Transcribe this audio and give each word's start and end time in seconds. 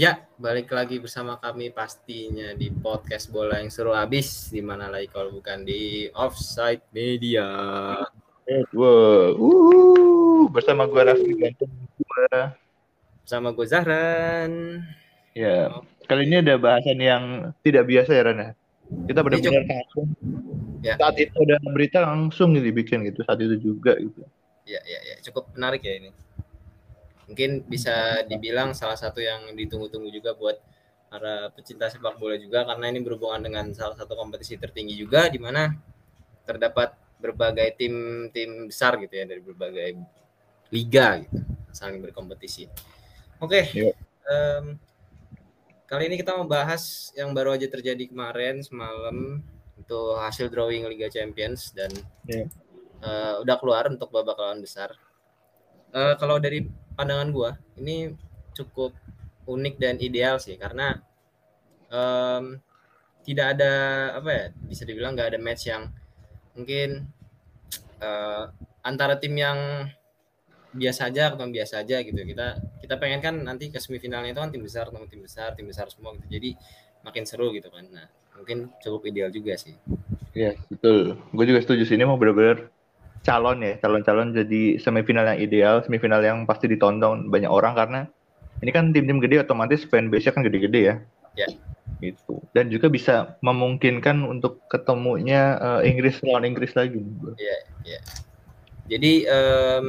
Ya, 0.00 0.24
balik 0.40 0.72
lagi 0.72 0.96
bersama 0.96 1.36
kami 1.36 1.68
pastinya 1.68 2.56
di 2.56 2.72
podcast 2.72 3.28
bola 3.28 3.60
yang 3.60 3.68
seru 3.68 3.92
habis 3.92 4.48
di 4.48 4.64
mana 4.64 4.88
lagi 4.88 5.04
kalau 5.12 5.36
bukan 5.36 5.68
di 5.68 6.08
Offside 6.16 6.80
Media. 6.96 7.44
Wow, 8.72 9.36
uh, 9.36 10.48
bersama 10.48 10.88
gue 10.88 10.96
Raffi 10.96 11.36
Ganteng 11.36 11.68
gua. 12.00 12.56
Bersama 13.20 13.52
gue 13.52 13.66
Zahran. 13.68 14.80
Ya, 15.36 15.68
kali 16.08 16.24
ini 16.24 16.40
ada 16.40 16.56
bahasan 16.56 16.96
yang 16.96 17.52
tidak 17.60 17.84
biasa 17.84 18.16
ya 18.16 18.22
Rana. 18.32 18.48
Kita 19.04 19.20
benar-benar 19.20 19.68
langsung. 19.68 20.08
Ya. 20.80 20.96
Saat 20.96 21.20
itu 21.20 21.36
ada 21.36 21.60
berita 21.68 22.00
langsung 22.00 22.56
dibikin 22.56 23.04
gitu 23.04 23.28
saat 23.28 23.44
itu 23.44 23.60
juga 23.60 24.00
gitu. 24.00 24.24
Ya, 24.64 24.80
ya, 24.88 25.00
ya, 25.04 25.14
cukup 25.28 25.52
menarik 25.52 25.84
ya 25.84 26.00
ini. 26.00 26.16
Mungkin 27.32 27.64
bisa 27.64 28.20
dibilang 28.28 28.76
salah 28.76 29.00
satu 29.00 29.24
yang 29.24 29.56
ditunggu-tunggu 29.56 30.12
juga 30.12 30.36
buat 30.36 30.60
para 31.08 31.48
pecinta 31.52 31.88
sepak 31.88 32.20
bola 32.20 32.36
juga 32.36 32.64
karena 32.68 32.92
ini 32.92 33.00
berhubungan 33.00 33.40
dengan 33.40 33.64
salah 33.72 33.96
satu 33.96 34.12
kompetisi 34.16 34.60
tertinggi 34.60 34.96
juga 34.96 35.28
di 35.32 35.40
mana 35.40 35.72
terdapat 36.44 36.92
berbagai 37.20 37.76
tim-tim 37.80 38.68
besar 38.68 39.00
gitu 39.00 39.16
ya 39.16 39.24
dari 39.24 39.40
berbagai 39.40 39.96
liga 40.72 41.20
gitu 41.24 41.40
saling 41.72 42.00
berkompetisi. 42.04 42.68
Oke, 43.40 43.72
Yuk. 43.72 43.96
em, 44.28 44.76
kali 45.88 46.08
ini 46.12 46.16
kita 46.20 46.36
mau 46.36 46.44
bahas 46.44 47.12
yang 47.16 47.32
baru 47.32 47.56
aja 47.56 47.68
terjadi 47.68 48.08
kemarin 48.08 48.60
semalam 48.60 49.40
itu 49.76 50.00
hasil 50.20 50.48
drawing 50.52 50.84
Liga 50.88 51.08
Champions 51.08 51.72
dan 51.72 51.92
Iya. 52.28 52.46
eh, 53.02 53.34
udah 53.42 53.56
keluar 53.58 53.90
untuk 53.90 54.08
babak 54.14 54.38
lawan 54.38 54.62
besar. 54.62 54.94
Eh, 55.92 56.14
kalau 56.16 56.38
dari 56.38 56.64
pandangan 56.94 57.28
gua 57.32 57.50
ini 57.80 58.12
cukup 58.52 58.92
unik 59.48 59.74
dan 59.80 59.98
ideal 59.98 60.38
sih 60.38 60.54
karena 60.54 61.00
em, 61.90 62.60
tidak 63.22 63.46
ada 63.58 63.72
apa 64.18 64.30
ya 64.30 64.44
bisa 64.66 64.82
dibilang 64.82 65.14
nggak 65.14 65.34
ada 65.34 65.40
match 65.40 65.70
yang 65.70 65.90
mungkin 66.58 67.06
eh, 68.02 68.44
antara 68.82 69.16
tim 69.16 69.34
yang 69.38 69.88
biasa 70.72 71.12
aja 71.12 71.32
atau 71.32 71.46
biasa 71.46 71.84
aja 71.84 72.00
gitu. 72.00 72.16
Kita 72.16 72.58
kita 72.82 72.94
pengen 72.96 73.20
kan 73.20 73.34
nanti 73.44 73.68
ke 73.68 73.78
semifinalnya 73.78 74.32
itu 74.32 74.40
kan 74.40 74.50
tim 74.50 74.64
besar 74.64 74.88
ketemu 74.88 75.06
tim 75.08 75.20
besar 75.22 75.48
tim 75.54 75.66
besar 75.68 75.86
semua 75.92 76.16
gitu. 76.18 76.26
Jadi 76.32 76.50
makin 77.04 77.24
seru 77.28 77.52
gitu 77.52 77.68
kan. 77.68 77.84
Nah 77.92 78.08
mungkin 78.34 78.72
cukup 78.80 79.06
ideal 79.06 79.28
juga 79.28 79.54
sih. 79.54 79.76
Iya, 80.32 80.56
betul. 80.72 81.20
Gue 81.30 81.44
juga 81.44 81.60
setuju 81.60 81.84
sih 81.84 81.94
ini 82.00 82.08
mau 82.08 82.16
benar-benar 82.16 82.71
calon 83.22 83.62
ya, 83.62 83.78
calon-calon 83.78 84.34
jadi 84.34 84.82
semifinal 84.82 85.24
yang 85.34 85.38
ideal, 85.38 85.76
semifinal 85.86 86.18
yang 86.22 86.42
pasti 86.44 86.66
ditonton 86.66 87.30
banyak 87.30 87.50
orang 87.50 87.74
karena 87.78 88.00
ini 88.62 88.70
kan 88.70 88.90
tim-tim 88.90 89.22
gede 89.22 89.42
otomatis 89.42 89.86
fanbase-nya 89.86 90.34
kan 90.34 90.42
gede-gede 90.46 90.80
ya. 90.82 90.96
Ya. 91.38 91.48
Gitu. 92.02 92.42
Dan 92.50 92.70
juga 92.70 92.90
bisa 92.90 93.38
memungkinkan 93.42 94.26
untuk 94.26 94.62
ketemunya 94.66 95.58
eh, 95.58 95.90
Inggris 95.90 96.18
lawan 96.26 96.46
Inggris 96.46 96.74
lagi. 96.74 96.98
jadi 98.90 99.12
em, 99.30 99.88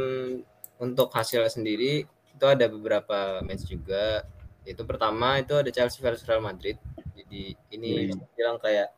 untuk 0.77 1.09
hasil 1.09 1.41
sendiri 1.49 2.05
itu 2.07 2.45
ada 2.45 2.69
beberapa 2.69 3.41
match 3.41 3.65
juga 3.65 4.25
itu 4.63 4.79
pertama 4.85 5.41
itu 5.41 5.53
ada 5.57 5.69
Chelsea 5.73 5.99
versus 5.99 6.23
Real 6.29 6.39
Madrid 6.39 6.77
jadi 7.17 7.57
ini 7.73 8.13
bisa 8.13 8.21
dibilang 8.21 8.57
kayak 8.61 8.93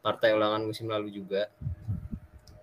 partai 0.00 0.32
ulangan 0.32 0.64
musim 0.64 0.88
lalu 0.88 1.12
juga 1.12 1.50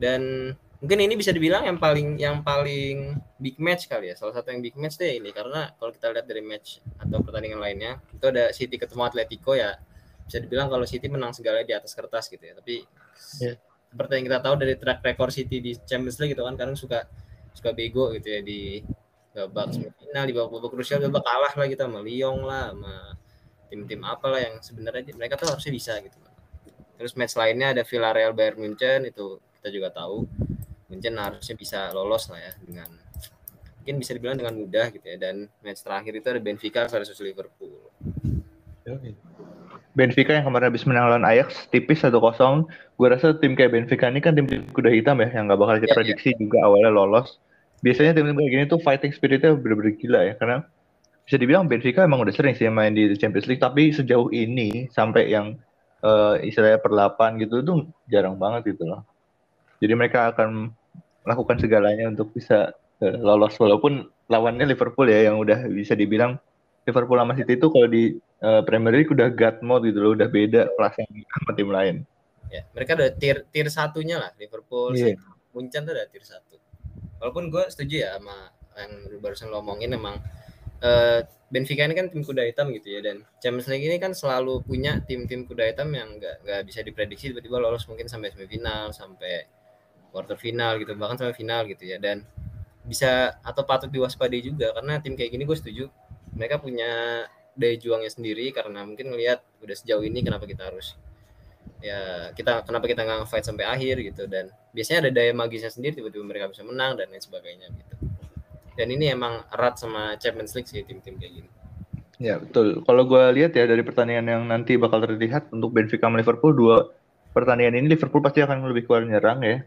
dan 0.02 0.53
mungkin 0.78 1.00
ini 1.02 1.17
bisa 1.17 1.33
dibilang 1.33 1.66
yang 1.66 1.81
paling 1.81 2.22
yang 2.22 2.45
paling 2.45 3.17
big 3.42 3.58
match 3.58 3.89
kali 3.89 4.14
ya. 4.14 4.16
Salah 4.17 4.38
satu 4.38 4.53
yang 4.53 4.61
big 4.61 4.78
match 4.78 5.02
deh 5.02 5.17
ini. 5.17 5.34
Karena 5.34 5.73
kalau 5.78 5.89
kita 5.89 6.14
lihat 6.14 6.25
dari 6.30 6.42
match 6.45 6.81
atau 7.02 7.22
pertandingan 7.25 7.58
lainnya 7.58 7.97
itu 8.14 8.25
ada 8.30 8.53
City 8.53 8.78
ketemu 8.78 9.09
Atletico 9.09 9.58
ya. 9.58 9.78
Bisa 10.28 10.38
dibilang 10.44 10.69
kalau 10.69 10.86
City 10.86 11.08
menang 11.09 11.34
segalanya 11.34 11.66
di 11.66 11.75
atas 11.78 11.97
kertas 11.97 12.30
gitu 12.30 12.44
ya. 12.44 12.53
Tapi 12.58 12.86
Iya. 13.42 13.58
seperti 13.89 14.11
yang 14.22 14.25
kita 14.30 14.39
tahu 14.45 14.56
dari 14.61 14.73
track 14.78 15.00
record 15.02 15.31
City 15.34 15.58
di 15.58 15.72
Champions 15.84 16.22
League 16.22 16.38
gitu 16.38 16.46
kan 16.46 16.53
kadang 16.53 16.78
suka 16.78 17.09
suka 17.57 17.73
bego 17.73 18.13
gitu 18.13 18.29
ya 18.29 18.46
di 18.46 18.85
babak 19.34 19.73
semifinal 19.73 20.23
di 20.29 20.34
babak 20.38 20.52
babak 20.53 20.69
krusial 20.73 21.02
babak 21.02 21.25
kalah 21.25 21.53
lah 21.57 21.68
kita 21.69 21.90
sama 21.90 22.06
Lyon 22.06 22.46
lah 22.46 22.73
sama 22.73 22.94
tim-tim 23.68 24.02
apalah 24.06 24.40
yang 24.41 24.62
sebenarnya 24.62 25.13
mereka 25.18 25.35
tuh 25.35 25.50
harusnya 25.50 25.73
bisa 25.73 25.94
gitu. 26.06 26.18
Terus 26.97 27.13
match 27.18 27.34
lainnya 27.38 27.73
ada 27.73 27.81
Villarreal 27.81 28.34
Bayern 28.38 28.57
Munchen 28.62 29.09
itu 29.09 29.41
kita 29.57 29.69
juga 29.73 29.90
tahu 29.90 30.25
Munchen 30.88 31.16
harusnya 31.20 31.56
bisa 31.56 31.92
lolos 31.92 32.31
lah 32.31 32.40
ya 32.40 32.53
dengan 32.64 32.90
mungkin 33.84 33.96
bisa 34.03 34.12
dibilang 34.16 34.36
dengan 34.36 34.56
mudah 34.56 34.92
gitu 34.92 35.06
ya 35.08 35.16
dan 35.20 35.48
match 35.64 35.84
terakhir 35.84 36.14
itu 36.20 36.28
ada 36.28 36.42
Benfica 36.44 36.81
versus 36.92 37.20
Liverpool 37.24 37.88
Benfica 39.97 40.31
yang 40.38 40.46
kemarin 40.46 40.70
habis 40.70 40.86
menang 40.86 41.09
lawan 41.09 41.26
Ajax 41.26 41.68
tipis 41.74 42.06
1-0. 42.06 42.14
Gue 43.02 43.08
rasa 43.09 43.34
tim 43.42 43.58
kayak 43.58 43.74
Benfica 43.74 44.08
ini 44.08 44.22
kan 44.22 44.38
tim 44.38 44.46
kuda 44.47 44.94
hitam 44.94 45.18
ya 45.20 45.28
yang 45.34 45.50
nggak 45.50 45.58
bakal 45.58 45.76
kita 45.81 45.90
Iya, 45.90 45.90
iya. 45.90 45.97
prediksi 45.97 46.30
juga 46.38 46.58
awalnya 46.70 46.92
lolos. 46.94 47.42
Biasanya 47.81 48.14
tim-tim 48.14 48.38
kayak 48.38 48.52
gini 48.53 48.64
tuh 48.70 48.80
fighting 48.81 49.12
spiritnya 49.12 49.58
bener-bener 49.58 49.97
gila 49.97 50.22
ya 50.22 50.34
karena 50.38 50.58
bisa 51.26 51.38
dibilang 51.42 51.66
Benfica 51.66 52.06
emang 52.06 52.24
udah 52.24 52.31
sering 52.31 52.53
sih 52.53 52.70
main 52.70 52.94
di 52.94 53.09
Champions 53.18 53.50
League 53.50 53.59
tapi 53.59 53.90
sejauh 53.90 54.30
ini 54.30 54.86
sampai 54.94 55.34
yang 55.34 55.58
eh, 56.06 56.36
istilahnya 56.46 56.78
per 56.78 56.94
8 56.94 57.42
gitu 57.42 57.66
tuh 57.66 57.90
jarang 58.08 58.38
banget 58.38 58.78
gitu 58.78 58.86
loh. 58.86 59.02
Jadi 59.78 59.94
mereka 59.94 60.34
akan 60.34 60.74
melakukan 61.28 61.58
segalanya 61.60 62.10
untuk 62.10 62.32
bisa 62.34 62.74
eh, 63.04 63.18
lolos 63.18 63.54
walaupun 63.60 64.08
lawannya 64.28 64.68
Liverpool 64.68 65.08
ya 65.08 65.32
yang 65.32 65.38
udah 65.40 65.68
bisa 65.70 65.94
dibilang 65.94 66.40
Liverpool 66.88 67.20
sama 67.20 67.36
City 67.36 67.60
itu 67.60 67.68
kalau 67.68 67.88
di 67.88 68.16
eh, 68.18 68.62
Premier 68.64 68.94
League 68.96 69.12
udah 69.12 69.28
God 69.30 69.58
mode 69.62 69.92
gitu 69.92 70.00
loh, 70.00 70.12
udah 70.16 70.28
beda 70.32 70.72
kelasnya 70.76 71.06
sama 71.08 71.52
tim 71.56 71.72
lain. 71.72 71.98
ya 72.48 72.64
mereka 72.72 72.96
udah 72.96 73.12
tier 73.12 73.44
tier 73.52 73.68
satunya 73.68 74.24
lah 74.24 74.32
Liverpool. 74.40 74.96
City, 74.96 75.20
Munchen 75.52 75.84
tuh 75.84 75.94
udah 75.98 76.08
tier 76.08 76.24
satu 76.24 76.56
walaupun 77.18 77.50
gue 77.50 77.64
setuju 77.74 78.06
ya 78.06 78.09
sama 78.18 78.54
yang 78.78 78.92
barusan 79.18 79.50
lo 79.50 79.59
omongin 79.62 79.98
emang 79.98 80.22
eh, 80.86 81.26
Benfica 81.48 81.88
ini 81.88 81.96
kan 81.96 82.12
tim 82.12 82.28
kuda 82.28 82.44
hitam 82.44 82.70
gitu 82.76 82.88
ya 82.92 83.00
dan 83.00 83.24
Champions 83.40 83.72
League 83.72 83.88
ini 83.88 83.98
kan 83.98 84.12
selalu 84.12 84.68
punya 84.68 85.00
tim-tim 85.08 85.48
kuda 85.48 85.72
hitam 85.72 85.96
yang 85.96 86.20
nggak 86.20 86.44
nggak 86.44 86.62
bisa 86.68 86.84
diprediksi 86.84 87.32
tiba-tiba 87.32 87.58
lolos 87.58 87.88
mungkin 87.88 88.12
sampai 88.12 88.36
semifinal 88.36 88.92
sampai 88.92 89.48
quarter 90.09 90.38
final 90.40 90.79
gitu 90.81 90.94
bahkan 90.95 91.18
sampai 91.19 91.35
final 91.35 91.63
gitu 91.68 91.84
ya 91.88 91.97
dan 91.97 92.23
bisa 92.88 93.35
atau 93.44 93.68
patut 93.68 93.91
diwaspadai 93.91 94.40
juga 94.40 94.72
karena 94.72 95.00
tim 95.03 95.13
kayak 95.19 95.31
gini 95.35 95.44
gue 95.44 95.57
setuju 95.59 95.85
mereka 96.31 96.57
punya 96.59 97.23
daya 97.57 97.75
juangnya 97.75 98.12
sendiri 98.13 98.47
karena 98.56 98.85
mungkin 98.88 99.12
ngelihat 99.12 99.44
udah 99.59 99.75
sejauh 99.75 100.06
ini 100.06 100.23
kenapa 100.23 100.47
kita 100.47 100.72
harus 100.72 100.96
ya 101.84 102.31
kita 102.31 102.63
kenapa 102.63 102.85
kita 102.88 103.03
nggak 103.03 103.28
fight 103.28 103.44
sampai 103.44 103.67
akhir 103.67 104.00
gitu 104.01 104.23
dan 104.25 104.50
biasanya 104.72 105.09
ada 105.09 105.12
daya 105.12 105.31
magisnya 105.35 105.69
sendiri 105.73 106.00
tiba-tiba 106.00 106.23
mereka 106.23 106.47
bisa 106.47 106.63
menang 106.63 106.96
dan 106.96 107.12
lain 107.12 107.22
sebagainya 107.22 107.67
gitu 107.75 107.96
dan 108.78 108.88
ini 108.94 109.12
emang 109.12 109.44
erat 109.51 109.75
sama 109.75 110.16
Champions 110.22 110.53
League 110.56 110.69
sih 110.69 110.85
tim-tim 110.85 111.19
kayak 111.19 111.34
gini 111.44 111.50
Ya 112.17 112.41
betul. 112.41 112.81
Kalau 112.81 113.06
gue 113.06 113.23
lihat 113.38 113.53
ya 113.53 113.69
dari 113.69 113.85
pertandingan 113.85 114.25
yang 114.25 114.44
nanti 114.50 114.73
bakal 114.73 115.06
terlihat 115.06 115.53
untuk 115.53 115.69
Benfica 115.69 116.09
sama 116.09 116.17
Liverpool 116.17 116.53
dua 116.57 116.90
pertandingan 117.29 117.78
ini 117.78 117.94
Liverpool 117.94 118.25
pasti 118.25 118.41
akan 118.41 118.66
lebih 118.66 118.90
kuat 118.90 119.06
nyerang 119.06 119.46
ya. 119.46 119.62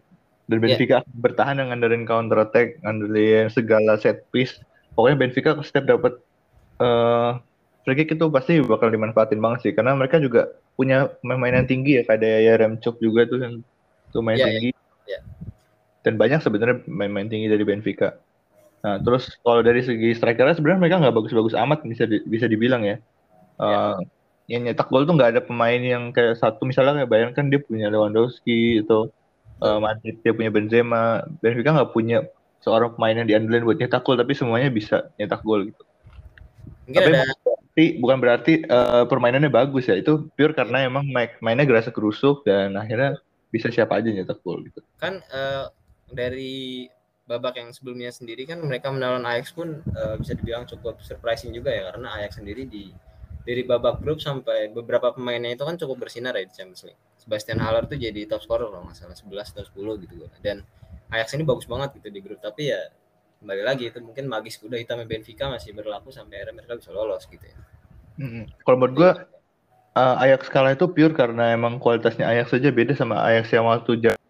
Dan 0.51 0.59
Iya. 0.59 0.75
Benfica 0.75 0.95
akan 1.07 1.13
bertahan 1.15 1.55
dengan 1.55 1.69
ngandarin 1.71 2.05
counter 2.05 2.39
attack, 2.43 2.83
ngandarin 2.83 3.47
segala 3.49 3.95
set 3.97 4.27
piece. 4.35 4.59
Pokoknya 4.99 5.17
Benfica 5.17 5.51
setiap 5.63 5.87
dapat 5.87 6.19
eh 6.81 7.31
free 7.87 7.97
kick 7.97 8.19
itu 8.19 8.27
pasti 8.29 8.59
bakal 8.61 8.91
dimanfaatin 8.91 9.39
banget 9.39 9.59
sih 9.63 9.73
karena 9.73 9.95
mereka 9.95 10.19
juga 10.19 10.51
punya 10.75 11.09
pemain 11.23 11.55
yang 11.55 11.65
tinggi 11.65 11.97
ya 11.97 12.03
kayak 12.03 12.21
ya 12.21 12.55
Remchuk 12.59 12.99
juga 12.99 13.25
tuh 13.25 13.39
yang 13.41 13.55
tuh 14.11 14.21
main 14.21 14.37
Iya, 14.37 14.45
iya. 14.45 14.53
tinggi. 14.59 14.71
Iya. 15.07 15.21
Dan 16.01 16.15
banyak 16.17 16.41
sebenarnya 16.41 16.77
main-main 16.89 17.29
tinggi 17.29 17.47
dari 17.47 17.61
Benfica. 17.63 18.17
Nah, 18.81 18.97
terus 18.99 19.29
kalau 19.45 19.61
dari 19.61 19.85
segi 19.85 20.17
strikernya 20.17 20.57
sebenarnya 20.57 20.81
mereka 20.81 20.97
nggak 20.99 21.13
bagus-bagus 21.15 21.53
amat 21.55 21.85
bisa 21.85 22.09
di- 22.09 22.25
bisa 22.25 22.49
dibilang 22.49 22.81
ya. 22.83 22.97
Eh, 23.61 23.97
yang 24.49 24.65
nyetak 24.67 24.89
gol 24.89 25.05
tuh 25.05 25.15
nggak 25.15 25.37
ada 25.37 25.41
pemain 25.45 25.79
yang 25.79 26.11
kayak 26.11 26.41
satu 26.41 26.65
misalnya 26.65 27.05
kayak 27.05 27.11
Bayern 27.13 27.33
kan 27.37 27.53
dia 27.53 27.61
punya 27.61 27.87
Lewandowski 27.87 28.81
itu 28.83 29.13
eh, 29.61 29.79
Madrid 29.81 30.17
dia 30.25 30.33
punya 30.33 30.51
Benzema, 30.51 31.25
Benfica 31.41 31.77
nggak 31.77 31.93
punya 31.93 32.25
seorang 32.61 32.93
pemain 32.97 33.17
yang 33.17 33.29
diandelin 33.29 33.65
buat 33.65 33.79
nyetak 33.81 34.05
gol 34.05 34.21
tapi 34.21 34.37
semuanya 34.37 34.69
bisa 34.69 35.09
nyetak 35.17 35.41
gol 35.41 35.65
gitu. 35.65 35.83
mungkin 36.85 37.01
Tapi 37.01 37.11
ada 37.15 37.23
bukan 37.23 37.41
berarti 37.45 37.85
bukan 37.97 38.19
berarti 38.21 38.53
eh, 38.67 39.05
permainannya 39.09 39.51
bagus 39.53 39.89
ya 39.89 39.97
itu 39.97 40.29
pure 40.37 40.53
karena 40.53 40.85
emang 40.85 41.09
main- 41.09 41.39
mainnya 41.41 41.65
gerasa 41.65 41.89
kerusuk 41.89 42.45
dan 42.45 42.77
akhirnya 42.77 43.17
bisa 43.49 43.73
siapa 43.73 43.99
aja 43.99 44.13
nyetak 44.13 44.43
gol 44.45 44.61
gitu. 44.67 44.85
kan 45.01 45.25
eh, 45.25 45.67
dari 46.11 46.87
babak 47.31 47.63
yang 47.63 47.71
sebelumnya 47.71 48.11
sendiri 48.11 48.43
kan 48.43 48.59
mereka 48.59 48.91
menang 48.91 49.23
Ajax 49.23 49.55
pun 49.55 49.81
eh, 49.87 50.15
bisa 50.19 50.35
dibilang 50.35 50.67
cukup 50.67 50.99
surprising 51.01 51.55
juga 51.55 51.71
ya 51.71 51.95
karena 51.95 52.19
Ajax 52.19 52.43
sendiri 52.43 52.67
di 52.67 52.91
dari 53.51 53.67
babak 53.67 53.99
grup 53.99 54.23
sampai 54.23 54.71
beberapa 54.71 55.11
pemainnya 55.11 55.51
itu 55.51 55.67
kan 55.67 55.75
cukup 55.75 56.07
bersinar 56.07 56.39
ya 56.39 56.47
di 56.47 56.55
Champions 56.55 56.87
League. 56.87 57.03
Sebastian 57.19 57.59
Haller 57.59 57.91
tuh 57.91 57.99
jadi 57.99 58.31
top 58.31 58.47
scorer 58.47 58.71
nggak 58.71 58.95
salah 58.95 59.19
11 59.19 59.51
atau 59.59 59.67
10 59.67 60.07
gitu 60.07 60.15
dan 60.39 60.63
Ajax 61.11 61.35
ini 61.35 61.43
bagus 61.43 61.67
banget 61.67 61.99
gitu 61.99 62.09
di 62.15 62.23
grup 62.23 62.39
tapi 62.39 62.71
ya 62.71 62.79
kembali 63.43 63.63
lagi 63.67 63.91
itu 63.91 63.99
mungkin 63.99 64.31
magis 64.31 64.55
kuda 64.63 64.79
hitamnya 64.79 65.11
Benfica 65.11 65.51
masih 65.51 65.75
berlaku 65.75 66.15
sampai 66.15 66.39
akhirnya 66.39 66.63
mereka 66.63 66.79
bisa 66.79 66.95
lolos 66.95 67.27
gitu 67.27 67.43
ya. 67.43 67.57
Mm-mm. 68.23 68.45
Kalau 68.63 68.77
menurut 68.79 68.95
gue 68.95 69.11
uh, 69.99 70.23
Ajax 70.23 70.47
kalah 70.53 70.77
itu 70.77 70.87
pure 70.87 71.17
karena 71.17 71.51
emang 71.51 71.83
kualitasnya 71.83 72.31
Ajax 72.31 72.55
saja 72.55 72.71
beda 72.71 72.95
sama 72.95 73.19
Ajax 73.19 73.51
yang 73.51 73.67
waktu 73.67 73.93
ja- 73.99 74.21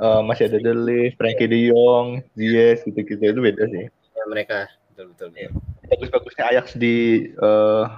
uh, 0.00 0.22
masih 0.24 0.48
ada 0.48 0.58
De 0.62 0.72
Ligt, 0.72 1.18
Frankie 1.18 1.50
De 1.50 1.68
Jong, 1.68 2.24
Ziyech 2.38 2.86
gitu-gitu 2.88 3.20
itu 3.20 3.40
beda 3.42 3.62
sih. 3.68 3.84
Ya, 3.90 4.24
mereka 4.30 4.70
betul 4.94 5.12
betul. 5.12 5.28
betul. 5.34 5.50
Bagus-bagusnya 5.92 6.44
Ajax 6.48 6.66
di 6.78 7.28
uh, 7.42 7.90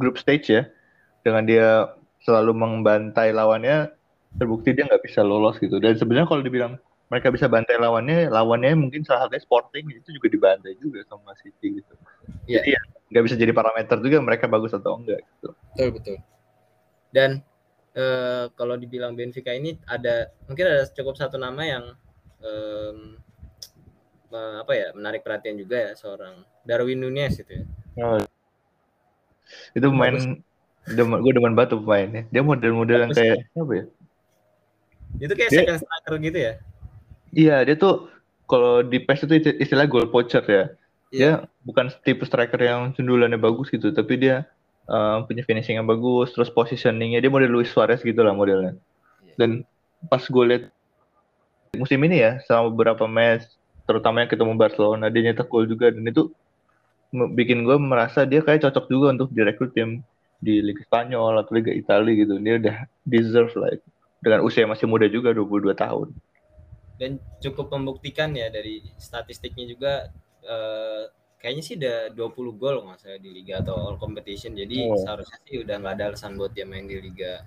group 0.00 0.16
stage 0.18 0.50
ya, 0.50 0.62
dengan 1.22 1.44
dia 1.46 1.68
selalu 2.24 2.52
membantai 2.56 3.30
lawannya, 3.30 3.92
terbukti 4.40 4.74
dia 4.74 4.88
nggak 4.88 5.04
bisa 5.04 5.20
lolos 5.20 5.60
gitu. 5.60 5.78
Dan 5.78 5.94
sebenarnya 5.94 6.28
kalau 6.28 6.42
dibilang 6.42 6.80
mereka 7.12 7.28
bisa 7.30 7.46
bantai 7.46 7.76
lawannya, 7.76 8.32
lawannya 8.32 8.74
mungkin 8.74 9.04
salah 9.04 9.28
satunya 9.28 9.44
Sporting 9.44 9.84
itu 9.92 10.08
juga 10.16 10.28
dibantai 10.32 10.74
juga 10.80 11.04
sama 11.06 11.36
City 11.38 11.78
gitu. 11.78 11.94
Iya. 12.48 12.64
Jadi 12.64 12.70
ya 12.74 12.80
nggak 13.14 13.24
bisa 13.30 13.36
jadi 13.38 13.52
parameter 13.54 13.96
juga 14.00 14.18
mereka 14.24 14.50
bagus 14.50 14.74
atau 14.74 14.98
enggak 14.98 15.20
gitu. 15.22 15.54
Betul 15.54 15.88
betul. 15.94 16.16
Dan 17.14 17.30
eh, 17.94 18.50
kalau 18.58 18.74
dibilang 18.74 19.14
Benfica 19.14 19.54
ini 19.54 19.78
ada 19.86 20.32
mungkin 20.50 20.64
ada 20.66 20.88
cukup 20.90 21.14
satu 21.14 21.38
nama 21.38 21.62
yang 21.62 21.84
eh, 22.42 22.94
apa 24.34 24.72
ya 24.74 24.90
menarik 24.98 25.22
perhatian 25.22 25.54
juga 25.54 25.78
ya 25.78 25.92
seorang 25.94 26.42
Darwin 26.66 26.98
Nunez 26.98 27.38
itu 27.38 27.62
ya. 27.62 27.64
Oh. 28.02 28.18
Itu 29.76 29.86
pemain 29.92 30.14
demen, 30.84 31.18
gue 31.24 31.32
demen 31.32 31.52
banget 31.56 31.76
tuh 31.76 31.80
pemainnya. 31.80 32.22
Dia 32.28 32.42
model-model 32.44 32.98
yang 33.08 33.12
kayak 33.12 33.48
apa 33.56 33.72
ya? 33.72 33.84
Itu 35.20 35.32
kayak 35.32 35.50
Dia- 35.50 35.60
second 35.64 35.78
striker 35.80 36.14
gitu 36.20 36.38
ya. 36.38 36.52
Iya, 37.34 37.56
dia 37.66 37.76
tuh 37.78 38.08
kalau 38.46 38.84
di 38.84 39.02
PES 39.02 39.26
itu 39.26 39.34
isti- 39.42 39.58
istilah 39.58 39.86
goal 39.90 40.06
poacher 40.06 40.44
ya. 40.46 40.64
Dia 41.14 41.30
bukan 41.62 41.90
tipe 42.02 42.22
striker 42.26 42.58
yang 42.58 42.94
sundulannya 42.94 43.38
bagus 43.38 43.70
gitu, 43.70 43.90
tapi 43.94 44.18
dia 44.18 44.46
uh, 44.90 45.22
punya 45.26 45.42
finishing 45.46 45.78
yang 45.78 45.88
bagus, 45.88 46.34
terus 46.34 46.50
positioningnya 46.50 47.22
dia 47.22 47.30
model 47.30 47.50
Luis 47.54 47.70
Suarez 47.70 48.02
gitu 48.02 48.20
lah 48.22 48.34
modelnya. 48.34 48.74
Iya. 49.24 49.34
Dan 49.38 49.50
pas 50.10 50.20
gue 50.20 50.44
lihat 50.44 50.64
musim 51.74 51.98
ini 52.06 52.22
ya, 52.22 52.38
selama 52.46 52.70
beberapa 52.70 53.04
match, 53.06 53.50
terutama 53.86 54.22
yang 54.22 54.30
ketemu 54.30 54.52
Barcelona, 54.54 55.06
dia 55.10 55.22
nyetak 55.26 55.48
gol 55.50 55.66
juga 55.66 55.90
dan 55.90 56.04
itu 56.06 56.30
bikin 57.14 57.62
gue 57.62 57.78
merasa 57.78 58.26
dia 58.26 58.42
kayak 58.42 58.66
cocok 58.66 58.84
juga 58.90 59.06
untuk 59.14 59.28
direkrut 59.30 59.70
tim 59.72 60.02
di 60.42 60.60
Liga 60.60 60.82
Spanyol 60.84 61.40
atau 61.40 61.52
Liga 61.54 61.70
Italia 61.72 62.12
gitu. 62.12 62.36
Dia 62.42 62.54
udah 62.60 62.76
deserve 63.06 63.54
lah 63.56 63.70
itu. 63.72 63.86
Dengan 64.20 64.40
usia 64.42 64.64
masih 64.66 64.90
muda 64.90 65.06
juga 65.06 65.30
22 65.30 65.72
tahun. 65.76 66.08
Dan 66.98 67.18
cukup 67.42 67.74
membuktikan 67.74 68.34
ya 68.34 68.50
dari 68.50 68.82
statistiknya 68.98 69.64
juga 69.66 69.92
eh, 70.44 71.02
kayaknya 71.40 71.62
sih 71.64 71.74
udah 71.76 71.98
20 72.16 72.60
gol 72.60 72.76
nggak 72.84 72.98
salah 73.00 73.20
di 73.20 73.30
liga 73.32 73.60
atau 73.64 73.76
all 73.76 73.96
competition. 73.96 74.52
Jadi 74.56 74.84
Oh. 74.84 74.96
seharusnya 74.96 75.38
sih 75.44 75.60
udah 75.64 75.76
nggak 75.80 75.94
ada 76.00 76.04
alasan 76.12 76.36
buat 76.36 76.52
dia 76.52 76.64
main 76.64 76.84
di 76.84 77.00
liga 77.00 77.44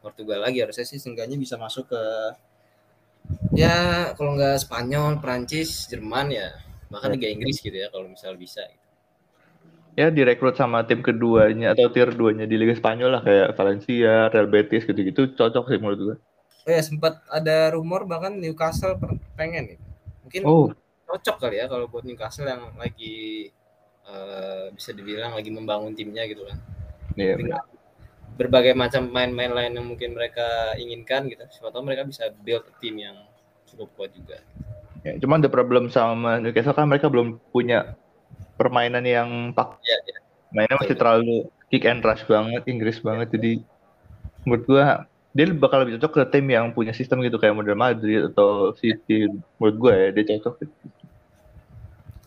Portugal 0.00 0.44
lagi. 0.44 0.60
Harusnya 0.60 0.84
sih 0.84 1.00
seenggaknya 1.00 1.36
bisa 1.36 1.56
masuk 1.56 1.88
ke 1.90 2.02
ya 3.56 3.72
kalau 4.16 4.36
nggak 4.36 4.56
Spanyol, 4.62 5.20
Prancis, 5.20 5.88
Jerman 5.88 6.32
ya 6.32 6.48
bahkan. 6.88 7.12
Liga 7.12 7.28
Inggris 7.28 7.60
gitu 7.60 7.76
ya 7.76 7.88
kalau 7.92 8.08
misal 8.08 8.36
bisa. 8.36 8.64
Ya 9.98 10.14
direkrut 10.14 10.54
sama 10.54 10.86
tim 10.86 11.02
keduanya 11.02 11.74
atau 11.74 11.90
tier 11.90 12.14
2-nya 12.14 12.46
di 12.46 12.54
Liga 12.54 12.78
Spanyol 12.78 13.18
lah 13.18 13.22
kayak 13.26 13.58
Valencia, 13.58 14.30
Real 14.30 14.46
Betis 14.46 14.86
gitu-gitu 14.86 15.34
cocok 15.34 15.74
sih 15.74 15.78
menurut 15.82 15.98
gue. 15.98 16.16
Oh 16.62 16.70
ya 16.70 16.78
sempat 16.78 17.18
ada 17.26 17.74
rumor 17.74 18.06
bahkan 18.06 18.38
Newcastle 18.38 18.94
pengen 19.34 19.74
nih. 19.74 19.78
Mungkin 20.22 20.40
Oh, 20.46 20.70
cocok 21.10 21.42
kali 21.42 21.58
ya 21.58 21.66
kalau 21.66 21.90
buat 21.90 22.06
Newcastle 22.06 22.46
yang 22.46 22.78
lagi 22.78 23.50
eh, 24.06 24.64
bisa 24.70 24.94
dibilang 24.94 25.34
lagi 25.34 25.50
membangun 25.50 25.98
timnya 25.98 26.22
gitu 26.30 26.46
kan. 26.46 26.58
iya. 27.18 27.34
Berbagai 28.38 28.78
macam 28.78 29.10
main-main 29.10 29.50
lain 29.50 29.82
yang 29.82 29.86
mungkin 29.90 30.14
mereka 30.14 30.78
inginkan 30.78 31.26
gitu. 31.26 31.42
Siapa 31.50 31.74
tahu 31.74 31.82
mereka 31.82 32.06
bisa 32.06 32.30
build 32.30 32.70
tim 32.78 33.02
yang 33.02 33.18
cukup 33.66 33.90
kuat 33.98 34.14
juga. 34.14 34.38
Ya, 35.02 35.18
cuman 35.18 35.42
ada 35.42 35.50
problem 35.50 35.90
sama 35.90 36.38
Newcastle 36.38 36.70
kan 36.70 36.86
mereka 36.86 37.10
belum 37.10 37.42
punya 37.50 37.98
permainan 38.58 39.06
yang 39.06 39.54
pak 39.54 39.78
Ya, 39.86 39.96
ya. 40.04 40.18
mainnya 40.50 40.76
masih 40.82 40.98
terlalu 40.98 41.46
kick 41.70 41.86
and 41.86 42.02
rush 42.02 42.26
banget, 42.26 42.62
Inggris 42.66 42.98
banget. 42.98 43.30
Jadi 43.30 43.62
menurut 44.42 44.64
gua 44.66 45.06
dia 45.36 45.44
bakal 45.54 45.86
lebih 45.86 46.00
cocok 46.00 46.12
ke 46.12 46.22
tim 46.34 46.46
yang 46.50 46.74
punya 46.74 46.90
sistem 46.90 47.22
gitu 47.22 47.38
kayak 47.38 47.54
model 47.54 47.78
Madrid 47.78 48.34
atau 48.34 48.74
City. 48.74 49.30
Menurut 49.62 49.76
gua 49.78 49.92
ya 49.94 50.08
dia 50.10 50.36
cocok. 50.36 50.66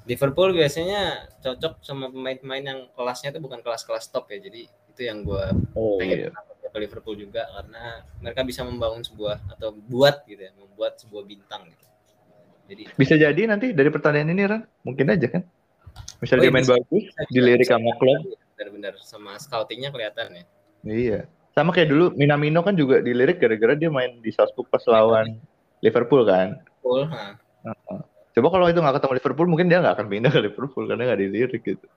Liverpool 0.08 0.50
biasanya 0.58 1.30
cocok 1.44 1.84
sama 1.86 2.10
pemain-pemain 2.10 2.64
yang 2.64 2.80
kelasnya 2.98 3.30
itu 3.36 3.40
bukan 3.44 3.62
kelas-kelas 3.62 4.10
top 4.10 4.32
ya. 4.34 4.42
Jadi 4.42 4.66
itu 4.66 5.02
yang 5.08 5.24
gue 5.24 5.44
Oh 5.78 6.02
pengen 6.02 6.34
ke 6.72 6.80
Liverpool 6.80 7.20
juga 7.20 7.44
karena 7.52 8.00
mereka 8.24 8.42
bisa 8.48 8.64
membangun 8.64 9.04
sebuah 9.04 9.44
atau 9.52 9.76
buat 9.76 10.24
gitu 10.24 10.40
ya, 10.40 10.52
membuat 10.56 10.98
sebuah 11.04 11.24
bintang 11.28 11.68
gitu. 11.68 11.86
Jadi 12.72 12.84
Bisa 12.96 13.20
jadi 13.20 13.42
nanti 13.44 13.76
dari 13.76 13.92
pertandingan 13.92 14.32
ini 14.32 14.44
Ran, 14.48 14.64
mungkin 14.88 15.12
aja 15.12 15.28
kan. 15.28 15.44
Oh, 16.22 16.30
Misalnya 16.30 16.42
dia 16.46 16.50
iya, 16.50 16.58
main 16.62 16.68
bagus, 16.70 17.04
bisa- 17.10 17.30
dilirik 17.34 17.66
bisa- 17.66 17.74
sama 17.74 17.92
klub. 17.98 18.20
Benar-benar 18.54 18.94
sama 19.02 19.32
scoutingnya 19.42 19.90
kelihatan 19.90 20.38
ya. 20.38 20.44
Iya. 20.86 21.20
Sama 21.52 21.74
kayak 21.74 21.90
dulu 21.90 22.06
Minamino 22.14 22.62
kan 22.62 22.78
juga 22.78 23.02
dilirik 23.02 23.42
gara-gara 23.42 23.74
dia 23.74 23.90
main 23.90 24.22
di 24.22 24.30
Salzburg 24.30 24.70
pas 24.70 24.86
lawan 24.86 25.42
Liverpool 25.82 26.22
kan. 26.24 26.62
Liverpool, 26.62 27.10
nah, 27.10 27.34
Coba 28.32 28.48
kalau 28.48 28.70
itu 28.70 28.80
nggak 28.80 28.96
ketemu 29.02 29.14
Liverpool 29.20 29.48
mungkin 29.50 29.68
dia 29.68 29.82
nggak 29.82 29.96
akan 29.98 30.08
pindah 30.08 30.32
ke 30.32 30.40
Liverpool 30.40 30.86
karena 30.88 31.04
nggak 31.04 31.20
dilirik 31.20 31.62
gitu. 31.66 31.88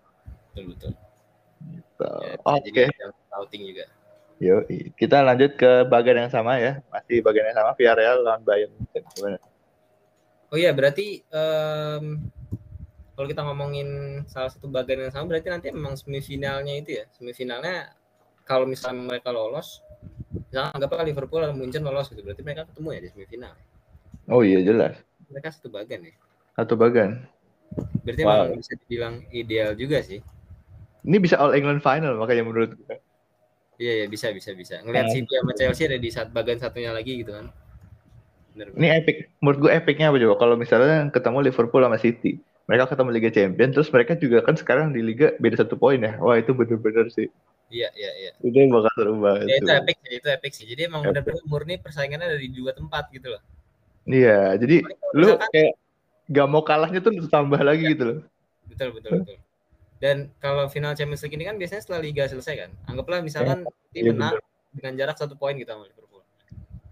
betul 0.50 0.64
betul. 0.72 0.92
So, 1.94 2.04
Ya, 2.24 2.34
Oke, 2.42 2.82
ada 2.90 3.06
scouting 3.28 3.62
juga. 3.70 3.84
Yoi. 4.42 4.90
kita 4.98 5.22
lanjut 5.22 5.54
ke 5.54 5.86
bagian 5.86 6.26
yang 6.26 6.32
sama 6.32 6.58
ya. 6.58 6.82
Masih 6.90 7.22
bagian 7.22 7.52
yang 7.52 7.58
sama 7.60 7.70
Villarreal 7.78 8.18
lawan 8.24 8.42
Bayern. 8.42 8.72
Gimana? 9.14 9.38
Oh 10.50 10.58
iya, 10.58 10.74
berarti 10.74 11.22
em, 11.28 12.18
kalau 13.14 13.26
kita 13.30 13.42
ngomongin 13.46 13.88
salah 14.26 14.50
satu 14.50 14.66
bagian 14.66 15.06
yang 15.06 15.12
sama, 15.14 15.30
berarti 15.34 15.48
nanti 15.50 15.66
memang 15.70 15.94
semifinalnya 15.94 16.74
itu 16.74 16.98
ya. 16.98 17.04
Semifinalnya 17.14 17.94
kalau 18.42 18.66
misalnya 18.66 19.06
mereka 19.06 19.30
lolos, 19.30 19.80
misalnya 20.50 20.74
anggaplah 20.74 21.06
Liverpool 21.06 21.42
atau 21.42 21.54
Munchen 21.54 21.86
lolos 21.86 22.10
gitu, 22.10 22.20
berarti 22.26 22.42
mereka 22.42 22.66
ketemu 22.68 22.88
ya 22.90 23.00
di 23.00 23.08
semifinal. 23.14 23.54
Oh 24.26 24.42
iya 24.42 24.58
jelas. 24.60 24.98
Mereka 25.30 25.48
satu 25.54 25.70
bagian 25.70 26.10
ya. 26.10 26.14
Satu 26.58 26.74
bagian. 26.74 27.22
Berarti 28.02 28.22
Wow. 28.22 28.50
memang 28.50 28.58
bisa 28.60 28.72
dibilang 28.78 29.14
ideal 29.30 29.70
juga 29.74 29.98
sih. 30.02 30.20
Ini 31.04 31.16
bisa 31.20 31.36
All 31.36 31.54
England 31.54 31.84
final 31.84 32.16
makanya 32.18 32.42
menurut 32.46 32.74
gue. 32.74 32.96
Iya, 33.76 33.92
iya 34.04 34.06
bisa 34.06 34.30
bisa 34.30 34.54
bisa. 34.54 34.78
Ngelihat 34.82 35.10
Hmm. 35.10 35.14
City 35.18 35.32
sama 35.34 35.52
Chelsea 35.58 35.84
ada 35.90 35.98
di 35.98 36.10
saat 36.10 36.28
bagian 36.30 36.62
satunya 36.62 36.94
lagi 36.94 37.20
gitu 37.20 37.34
kan. 37.34 37.50
Bener, 38.54 38.70
Ini 38.78 38.88
epic. 39.02 39.16
Menurut 39.42 39.58
gue 39.66 39.70
epicnya 39.74 40.14
apa 40.14 40.18
coba? 40.22 40.34
Kalau 40.38 40.54
misalnya 40.54 41.10
ketemu 41.10 41.38
Liverpool 41.42 41.82
sama 41.82 41.98
City, 41.98 42.38
mereka 42.64 42.90
ketemu 42.92 43.10
Liga 43.12 43.30
Champions, 43.30 43.72
terus 43.76 43.88
mereka 43.92 44.12
juga 44.16 44.38
kan 44.40 44.54
sekarang 44.56 44.96
di 44.96 45.04
Liga 45.04 45.36
beda 45.36 45.64
satu 45.64 45.76
poin 45.76 46.00
ya. 46.00 46.16
Wah 46.20 46.40
itu 46.40 46.56
bener-bener 46.56 47.12
sih. 47.12 47.28
Iya, 47.72 47.88
iya, 47.96 48.10
iya. 48.20 48.32
Itu 48.44 48.56
bakal 48.70 48.92
seru 48.96 49.14
banget. 49.20 49.46
Ya, 49.50 49.56
itu 49.58 49.66
tuh. 49.66 49.76
epic 49.80 49.96
sih, 50.00 50.12
itu 50.20 50.28
epic 50.28 50.52
sih. 50.52 50.66
Jadi 50.68 50.80
emang 50.88 51.00
Epic. 51.02 51.10
benar-benar 51.12 51.44
murni 51.48 51.74
persaingannya 51.80 52.28
dari 52.38 52.48
dua 52.52 52.72
tempat 52.76 53.08
gitu 53.10 53.34
loh. 53.34 53.42
Iya, 54.04 54.54
jadi 54.60 54.84
lu 55.16 55.32
Misalkan- 55.32 55.50
kayak 55.52 55.72
gak 56.28 56.48
mau 56.48 56.62
kalahnya 56.64 57.00
tuh 57.00 57.12
tambah 57.28 57.60
lagi 57.60 57.84
gitu 57.88 58.04
loh. 58.04 58.18
Betul, 58.68 58.88
betul, 58.96 59.10
betul. 59.24 59.36
Dan 60.00 60.16
kalau 60.36 60.68
final 60.68 60.92
Champions 60.92 61.24
League 61.24 61.36
ini 61.36 61.44
kan 61.48 61.56
biasanya 61.56 61.80
setelah 61.80 62.00
liga 62.04 62.28
selesai 62.28 62.54
kan. 62.68 62.70
Anggaplah 62.84 63.24
misalkan 63.24 63.64
tim 63.92 64.04
iya, 64.04 64.12
menang 64.12 64.36
dengan 64.76 64.92
jarak 65.00 65.16
satu 65.16 65.32
poin 65.36 65.56
gitu 65.56 65.72
sama 65.72 65.88
Liverpool. 65.88 66.03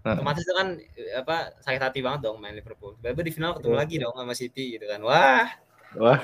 Otomatis 0.03 0.43
itu 0.43 0.51
kan 0.51 0.67
apa 1.15 1.35
sakit 1.59 1.81
hati 1.81 1.99
banget 2.03 2.27
dong 2.27 2.37
main 2.37 2.51
Liverpool. 2.51 2.99
Tiba-tiba 2.99 3.23
di 3.23 3.31
final 3.31 3.51
ketemu 3.55 3.71
Iya. 3.71 3.81
lagi 3.81 3.95
dong 3.97 4.13
sama 4.13 4.33
City 4.35 4.63
gitu 4.75 4.85
kan. 4.85 4.99
Wah, 4.99 5.47
Wah, 5.95 6.19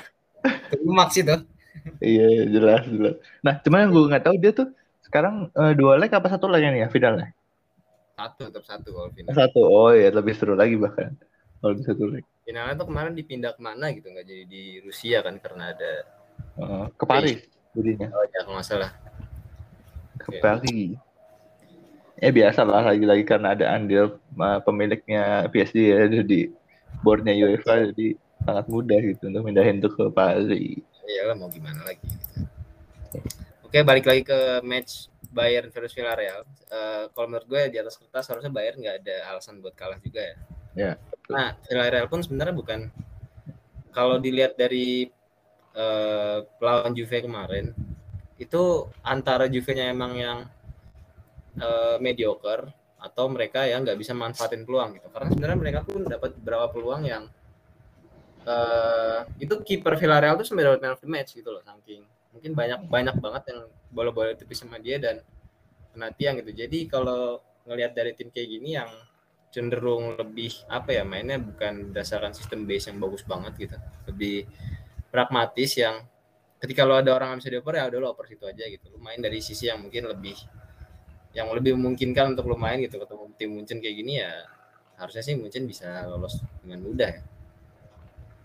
klimaks 0.68 1.16
itu. 1.16 1.36
iya 2.04 2.24
iya, 2.28 2.42
jelas 2.44 2.82
jelas. 2.84 3.14
Nah, 3.40 3.54
cuman 3.58 3.78
yang 3.80 3.90
gue 3.90 4.04
nggak 4.10 4.24
tahu 4.26 4.36
dia 4.36 4.52
tuh 4.52 4.68
sekarang 5.00 5.48
eh, 5.50 5.72
dua 5.72 5.96
leg 5.96 6.10
apa 6.10 6.28
satu 6.28 6.44
leg 6.44 6.60
nih 6.62 6.84
ya 6.84 6.88
finalnya? 6.88 7.32
Satu 8.14 8.52
tetap 8.52 8.64
satu 8.68 8.88
kalau 8.92 9.08
final. 9.10 9.32
Satu. 9.32 9.60
Oh 9.64 9.88
ya, 9.90 10.12
lebih 10.12 10.36
seru 10.36 10.52
lagi 10.52 10.76
bahkan 10.76 11.16
kalau 11.58 11.72
di 11.72 11.80
satu 11.80 12.04
leg. 12.04 12.20
Finalnya 12.44 12.74
tuh 12.76 12.84
kemarin 12.84 13.16
dipindah 13.16 13.56
ke 13.56 13.62
mana 13.62 13.94
gitu 13.96 14.10
nggak 14.10 14.26
jadi 14.26 14.44
di 14.44 14.62
Rusia 14.82 15.24
kan 15.24 15.40
karena 15.40 15.72
ada 15.72 15.92
Eh, 16.58 16.86
ke 16.98 17.04
Paris 17.06 17.40
jadinya. 17.72 18.10
oh 18.12 18.24
ya 18.26 18.40
kalau 18.44 18.58
nggak 18.58 18.66
salah. 18.66 18.90
Ke. 20.18 20.36
Paris. 20.36 20.98
Eh 22.20 22.32
biasa 22.32 22.68
lah 22.68 22.84
lagi-lagi 22.92 23.24
karena 23.24 23.56
ada 23.56 23.72
andil 23.72 24.20
eh, 24.20 24.60
pemiliknya 24.60 25.48
PSG 25.48 25.76
ya 25.88 26.04
jadi 26.08 26.52
boardnya 27.00 27.32
UEFA 27.32 27.92
jadi 27.92 28.16
sangat 28.44 28.66
mudah 28.68 29.00
gitu 29.00 29.32
untuk 29.32 29.44
mindahin 29.44 29.80
tuh 29.80 29.92
ke 29.92 30.04
Paris. 30.12 30.48
Iyalah 31.08 31.36
mau 31.36 31.48
gimana 31.48 31.80
lagi. 31.84 32.04
gitu. 32.04 32.44
Oke 33.64 33.80
balik 33.86 34.04
lagi 34.04 34.22
ke 34.26 34.60
match 34.66 35.08
Bayern 35.30 35.70
versus 35.70 35.94
Villarreal. 35.94 36.42
Eh, 36.68 37.04
kalau 37.14 37.26
menurut 37.30 37.46
gue 37.46 37.62
di 37.72 37.78
atas 37.78 37.96
kertas 37.96 38.26
harusnya 38.28 38.52
Bayern 38.52 38.82
nggak 38.82 38.96
ada 39.06 39.16
alasan 39.32 39.62
buat 39.62 39.72
kalah 39.72 39.98
juga 40.02 40.20
ya. 40.20 40.36
Ya, 40.70 40.92
Nah 41.30 41.58
Villarreal 41.66 42.06
pun 42.10 42.20
sebenarnya 42.22 42.54
bukan 42.54 42.90
kalau 43.94 44.18
dilihat 44.18 44.58
dari 44.58 45.08
eh, 45.74 46.38
lawan 46.60 46.92
Juve 46.92 47.22
kemarin 47.22 47.70
itu 48.40 48.88
antara 49.04 49.46
Juve-nya 49.46 49.92
emang 49.92 50.16
yang 50.16 50.38
uh, 51.60 51.96
mediocre 52.02 52.72
atau 53.00 53.32
mereka 53.32 53.64
yang 53.64 53.84
nggak 53.84 53.96
bisa 53.96 54.12
manfaatin 54.12 54.64
peluang 54.64 55.00
gitu. 55.00 55.08
Karena 55.08 55.28
sebenarnya 55.32 55.58
mereka 55.60 55.80
pun 55.84 56.04
dapat 56.04 56.36
beberapa 56.36 56.66
peluang 56.68 57.02
yang 57.08 57.24
uh, 58.44 59.24
itu 59.40 59.54
kiper 59.64 59.96
Villarreal 59.96 60.36
tuh 60.40 60.46
sebenarnya 60.48 60.80
man 60.80 60.92
of 60.96 61.02
match 61.08 61.36
gitu 61.36 61.48
loh 61.52 61.64
saking 61.64 62.04
mungkin 62.30 62.52
banyak 62.54 62.80
banyak 62.86 63.16
banget 63.18 63.42
yang 63.50 63.60
bola-bola 63.90 64.38
tipis 64.38 64.62
sama 64.62 64.78
dia 64.78 65.02
dan 65.02 65.18
kena 65.90 66.14
tiang 66.14 66.38
gitu. 66.38 66.54
Jadi 66.54 66.86
kalau 66.86 67.42
ngelihat 67.66 67.92
dari 67.92 68.14
tim 68.14 68.30
kayak 68.30 68.48
gini 68.48 68.78
yang 68.78 68.90
cenderung 69.50 70.14
lebih 70.14 70.54
apa 70.70 70.94
ya 70.94 71.02
mainnya 71.02 71.42
bukan 71.42 71.90
berdasarkan 71.90 72.30
sistem 72.30 72.70
base 72.70 72.86
yang 72.86 73.02
bagus 73.02 73.26
banget 73.26 73.52
gitu. 73.58 73.76
Lebih 74.06 74.46
pragmatis 75.10 75.74
yang 75.74 76.06
ketika 76.62 76.86
lo 76.86 77.02
ada 77.02 77.10
orang 77.16 77.34
yang 77.34 77.38
bisa 77.42 77.50
dioper 77.50 77.74
ya 77.82 77.90
udah 77.90 77.98
lo 77.98 78.06
oper 78.14 78.30
situ 78.30 78.46
aja 78.46 78.64
gitu. 78.70 78.86
Lo 78.94 79.02
main 79.02 79.18
dari 79.18 79.42
sisi 79.42 79.66
yang 79.66 79.82
mungkin 79.82 80.06
lebih 80.06 80.38
yang 81.36 81.50
lebih 81.54 81.78
memungkinkan 81.78 82.34
untuk 82.34 82.50
lo 82.50 82.58
main 82.58 82.82
gitu 82.82 82.98
ketemu 82.98 83.24
tim 83.38 83.50
Munchen 83.54 83.78
kayak 83.78 83.96
gini 84.02 84.12
ya 84.18 84.30
harusnya 84.98 85.22
sih 85.22 85.34
Munchen 85.38 85.64
bisa 85.64 86.04
lolos 86.10 86.42
dengan 86.60 86.82
mudah 86.84 87.10
ya. 87.10 87.22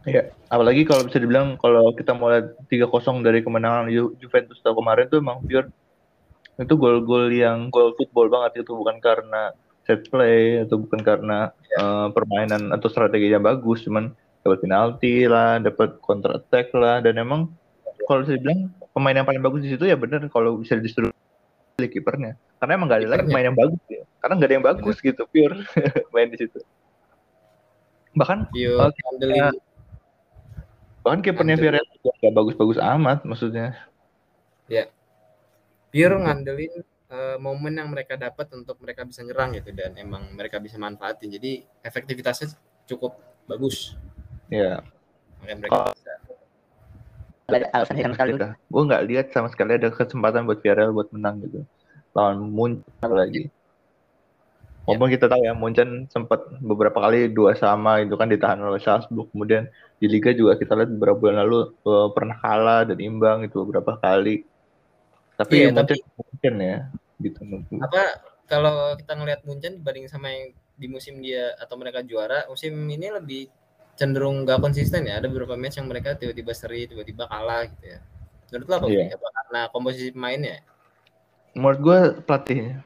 Iya, 0.06 0.22
apalagi 0.54 0.86
kalau 0.86 1.10
bisa 1.10 1.18
dibilang 1.18 1.58
kalau 1.58 1.89
kita 1.98 2.13
mau 2.13 2.30
lihat 2.30 2.54
3-0 2.70 3.25
dari 3.25 3.42
kemenangan 3.42 3.89
Ju 3.89 4.13
Juventus 4.22 4.62
tahun 4.62 4.77
kemarin 4.77 5.06
tuh 5.10 5.18
emang 5.18 5.42
pure 5.42 5.74
itu 6.62 6.74
gol-gol 6.77 7.34
yang 7.34 7.74
gol 7.74 7.98
football 7.98 8.30
banget 8.30 8.62
itu 8.63 8.72
bukan 8.77 9.01
karena 9.01 9.50
set 9.84 10.06
play 10.13 10.62
atau 10.62 10.77
bukan 10.77 11.01
karena 11.01 11.50
yeah. 11.74 11.82
Iya. 11.82 11.82
uh, 11.82 12.08
permainan 12.13 12.62
atau 12.70 12.88
strategi 12.88 13.34
yang 13.34 13.42
bagus, 13.42 13.82
cuman 13.82 14.13
dapat 14.46 14.62
penalti 14.62 15.25
lah, 15.25 15.58
dapat 15.58 15.98
counter 16.06 16.38
attack 16.38 16.70
lah 16.77 17.01
dan 17.01 17.18
emang 17.18 17.50
kalau 18.06 18.22
saya 18.30 18.38
bilang 18.38 18.70
pemain 18.94 19.18
yang 19.18 19.25
paling 19.25 19.42
bagus 19.42 19.65
di 19.65 19.74
situ 19.74 19.89
ya 19.89 19.98
benar 19.98 20.22
kalau 20.30 20.62
bisa 20.62 20.77
disuruh 20.77 21.10
kipernya 21.82 22.38
karena 22.59 22.71
emang 22.79 22.88
gak 22.88 23.00
ada 23.03 23.09
lagi 23.12 23.24
pemain 23.27 23.47
yang 23.51 23.57
bagus 23.57 23.83
ya. 23.91 24.03
Karena 24.24 24.33
gak 24.39 24.47
ada 24.47 24.55
yang 24.55 24.65
bagus 24.65 24.95
bener. 24.97 25.07
gitu 25.12 25.21
pure. 25.27 25.57
Main 26.15 26.29
di 26.31 26.38
situ. 26.39 26.59
Bahkan 28.15 28.38
uh, 28.50 29.51
bahkan 31.03 31.19
kipernya 31.21 31.59
Villarreal 31.59 31.85
gak 32.01 32.33
bagus-bagus 32.33 32.79
amat 32.79 33.27
maksudnya. 33.27 33.75
Ya. 34.71 34.88
Pure 35.91 36.15
ngandelin 36.24 36.74
uh, 37.12 37.38
momen 37.39 37.75
yang 37.75 37.91
mereka 37.91 38.15
dapat 38.15 38.47
untuk 38.55 38.79
mereka 38.79 39.03
bisa 39.03 39.21
nyerang 39.21 39.55
gitu 39.55 39.75
dan 39.75 39.93
emang 40.00 40.31
mereka 40.31 40.57
bisa 40.63 40.79
manfaatin. 40.79 41.27
Jadi 41.27 41.67
efektivitasnya 41.83 42.55
cukup 42.88 43.19
bagus. 43.51 44.00
Ya. 44.47 44.79
Makanya 45.43 45.57
mereka 45.59 45.75
oh. 45.75 45.91
bisa. 45.91 46.13
Ada 47.45 47.69
alasan 47.77 48.01
sama 48.01 48.15
sekali 48.17 48.31
udah 48.41 48.51
gue 48.57 48.81
nggak 48.89 49.03
lihat 49.05 49.25
sama 49.29 49.53
sekali 49.53 49.77
ada 49.77 49.93
kesempatan 49.93 50.50
buat 50.50 50.65
Villarreal 50.65 50.97
buat 50.97 51.13
menang 51.13 51.45
gitu 51.45 51.62
lawan 52.15 52.39
Munchen 52.50 53.12
lagi 53.12 53.51
Walaupun 54.86 55.10
kita 55.10 55.25
tahu 55.25 55.41
ya 55.41 55.57
Munchen 55.57 56.05
sempat 56.13 56.45
beberapa 56.62 57.01
kali 57.01 57.34
dua 57.34 57.57
sama 57.57 58.05
itu 58.05 58.13
kan 58.13 58.29
ditahan 58.29 58.62
oleh 58.62 58.77
Salzburg 58.77 59.34
kemudian 59.34 59.65
di 59.98 60.05
Liga 60.05 60.29
juga 60.29 60.62
kita 60.62 60.77
lihat 60.77 60.93
beberapa 60.93 61.17
bulan 61.25 61.41
lalu 61.41 61.74
uh, 61.89 62.13
pernah 62.13 62.38
kalah 62.38 62.86
dan 62.86 63.01
imbang 63.01 63.50
itu 63.50 63.65
beberapa 63.65 63.98
kali 63.98 64.45
tapi 65.41 65.53
iya, 65.57 65.74
ya 65.74 65.74
Munchen, 65.74 65.98
tapi, 65.98 66.22
Munchen 66.22 66.55
ya 66.62 66.77
gitu 67.17 67.39
apa 67.81 68.01
kalau 68.45 68.93
kita 68.93 69.12
ngelihat 69.17 69.41
Munchen 69.41 69.81
dibanding 69.81 70.05
sama 70.05 70.29
yang 70.29 70.53
di 70.77 70.86
musim 70.86 71.17
dia 71.17 71.57
atau 71.57 71.81
mereka 71.81 72.05
juara 72.05 72.45
musim 72.45 72.77
ini 72.86 73.10
lebih 73.10 73.50
cenderung 73.95 74.43
gak 74.43 74.60
konsisten 74.60 75.07
ya. 75.07 75.17
Ada 75.24 75.31
beberapa 75.31 75.55
match 75.55 75.79
yang 75.79 75.88
mereka 75.88 76.13
tiba-tiba 76.19 76.51
seri, 76.51 76.86
tiba-tiba 76.86 77.25
kalah 77.31 77.65
gitu 77.72 77.95
ya. 77.95 78.00
Menurut 78.51 78.67
lo 78.69 78.75
apa? 78.77 78.88
Yeah. 78.91 79.15
apa 79.15 79.27
karena 79.41 79.60
komposisi 79.72 80.10
pemainnya? 80.13 80.57
Menurut 81.55 81.79
gue 81.79 82.00
pelatihnya. 82.27 82.83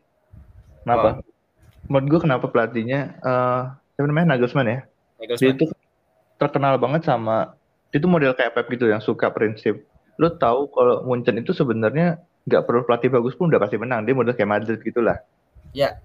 Kenapa? 0.86 1.20
Oh. 1.20 1.26
Menurut 1.90 2.08
gue 2.08 2.20
kenapa 2.30 2.46
pelatihnya? 2.48 3.18
Uh, 3.26 3.74
siapa 3.98 4.06
namanya 4.06 4.38
Nagelsmann 4.38 4.70
ya? 4.70 4.80
Nagelsmann. 5.18 5.42
Dia 5.42 5.50
itu 5.58 5.66
terkenal 6.40 6.80
banget 6.80 7.04
sama 7.04 7.58
itu 7.90 8.06
model 8.06 8.38
kayak 8.38 8.54
Pep 8.54 8.70
gitu 8.70 8.86
yang 8.88 9.02
suka 9.02 9.34
prinsip. 9.34 9.84
Lo 10.22 10.30
tahu 10.38 10.70
kalau 10.70 11.04
Munchen 11.10 11.42
itu 11.42 11.52
sebenarnya 11.52 12.22
nggak 12.46 12.64
perlu 12.64 12.86
pelatih 12.86 13.10
bagus 13.10 13.34
pun 13.34 13.50
udah 13.50 13.60
pasti 13.60 13.82
menang. 13.82 14.06
Dia 14.06 14.14
model 14.14 14.38
kayak 14.38 14.50
Madrid 14.50 14.80
gitulah. 14.86 15.18
Ya. 15.74 15.98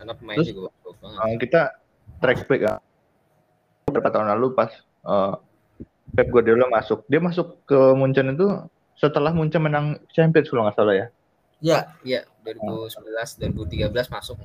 Karena 0.00 0.16
pemain 0.16 0.36
Terus, 0.40 0.50
juga 0.56 0.70
Uh, 1.00 1.38
kita 1.40 1.80
track 2.20 2.44
back 2.44 2.60
ya 2.60 2.74
beberapa 3.88 4.12
tahun 4.12 4.36
lalu 4.36 4.52
pas 4.52 4.68
uh, 5.06 5.40
Pep 6.12 6.28
Guardiola 6.28 6.68
masuk. 6.68 7.08
Dia 7.08 7.22
masuk 7.22 7.62
ke 7.64 7.78
Munchen 7.96 8.36
itu 8.36 8.46
setelah 9.00 9.32
Munchen 9.32 9.64
menang 9.64 9.96
Champions 10.12 10.50
kalau 10.52 10.68
nggak 10.68 10.76
salah 10.76 10.94
ya. 10.94 11.06
Iya, 11.60 11.92
iya 12.02 12.20
2011, 12.44 13.52
2013 13.52 14.08
masuk. 14.08 14.36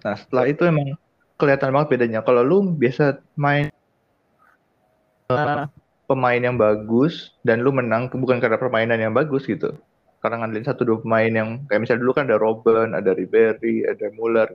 Nah 0.00 0.14
setelah 0.16 0.46
itu 0.46 0.62
emang 0.64 0.94
kelihatan 1.36 1.74
banget 1.74 1.88
bedanya. 1.98 2.20
Kalau 2.22 2.42
lu 2.46 2.58
biasa 2.70 3.18
main 3.34 3.68
uh, 5.30 5.66
pemain 6.06 6.40
yang 6.40 6.58
bagus 6.58 7.34
dan 7.46 7.62
lu 7.62 7.70
menang 7.74 8.10
bukan 8.10 8.38
karena 8.38 8.58
permainan 8.58 8.98
yang 8.98 9.14
bagus 9.14 9.46
gitu. 9.46 9.74
Karena 10.20 10.44
ngandelin 10.44 10.68
satu 10.68 10.84
dua 10.84 10.98
pemain 11.00 11.32
yang 11.32 11.64
kayak 11.66 11.80
misalnya 11.86 12.02
dulu 12.04 12.12
kan 12.12 12.24
ada 12.28 12.36
Robben, 12.36 12.92
ada 12.92 13.10
Ribery, 13.16 13.88
ada 13.88 14.12
Muller. 14.14 14.52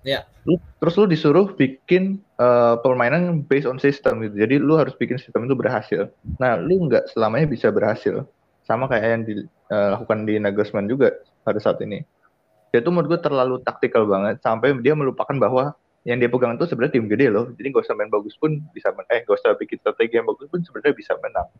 Ya. 0.00 0.24
Lu, 0.48 0.56
terus 0.80 0.96
lu 0.96 1.04
disuruh 1.04 1.52
bikin 1.52 2.24
uh, 2.40 2.80
permainan 2.80 3.44
based 3.44 3.68
on 3.68 3.76
system 3.76 4.24
gitu. 4.24 4.34
Jadi 4.40 4.56
lu 4.56 4.80
harus 4.80 4.96
bikin 4.96 5.20
sistem 5.20 5.44
itu 5.44 5.54
berhasil. 5.54 6.08
Nah, 6.40 6.56
lu 6.56 6.88
nggak 6.88 7.12
selamanya 7.12 7.46
bisa 7.46 7.68
berhasil. 7.68 8.24
Sama 8.70 8.86
kayak 8.86 9.06
yang 9.10 9.22
dilakukan 9.26 10.18
uh, 10.22 10.26
di 10.30 10.34
Nagelsmann 10.38 10.86
juga 10.86 11.10
pada 11.42 11.58
saat 11.58 11.82
ini. 11.82 12.06
Dia 12.70 12.78
tuh 12.86 12.94
menurut 12.94 13.18
gue 13.18 13.20
terlalu 13.26 13.58
taktikal 13.66 14.06
banget 14.06 14.38
sampai 14.46 14.78
dia 14.78 14.94
melupakan 14.94 15.34
bahwa 15.34 15.74
yang 16.06 16.22
dia 16.22 16.30
pegang 16.30 16.54
itu 16.54 16.70
sebenarnya 16.70 17.02
tim 17.02 17.10
gede 17.10 17.26
loh. 17.34 17.50
Jadi 17.58 17.66
gak 17.74 17.82
usah 17.82 17.98
main 17.98 18.06
bagus 18.06 18.38
pun 18.38 18.62
bisa 18.70 18.94
menang. 18.94 19.10
Eh, 19.10 19.26
gak 19.26 19.36
usah 19.42 19.58
bikin 19.58 19.82
strategi 19.82 20.14
yang 20.22 20.30
bagus 20.30 20.46
pun 20.46 20.62
sebenarnya 20.62 20.94
bisa 20.94 21.12
menang. 21.18 21.50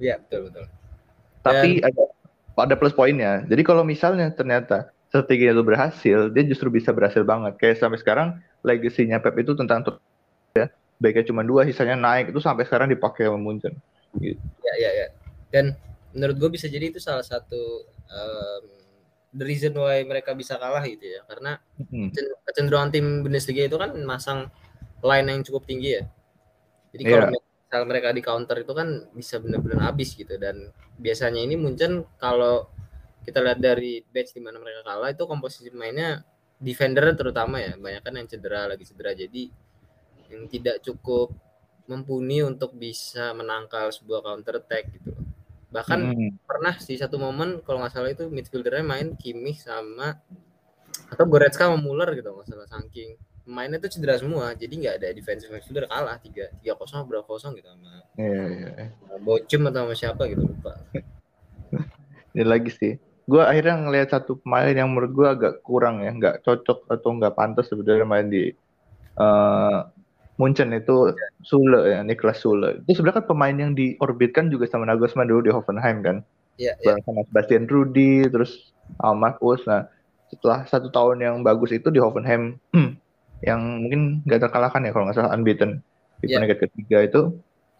Iya, 0.00 0.16
betul 0.24 0.48
betul. 0.48 0.64
Tapi 1.44 1.84
Dan... 1.84 1.92
ada 1.92 2.02
ada 2.56 2.74
plus 2.80 2.96
poinnya. 2.96 3.44
Jadi 3.44 3.60
kalau 3.60 3.84
misalnya 3.84 4.32
ternyata 4.32 4.88
strategi 5.12 5.52
itu 5.52 5.62
berhasil, 5.62 6.32
dia 6.32 6.42
justru 6.48 6.72
bisa 6.72 6.96
berhasil 6.96 7.20
banget. 7.22 7.60
Kayak 7.60 7.84
sampai 7.84 8.00
sekarang 8.00 8.28
legasinya 8.64 9.20
Pep 9.20 9.36
itu 9.36 9.52
tentang 9.52 9.84
ya, 10.56 10.72
baiknya 10.98 11.28
cuma 11.28 11.44
dua, 11.44 11.68
sisanya 11.68 11.94
naik 11.94 12.32
itu 12.32 12.40
sampai 12.40 12.64
sekarang 12.64 12.88
dipakai 12.88 13.28
sama 13.28 13.38
Munchen. 13.38 13.76
Gitu. 14.16 14.40
Ya, 14.64 14.74
ya, 14.80 14.90
ya. 15.04 15.06
Dan 15.52 15.76
menurut 16.16 16.36
gue 16.40 16.50
bisa 16.56 16.66
jadi 16.66 16.88
itu 16.88 16.96
salah 16.96 17.20
satu 17.20 17.84
um, 18.08 18.64
the 19.36 19.44
reason 19.44 19.76
why 19.76 20.00
mereka 20.08 20.32
bisa 20.32 20.56
kalah 20.56 20.80
gitu 20.88 21.04
ya, 21.04 21.20
karena 21.28 21.60
hmm. 21.76 22.08
kecenderungan 22.48 22.88
tim 22.88 23.06
Bundesliga 23.20 23.68
itu 23.68 23.76
kan 23.76 23.92
masang 24.08 24.48
line 25.04 25.28
yang 25.28 25.44
cukup 25.44 25.68
tinggi 25.68 26.00
ya. 26.00 26.04
Jadi 26.96 27.02
kalau 27.04 27.28
yeah. 27.28 27.44
misal 27.44 27.82
mereka 27.84 28.08
di 28.16 28.22
counter 28.24 28.56
itu 28.64 28.72
kan 28.72 28.88
bisa 29.12 29.36
benar-benar 29.36 29.92
habis 29.92 30.16
gitu 30.16 30.40
dan 30.40 30.72
biasanya 30.96 31.44
ini 31.44 31.60
Munchen 31.60 32.08
kalau 32.16 32.72
kita 33.26 33.42
lihat 33.42 33.58
dari 33.58 34.00
batch 34.06 34.32
di 34.32 34.40
mana 34.40 34.56
mereka 34.62 34.86
kalah 34.86 35.10
itu 35.10 35.26
komposisi 35.26 35.68
mainnya 35.74 36.22
defender 36.56 37.12
terutama 37.12 37.60
ya 37.60 37.76
banyak 37.76 38.00
kan 38.00 38.14
yang 38.16 38.30
cedera 38.30 38.70
lagi 38.70 38.86
cedera 38.86 39.12
jadi 39.12 39.50
yang 40.32 40.46
tidak 40.46 40.80
cukup 40.80 41.34
mumpuni 41.90 42.46
untuk 42.46 42.72
bisa 42.78 43.34
menangkal 43.34 43.90
sebuah 43.90 44.22
counter 44.24 44.62
attack 44.62 44.94
gitu 44.94 45.25
bahkan 45.70 46.14
hmm. 46.14 46.46
pernah 46.46 46.74
di 46.78 46.94
satu 46.94 47.18
momen 47.18 47.60
kalau 47.66 47.82
nggak 47.82 47.92
salah 47.92 48.10
itu 48.10 48.30
midfieldernya 48.30 48.86
main 48.86 49.18
Kimmich 49.18 49.66
sama 49.66 50.18
atau 51.10 51.24
Goretzka 51.26 51.66
sama 51.66 51.78
Muller 51.78 52.14
gitu 52.14 52.30
nggak 52.30 52.46
salah 52.46 52.68
saking 52.70 53.18
mainnya 53.46 53.78
itu 53.78 53.98
cedera 53.98 54.18
semua 54.18 54.54
jadi 54.58 54.74
nggak 54.74 54.94
ada 55.02 55.08
defensive 55.14 55.54
midfielder 55.54 55.86
kalah 55.86 56.18
tiga 56.18 56.50
tiga 56.58 56.74
kosong 56.74 57.06
berapa 57.06 57.26
kosong 57.26 57.54
gitu 57.54 57.70
sama 57.70 58.02
yeah, 58.18 58.46
yeah. 58.50 58.90
Iya. 58.90 59.16
Bocem 59.22 59.62
atau 59.70 59.86
sama 59.86 59.94
siapa 59.94 60.22
gitu 60.26 60.42
lupa 60.42 60.74
ini 62.34 62.42
lagi 62.42 62.70
sih 62.74 62.94
gue 63.26 63.42
akhirnya 63.42 63.74
ngelihat 63.82 64.08
satu 64.14 64.38
pemain 64.38 64.70
yang 64.70 64.90
menurut 64.94 65.10
gue 65.10 65.26
agak 65.26 65.54
kurang 65.66 65.98
ya, 65.98 66.14
nggak 66.14 66.46
cocok 66.46 66.86
atau 66.86 67.10
nggak 67.18 67.34
pantas 67.34 67.66
sebenarnya 67.66 68.06
main 68.06 68.30
di 68.30 68.54
uh, 69.18 69.82
Munchen 70.36 70.72
itu 70.76 71.16
Sule 71.40 71.88
ya, 71.88 72.00
Niklas 72.04 72.44
Sule. 72.44 72.84
Itu 72.84 73.00
sebenarnya 73.00 73.24
kan 73.24 73.26
pemain 73.28 73.56
yang 73.56 73.72
diorbitkan 73.72 74.52
juga 74.52 74.68
sama 74.68 74.84
Nagelsmann 74.84 75.28
dulu 75.28 75.48
di 75.48 75.52
Hoffenheim 75.52 76.04
kan. 76.04 76.16
Iya. 76.60 76.76
Yeah, 76.80 76.96
yeah. 76.96 77.04
sama 77.04 77.24
Sebastian 77.28 77.64
Rudi, 77.68 78.28
terus 78.28 78.72
Al 79.00 79.16
Marcus. 79.16 79.64
Nah, 79.64 79.88
setelah 80.28 80.68
satu 80.68 80.92
tahun 80.92 81.24
yang 81.24 81.34
bagus 81.40 81.72
itu 81.72 81.88
di 81.88 82.00
Hoffenheim, 82.00 82.60
yang 83.48 83.60
mungkin 83.84 84.24
nggak 84.24 84.48
terkalahkan 84.48 84.84
ya 84.84 84.90
kalau 84.92 85.04
nggak 85.08 85.16
salah 85.16 85.32
unbeaten 85.36 85.84
di 86.24 86.32
yeah. 86.32 86.40
peringkat 86.40 86.72
ketiga 86.72 86.98
itu 87.04 87.20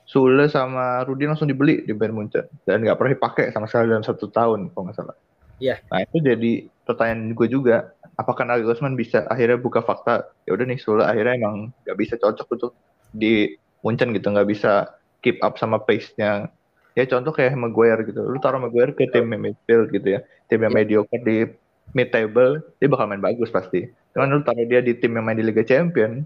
Sule 0.06 0.46
sama 0.46 1.02
Rudi 1.02 1.26
langsung 1.26 1.50
dibeli 1.50 1.82
di 1.82 1.90
Bayern 1.90 2.14
Munchen 2.14 2.46
dan 2.62 2.78
nggak 2.84 2.94
pernah 2.94 3.12
dipakai 3.16 3.44
sama 3.50 3.66
sekali 3.66 3.90
dalam 3.90 4.06
satu 4.06 4.30
tahun 4.30 4.70
kalau 4.70 4.86
nggak 4.86 4.96
salah. 5.02 5.16
Iya. 5.58 5.82
Nah 5.90 6.04
itu 6.06 6.16
jadi 6.22 6.52
pertanyaan 6.86 7.34
gue 7.34 7.46
juga, 7.50 7.95
apakah 8.16 8.48
Nagelsmann 8.48 8.96
bisa 8.96 9.24
akhirnya 9.28 9.60
buka 9.60 9.84
fakta, 9.84 10.28
ya 10.48 10.56
udah 10.56 10.64
nih 10.64 10.80
Sule 10.80 11.04
akhirnya 11.04 11.36
emang 11.36 11.70
nggak 11.84 11.96
bisa 12.00 12.14
cocok 12.16 12.46
untuk 12.56 12.72
di 13.12 13.56
Munchen 13.84 14.12
gitu, 14.16 14.32
nggak 14.32 14.48
bisa 14.48 14.96
keep 15.20 15.38
up 15.44 15.60
sama 15.60 15.80
pace-nya. 15.80 16.50
Ya 16.96 17.04
contoh 17.04 17.30
kayak 17.36 17.52
Maguire 17.60 18.08
gitu. 18.08 18.24
Lu 18.24 18.40
taruh 18.40 18.56
Maguire 18.56 18.96
ke 18.96 19.04
tim 19.12 19.28
midfield 19.28 19.92
gitu 19.92 20.16
ya. 20.16 20.24
Tim 20.48 20.64
yang 20.64 20.72
Iya. 20.72 20.80
mediocre 20.80 21.20
di 21.20 21.44
mid 21.92 22.08
table 22.08 22.64
dia 22.80 22.88
bakal 22.88 23.04
main 23.04 23.20
bagus 23.20 23.52
pasti. 23.52 23.84
Cuman 24.16 24.32
lu 24.32 24.40
taruh 24.40 24.64
dia 24.64 24.80
di 24.80 24.96
tim 24.96 25.12
yang 25.12 25.28
main 25.28 25.36
di 25.36 25.44
Liga 25.44 25.60
Champion 25.60 26.24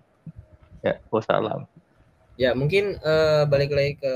ya 0.80 0.96
salam 1.20 1.68
Ya 2.40 2.56
mungkin 2.56 2.96
eh, 2.96 3.44
balik 3.44 3.68
lagi 3.74 4.00
ke 4.00 4.14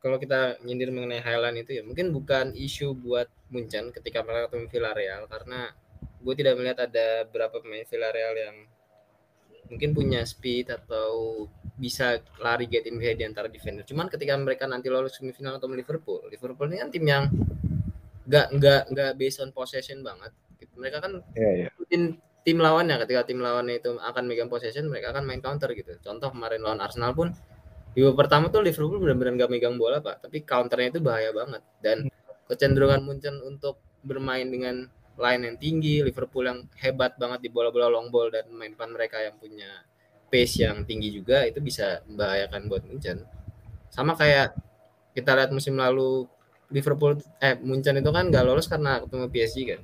kalau 0.00 0.16
kita 0.16 0.60
nyindir 0.64 0.92
mengenai 0.92 1.20
Highland 1.20 1.60
itu 1.60 1.80
ya 1.80 1.82
mungkin 1.84 2.12
bukan 2.12 2.52
isu 2.56 2.96
buat 2.96 3.28
Munchen 3.52 3.92
ketika 3.92 4.24
mereka 4.24 4.48
ketemu 4.52 4.66
Villarreal 4.68 5.22
karena 5.28 5.72
gue 6.20 6.34
tidak 6.36 6.54
melihat 6.60 6.78
ada 6.84 7.24
berapa 7.24 7.60
pemain 7.60 7.84
Villarreal 7.88 8.34
yang 8.36 8.56
mungkin 9.70 9.94
punya 9.94 10.26
speed 10.26 10.68
atau 10.68 11.46
bisa 11.78 12.20
lari 12.42 12.66
get 12.66 12.84
in 12.84 13.00
behind 13.00 13.22
di 13.22 13.24
antara 13.24 13.46
defender. 13.46 13.86
Cuman 13.86 14.10
ketika 14.10 14.36
mereka 14.36 14.66
nanti 14.66 14.92
lolos 14.92 15.16
semifinal 15.16 15.56
atau 15.56 15.70
Liverpool, 15.70 16.26
Liverpool 16.28 16.68
ini 16.68 16.78
kan 16.82 16.90
tim 16.92 17.04
yang 17.06 17.24
nggak 18.26 18.46
nggak 18.58 18.82
nggak 18.92 19.10
based 19.16 19.40
on 19.40 19.54
possession 19.54 20.04
banget. 20.04 20.34
Mereka 20.76 20.98
kan 21.00 21.24
ya 21.32 21.50
ya 21.64 21.66
ikutin 21.72 22.18
tim 22.44 22.58
lawannya. 22.60 23.00
Ketika 23.06 23.30
tim 23.30 23.40
lawannya 23.40 23.80
itu 23.80 23.96
akan 23.96 24.22
megang 24.28 24.52
possession 24.52 24.90
mereka 24.90 25.16
akan 25.16 25.24
main 25.24 25.40
counter 25.40 25.72
gitu. 25.72 25.96
Contoh 26.04 26.34
kemarin 26.34 26.60
lawan 26.60 26.82
Arsenal 26.84 27.16
pun 27.16 27.32
di 27.90 28.04
babak 28.04 28.26
pertama 28.26 28.52
tuh 28.52 28.62
Liverpool 28.62 29.02
benar-benar 29.02 29.46
gak 29.46 29.50
megang 29.50 29.80
bola 29.80 30.04
pak. 30.04 30.20
Tapi 30.26 30.44
counternya 30.44 30.98
itu 30.98 31.00
bahaya 31.00 31.30
banget. 31.32 31.62
Dan 31.80 32.06
kecenderungan 32.46 33.02
Munchen 33.06 33.38
untuk 33.40 33.80
bermain 34.04 34.46
dengan 34.46 34.90
line 35.20 35.42
yang 35.52 35.56
tinggi 35.60 36.00
Liverpool 36.00 36.48
yang 36.48 36.64
hebat 36.80 37.14
banget 37.20 37.44
di 37.44 37.48
bola-bola 37.52 37.92
long 37.92 38.08
ball 38.08 38.32
dan 38.32 38.48
main 38.56 38.72
depan 38.72 38.90
mereka 38.90 39.20
yang 39.20 39.36
punya 39.36 39.84
pace 40.32 40.64
yang 40.64 40.82
tinggi 40.88 41.12
juga 41.12 41.44
itu 41.44 41.60
bisa 41.60 42.00
membahayakan 42.08 42.66
buat 42.66 42.82
Munchen. 42.88 43.22
Sama 43.92 44.16
kayak 44.16 44.56
kita 45.12 45.36
lihat 45.36 45.50
musim 45.52 45.76
lalu 45.76 46.24
Liverpool 46.72 47.20
eh 47.42 47.58
Munchen 47.60 48.00
itu 48.00 48.10
kan 48.10 48.32
gak 48.32 48.44
lolos 48.46 48.66
karena 48.70 49.02
ketemu 49.04 49.26
PSG 49.28 49.58
kan 49.68 49.80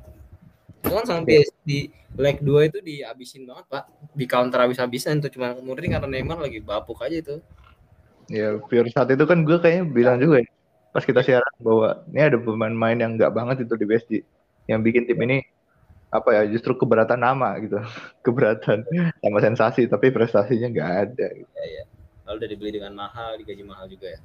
itu 0.86 0.94
kan? 0.94 1.04
Sama 1.04 1.20
PSG 1.26 1.54
di 1.66 1.78
leg 2.16 2.38
2 2.40 2.70
itu 2.70 2.78
dihabisin 2.78 3.42
banget 3.44 3.66
pak. 3.66 3.84
Di 4.14 4.24
counter 4.30 4.62
habis-habisan 4.62 5.18
itu 5.18 5.34
cuma 5.34 5.52
murni 5.58 5.90
karena 5.90 6.06
Neymar 6.06 6.38
lagi 6.38 6.62
bapuk 6.62 7.02
aja 7.02 7.16
itu. 7.18 7.36
Ya 8.30 8.58
pure 8.58 8.90
saat 8.90 9.10
itu 9.10 9.22
kan 9.26 9.42
gue 9.42 9.58
kayaknya 9.58 9.84
bilang 9.86 10.18
juga 10.18 10.42
ya 10.42 10.50
pas 10.90 11.04
kita 11.04 11.20
siaran 11.20 11.54
bahwa 11.60 12.00
ini 12.08 12.24
ada 12.24 12.38
pemain-pemain 12.40 12.96
yang 12.96 13.12
nggak 13.20 13.28
banget 13.36 13.56
itu 13.68 13.74
di 13.76 13.84
PSG 13.84 14.12
yang 14.66 14.82
bikin 14.82 15.06
tim 15.06 15.18
ini 15.22 15.46
apa 16.10 16.30
ya 16.30 16.42
justru 16.46 16.78
keberatan 16.78 17.18
nama 17.18 17.58
gitu 17.58 17.82
keberatan 18.26 18.86
sama 19.18 19.38
sensasi 19.42 19.90
tapi 19.90 20.14
prestasinya 20.14 20.70
nggak 20.70 20.90
ada 21.08 21.26
gitu. 21.34 21.50
ya 21.54 21.66
ya 21.82 21.84
lalu 22.26 22.36
udah 22.42 22.48
dibeli 22.50 22.70
dengan 22.78 22.92
mahal 22.94 23.34
digaji 23.38 23.62
mahal 23.66 23.86
juga 23.90 24.14
ya 24.14 24.20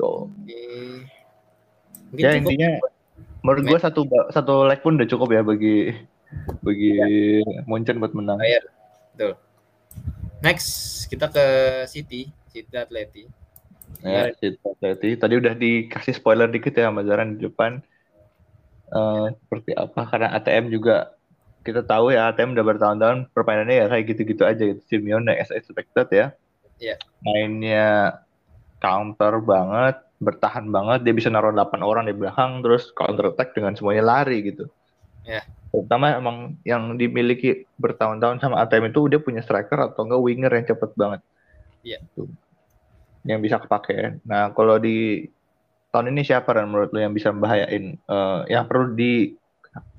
So, 0.00 0.32
Oke. 0.32 0.64
Mungkin 2.08 2.24
ya 2.24 2.32
cukup. 2.32 2.40
intinya 2.40 2.70
menurut 3.44 3.64
gue 3.68 3.78
satu 3.84 4.00
satu 4.32 4.64
leg 4.64 4.80
pun 4.80 4.96
udah 4.96 5.08
cukup 5.12 5.28
ya 5.36 5.44
bagi 5.44 5.92
bagi 6.64 6.92
Munchen 7.68 8.00
buat 8.00 8.16
menang. 8.16 8.40
Bayar. 8.40 8.64
Betul. 9.12 9.36
Next 10.40 11.04
kita 11.12 11.28
ke 11.28 11.44
City, 11.84 12.32
City 12.48 12.72
Atleti. 12.72 13.28
Ya, 14.00 14.32
City 14.40 14.56
Atleti. 14.64 15.20
Tadi 15.20 15.34
udah 15.36 15.52
dikasih 15.52 16.16
spoiler 16.16 16.48
dikit 16.48 16.72
ya 16.72 16.88
sama 16.88 17.04
Zaran 17.04 17.36
di 17.36 17.44
depan. 17.44 17.84
Eh, 18.90 19.26
seperti 19.46 19.70
apa? 19.78 20.00
Karena 20.10 20.34
ATM 20.34 20.66
juga 20.74 21.14
kita 21.62 21.84
tahu 21.84 22.10
ya 22.10 22.32
ATM 22.32 22.56
udah 22.56 22.66
bertahun-tahun 22.66 23.18
permainannya 23.30 23.76
ya 23.84 23.86
kayak 23.86 24.04
gitu-gitu 24.10 24.42
aja 24.42 24.62
gitu. 24.74 24.80
Simeone 24.90 25.38
as 25.38 25.54
expected 25.54 26.08
ya. 26.10 26.26
Iya. 26.82 26.96
Mainnya 27.22 28.18
counter 28.82 29.38
banget, 29.38 30.02
bertahan 30.18 30.66
banget. 30.72 31.06
Dia 31.06 31.14
bisa 31.14 31.28
naruh 31.30 31.54
8 31.54 31.84
orang 31.86 32.10
di 32.10 32.14
belakang 32.16 32.64
terus 32.66 32.90
counter 32.90 33.30
attack 33.30 33.54
dengan 33.54 33.78
semuanya 33.78 34.02
lari 34.02 34.42
gitu. 34.42 34.66
Iya. 35.22 35.46
Terutama 35.70 36.18
emang 36.18 36.58
yang 36.66 36.98
dimiliki 36.98 37.70
bertahun-tahun 37.78 38.42
sama 38.42 38.58
ATM 38.66 38.90
itu 38.90 39.06
dia 39.06 39.20
punya 39.22 39.38
striker 39.38 39.78
atau 39.94 40.02
enggak 40.02 40.22
winger 40.24 40.50
yang 40.50 40.66
cepet 40.66 40.90
banget. 40.98 41.20
Iya. 41.86 42.02
Tuh. 42.18 42.26
Yang 43.22 43.40
bisa 43.46 43.56
kepake. 43.62 44.18
Nah, 44.26 44.50
kalau 44.50 44.82
di 44.82 45.28
tahun 45.90 46.14
ini 46.14 46.22
siapa 46.22 46.54
dan 46.54 46.70
menurut 46.70 46.90
lu 46.94 47.02
yang 47.02 47.14
bisa 47.14 47.34
membahayain 47.34 47.98
eh, 47.98 48.40
yang 48.50 48.64
perlu 48.70 48.94
di 48.94 49.34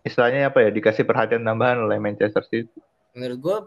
istilahnya 0.01 0.49
apa 0.49 0.65
ya 0.65 0.69
dikasih 0.73 1.05
perhatian 1.05 1.43
tambahan 1.43 1.83
oleh 1.83 1.99
Manchester 1.99 2.43
City? 2.47 2.79
Menurut 3.15 3.39
gua 3.39 3.57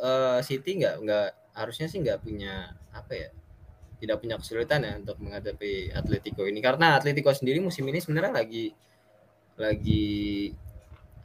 eh, 0.00 0.38
City 0.42 0.80
nggak 0.80 0.94
nggak 1.04 1.28
harusnya 1.56 1.86
sih 1.88 2.00
nggak 2.00 2.20
punya 2.24 2.72
apa 2.92 3.12
ya 3.12 3.28
tidak 3.96 4.20
punya 4.20 4.36
kesulitan 4.36 4.84
ya 4.84 4.92
untuk 5.00 5.16
menghadapi 5.20 5.92
Atletico 5.92 6.44
ini. 6.44 6.60
Karena 6.60 7.00
Atletico 7.00 7.32
sendiri 7.32 7.60
musim 7.64 7.84
ini 7.88 8.00
sebenarnya 8.00 8.44
lagi 8.44 8.72
lagi 9.56 10.52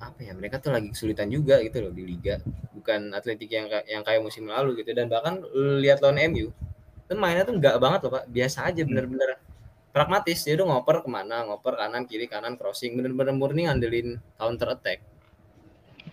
apa 0.01 0.23
ya 0.23 0.33
mereka 0.33 0.57
tuh 0.57 0.71
lagi 0.73 0.89
kesulitan 0.89 1.27
juga 1.27 1.59
gitu 1.63 1.83
loh 1.83 1.91
di 1.91 2.03
liga. 2.03 2.39
Bukan 2.75 3.11
Atletico 3.11 3.55
yang 3.55 3.67
yang 3.87 4.03
kayak 4.03 4.23
musim 4.23 4.47
lalu 4.47 4.83
gitu. 4.83 4.91
Dan 4.95 5.11
bahkan 5.11 5.43
lihat 5.79 5.99
lawan 6.03 6.19
MU 6.31 6.51
itu 7.11 7.13
mainnya 7.19 7.43
tuh 7.43 7.59
nggak 7.59 7.75
banget 7.79 7.99
loh 8.07 8.11
pak. 8.19 8.23
Biasa 8.31 8.71
aja 8.71 8.81
bener-bener 8.87 9.35
pragmatis 9.91 10.43
dia 10.43 10.55
udah 10.59 10.67
ngoper 10.67 11.03
ke 11.03 11.09
mana 11.11 11.47
ngoper 11.47 11.75
kanan 11.75 12.03
kiri 12.07 12.25
kanan 12.25 12.55
crossing 12.55 12.95
bener-bener 12.95 13.35
murni 13.35 13.67
ngandelin 13.67 14.19
counter 14.39 14.75
attack 14.75 15.03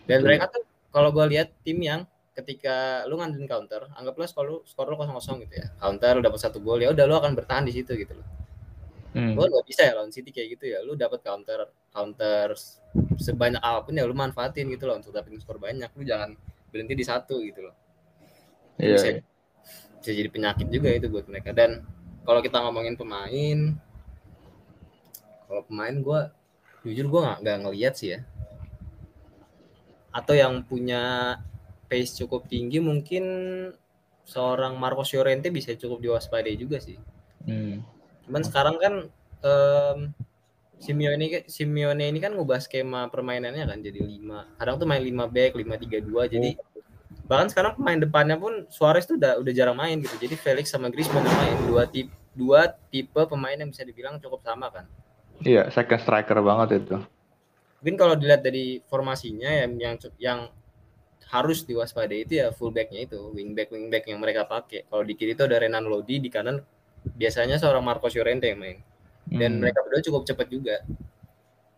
dan 0.04 0.22
mereka 0.22 0.50
tuh 0.50 0.66
kalau 0.90 1.14
gue 1.14 1.24
lihat 1.30 1.54
tim 1.62 1.78
yang 1.80 2.02
ketika 2.34 3.06
lu 3.06 3.18
ngandelin 3.18 3.46
counter 3.50 3.86
anggaplah 3.94 4.26
skor 4.26 4.44
lu 4.46 4.56
skor 4.66 4.86
lu 4.90 4.98
kosong 4.98 5.16
kosong 5.16 5.36
gitu 5.46 5.62
ya 5.62 5.66
counter 5.78 6.18
lu 6.18 6.22
dapat 6.22 6.40
satu 6.42 6.58
gol 6.62 6.82
ya 6.82 6.90
udah 6.90 7.04
lu 7.06 7.14
akan 7.18 7.32
bertahan 7.38 7.66
di 7.66 7.72
situ 7.74 7.94
gitu 7.94 8.18
loh 8.18 8.26
Hmm. 9.16 9.32
Lu 9.32 9.48
nggak 9.48 9.66
bisa 9.66 9.88
ya 9.88 9.92
lawan 9.96 10.12
City 10.12 10.30
kayak 10.30 10.58
gitu 10.58 10.64
ya. 10.68 10.84
Lu 10.84 10.92
dapat 10.92 11.24
counter 11.24 11.72
counter 11.90 12.52
sebanyak 13.16 13.58
apa 13.58 13.88
pun 13.88 13.96
ya 13.96 14.04
lu 14.04 14.12
manfaatin 14.12 14.68
gitu 14.68 14.84
loh 14.84 15.00
untuk 15.00 15.16
dapetin 15.16 15.40
skor 15.40 15.56
banyak. 15.56 15.88
Lu 15.96 16.04
jangan 16.04 16.36
berhenti 16.68 16.94
di 16.94 17.04
satu 17.04 17.40
gitu 17.40 17.66
loh. 17.66 17.74
Iya. 18.76 18.94
Bisa, 18.94 19.08
bisa 19.98 20.10
jadi 20.12 20.28
penyakit 20.28 20.68
juga 20.68 20.88
itu 20.92 21.08
buat 21.08 21.24
mereka. 21.26 21.56
Dan 21.56 21.82
kalau 22.28 22.44
kita 22.44 22.60
ngomongin 22.60 22.92
pemain, 22.92 23.72
kalau 25.48 25.64
pemain 25.64 25.96
gue 25.96 26.20
jujur 26.84 27.08
gue 27.08 27.20
nggak 27.24 27.38
nggak 27.40 27.58
ngeliat 27.64 27.94
sih 27.96 28.12
ya. 28.12 28.20
Atau 30.12 30.36
yang 30.36 30.60
punya 30.60 31.34
pace 31.88 32.20
cukup 32.20 32.44
tinggi 32.44 32.84
mungkin 32.84 33.24
seorang 34.28 34.76
Marcos 34.76 35.16
Llorente 35.16 35.48
bisa 35.48 35.72
cukup 35.72 36.04
diwaspadai 36.04 36.52
juga 36.60 36.76
sih. 36.84 37.00
Hmm. 37.48 37.80
Cuman 38.28 38.44
sekarang 38.44 38.76
kan 38.76 38.94
em, 39.40 39.98
Simeone 40.84 41.16
ini 41.16 41.48
Simeone 41.48 42.12
ini 42.12 42.20
kan 42.20 42.36
ngubah 42.36 42.60
skema 42.60 43.08
permainannya 43.08 43.64
kan 43.64 43.80
jadi 43.80 44.04
5. 44.04 44.60
Kadang 44.60 44.76
tuh 44.76 44.84
main 44.84 45.00
5 45.00 45.32
back, 45.32 45.56
5-3-2. 45.56 46.28
Jadi 46.28 46.50
bahkan 47.24 47.48
sekarang 47.48 47.72
pemain 47.80 47.96
depannya 47.96 48.36
pun 48.36 48.68
Suarez 48.68 49.08
tuh 49.08 49.16
udah 49.16 49.40
udah 49.40 49.52
jarang 49.56 49.80
main 49.80 49.96
gitu. 50.04 50.12
Jadi 50.20 50.36
Felix 50.36 50.68
sama 50.68 50.92
Griezmann 50.92 51.24
yang 51.24 51.38
main 51.40 51.58
dua 51.64 51.88
tipe 51.88 52.17
dua 52.38 52.70
tipe 52.94 53.18
pemain 53.27 53.59
yang 53.59 53.66
bisa 53.68 53.83
dibilang 53.83 54.22
cukup 54.22 54.46
sama 54.46 54.70
kan. 54.70 54.87
Iya, 55.42 55.70
second 55.74 55.98
striker 55.98 56.38
banget 56.38 56.87
itu. 56.87 56.96
Mungkin 57.83 57.96
kalau 57.98 58.14
dilihat 58.14 58.42
dari 58.42 58.79
formasinya 58.87 59.51
yang 59.51 59.70
yang 59.79 59.94
yang 60.18 60.40
harus 61.29 61.66
diwaspadai 61.66 62.24
itu 62.24 62.40
ya 62.40 62.48
fullbacknya 62.55 63.05
itu 63.05 63.18
wingback 63.35 63.68
wingback 63.68 64.07
yang 64.07 64.18
mereka 64.22 64.46
pakai. 64.46 64.87
Kalau 64.87 65.03
di 65.03 65.14
kiri 65.14 65.35
itu 65.35 65.44
ada 65.44 65.59
Renan 65.59 65.85
Lodi, 65.85 66.22
di 66.22 66.31
kanan 66.31 66.62
biasanya 67.05 67.59
seorang 67.59 67.85
Marcos 67.85 68.14
Llorente 68.14 68.48
yang 68.48 68.59
main. 68.62 68.79
Dan 69.29 69.59
Hmm. 69.59 69.61
mereka 69.61 69.85
berdua 69.85 70.03
cukup 70.07 70.22
cepat 70.24 70.46
juga. 70.48 70.77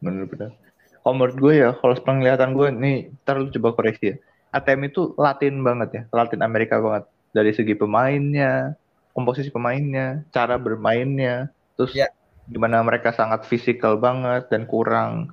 bener-bener. 0.00 0.56
Kalau 1.04 1.12
menurut 1.12 1.36
gue 1.36 1.54
ya, 1.60 1.76
kalau 1.76 1.92
penglihatan 1.92 2.56
gue 2.56 2.72
nih, 2.72 2.96
ntar 3.20 3.36
lu 3.36 3.52
coba 3.52 3.76
koreksi 3.76 4.04
ya. 4.12 4.16
ATM 4.48 4.88
itu 4.88 5.12
Latin 5.20 5.60
banget 5.60 5.88
ya, 5.92 6.02
Latin 6.08 6.40
Amerika 6.40 6.80
banget. 6.80 7.04
Dari 7.36 7.52
segi 7.52 7.76
pemainnya, 7.76 8.80
komposisi 9.20 9.52
pemainnya, 9.52 10.24
cara 10.32 10.56
bermainnya, 10.56 11.52
terus 11.76 11.92
Ya. 11.92 12.08
gimana 12.48 12.80
mereka 12.82 13.12
sangat 13.12 13.46
fisikal 13.46 14.00
banget 14.00 14.48
dan 14.48 14.64
kurang 14.64 15.30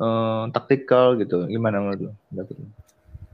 eh, 0.00 0.44
taktikal 0.52 1.12
gitu. 1.20 1.44
Gimana 1.44 1.76
menurut 1.76 2.00
lu? 2.08 2.12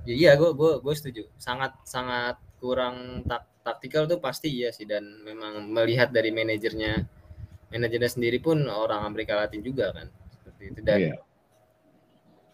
Ya, 0.07 0.15
iya, 0.15 0.33
gue 0.35 0.51
gue 0.51 0.73
gue 0.83 0.95
setuju. 0.95 1.23
Sangat 1.39 1.79
sangat 1.87 2.39
kurang 2.59 3.23
tak, 3.27 3.47
taktikal 3.63 4.07
tuh 4.07 4.19
pasti 4.19 4.51
iya 4.51 4.75
sih 4.75 4.83
dan 4.83 5.03
memang 5.23 5.67
melihat 5.71 6.11
dari 6.11 6.35
manajernya 6.35 7.07
manajernya 7.71 8.11
sendiri 8.11 8.39
pun 8.39 8.63
orang 8.67 9.03
Amerika 9.07 9.35
Latin 9.35 9.63
juga 9.63 9.91
kan 9.95 10.07
seperti 10.35 10.63
itu 10.71 10.81
dan 10.87 10.99
Iya. 10.99 11.15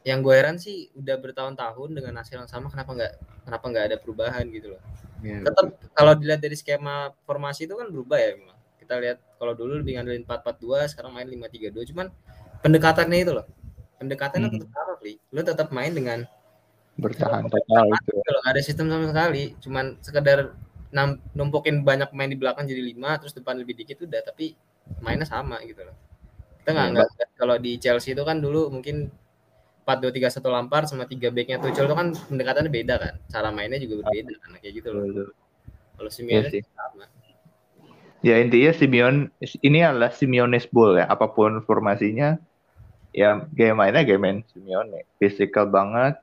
yang 0.03 0.19
gue 0.21 0.35
heran 0.35 0.57
sih 0.59 0.91
udah 0.99 1.17
bertahun-tahun 1.21 1.91
dengan 1.95 2.19
hasil 2.19 2.43
yang 2.43 2.51
sama 2.51 2.67
kenapa 2.69 2.91
nggak 2.97 3.13
kenapa 3.47 3.65
nggak 3.71 3.85
ada 3.93 3.97
perubahan 4.03 4.45
gitu 4.51 4.75
loh. 4.75 4.83
Iya, 5.23 5.47
Tetap 5.47 5.65
kalau 5.95 6.13
dilihat 6.19 6.41
dari 6.43 6.57
skema 6.59 7.15
formasi 7.25 7.65
itu 7.71 7.75
kan 7.79 7.89
berubah 7.89 8.19
ya 8.19 8.35
memang. 8.37 8.59
Kita 8.77 8.99
lihat 8.99 9.19
kalau 9.39 9.55
dulu 9.55 9.79
lebih 9.81 9.95
ngandelin 9.97 10.27
4-4-2, 10.27 10.91
sekarang 10.91 11.15
main 11.15 11.27
5-3-2 11.31 11.87
cuman 11.87 12.07
pendekatannya 12.61 13.19
itu 13.23 13.33
loh. 13.33 13.47
Pendekatannya 14.03 14.49
Hmm. 14.51 14.59
tetap 14.59 14.71
sama, 14.75 14.93
Fli. 14.99 15.15
Lu 15.31 15.41
tetap 15.47 15.69
main 15.71 15.93
dengan 15.95 16.19
bertahan 16.93 17.49
total 17.49 17.89
itu. 17.89 18.21
kalau 18.21 18.39
nggak 18.45 18.53
ada 18.53 18.63
sistem 18.63 18.87
sama 18.93 19.07
sekali 19.09 19.57
cuman 19.65 19.97
sekedar 20.05 20.53
numpukin 21.33 21.81
banyak 21.81 22.13
main 22.13 22.29
di 22.29 22.37
belakang 22.37 22.69
jadi 22.69 22.85
lima 22.85 23.17
terus 23.17 23.33
depan 23.33 23.57
lebih 23.57 23.73
dikit 23.81 24.05
udah 24.05 24.21
tapi 24.21 24.53
mainnya 25.01 25.25
sama 25.25 25.57
gitu 25.65 25.89
loh 25.89 25.97
kita 26.61 26.69
nggak 26.77 26.89
Iya, 26.93 26.95
nggak 27.01 27.29
kalau 27.41 27.57
di 27.57 27.81
Chelsea 27.81 28.13
itu 28.13 28.21
kan 28.29 28.45
dulu 28.45 28.69
mungkin 28.69 29.09
4 29.83 29.99
2 29.99 30.15
3 30.15 30.39
1 30.39 30.47
Lampard 30.47 30.87
sama 30.87 31.05
tiga 31.11 31.29
backnya 31.35 31.59
Tuchel 31.59 31.91
itu 31.91 31.97
kan 31.99 32.09
pendekatannya 32.15 32.71
beda 32.71 32.95
kan 32.99 33.15
cara 33.27 33.49
mainnya 33.51 33.83
juga 33.83 34.07
berbeda 34.07 34.33
kan 34.39 34.51
kayak 34.63 34.75
gitu 34.79 34.89
loh 34.95 35.31
kalau 35.99 36.11
Simeone 36.11 36.51
sih. 36.51 36.63
sama 36.75 37.07
Ya 38.23 38.39
intinya 38.39 38.71
Simeon 38.71 39.35
ini 39.67 39.83
adalah 39.83 40.15
Simeone's 40.15 40.71
ball 40.71 40.95
ya. 40.95 41.11
Apa 41.11 41.35
pun 41.35 41.59
formasinya, 41.67 42.39
ya 43.11 43.43
gaya 43.51 43.75
mainnya 43.75 44.07
gaya 44.07 44.15
main 44.15 44.47
Simeone. 44.55 45.03
Physical 45.19 45.67
banget, 45.67 46.23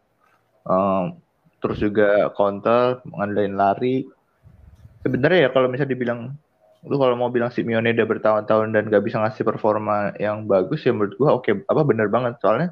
em, 0.63 1.19
terus 1.59 1.83
juga 1.83 2.31
counter, 2.39 3.03
mengandalkan 3.03 3.55
lari. 3.59 4.07
Sebenarnya 5.03 5.47
ya 5.47 5.49
kalau 5.51 5.67
misalnya 5.67 5.91
dibilang, 5.91 6.19
lu 6.87 6.95
kalau 6.95 7.19
mau 7.19 7.27
bilang 7.27 7.51
Simeone 7.51 7.91
udah 7.91 8.07
bertahun-tahun 8.07 8.67
dan 8.71 8.87
gak 8.87 9.03
bisa 9.03 9.19
ngasih 9.19 9.43
performa 9.43 10.15
yang 10.15 10.47
bagus 10.47 10.87
ya 10.87 10.95
menurut 10.95 11.19
gua 11.19 11.35
oke 11.35 11.51
apa 11.67 11.81
bener 11.83 12.07
banget 12.07 12.39
soalnya 12.39 12.71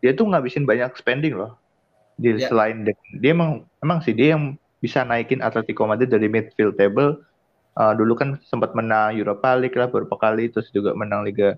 dia 0.00 0.12
tuh 0.16 0.26
ngabisin 0.28 0.64
banyak 0.68 0.92
spending 0.96 1.36
loh. 1.36 1.56
Di 2.20 2.36
Ya. 2.36 2.52
selain 2.52 2.84
dia, 2.84 2.96
dia 3.16 3.32
emang 3.32 3.64
emang 3.80 4.04
sih 4.04 4.12
dia 4.12 4.36
yang 4.36 4.56
bisa 4.80 5.04
naikin 5.04 5.40
Atletico 5.40 5.84
Madrid 5.88 6.08
dari 6.08 6.28
midfield 6.28 6.76
table 6.76 7.20
Uh, 7.78 7.94
dulu 7.94 8.18
kan 8.18 8.34
sempat 8.50 8.74
menang 8.74 9.14
Europa 9.14 9.54
League 9.54 9.78
lah 9.78 9.86
beberapa 9.86 10.18
kali, 10.18 10.50
terus 10.50 10.66
juga 10.74 10.90
menang 10.90 11.22
Liga 11.22 11.54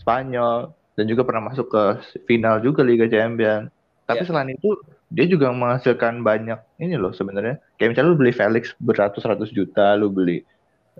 Spanyol 0.00 0.72
dan 0.96 1.04
juga 1.04 1.28
pernah 1.28 1.52
masuk 1.52 1.68
ke 1.68 1.82
final 2.24 2.58
juga 2.64 2.80
Liga 2.80 3.04
Champions. 3.04 3.68
Tapi 4.08 4.24
Ya. 4.24 4.28
selain 4.32 4.48
itu 4.56 4.80
dia 5.12 5.28
juga 5.28 5.52
menghasilkan 5.52 6.24
banyak 6.24 6.56
ini 6.80 6.96
loh 6.96 7.12
sebenarnya. 7.12 7.60
Kayak 7.76 7.94
misalnya 7.94 8.10
lu 8.10 8.18
beli 8.18 8.32
Felix 8.32 8.72
beratus-ratus 8.80 9.52
juta, 9.52 9.92
lu 9.94 10.08
beli 10.08 10.40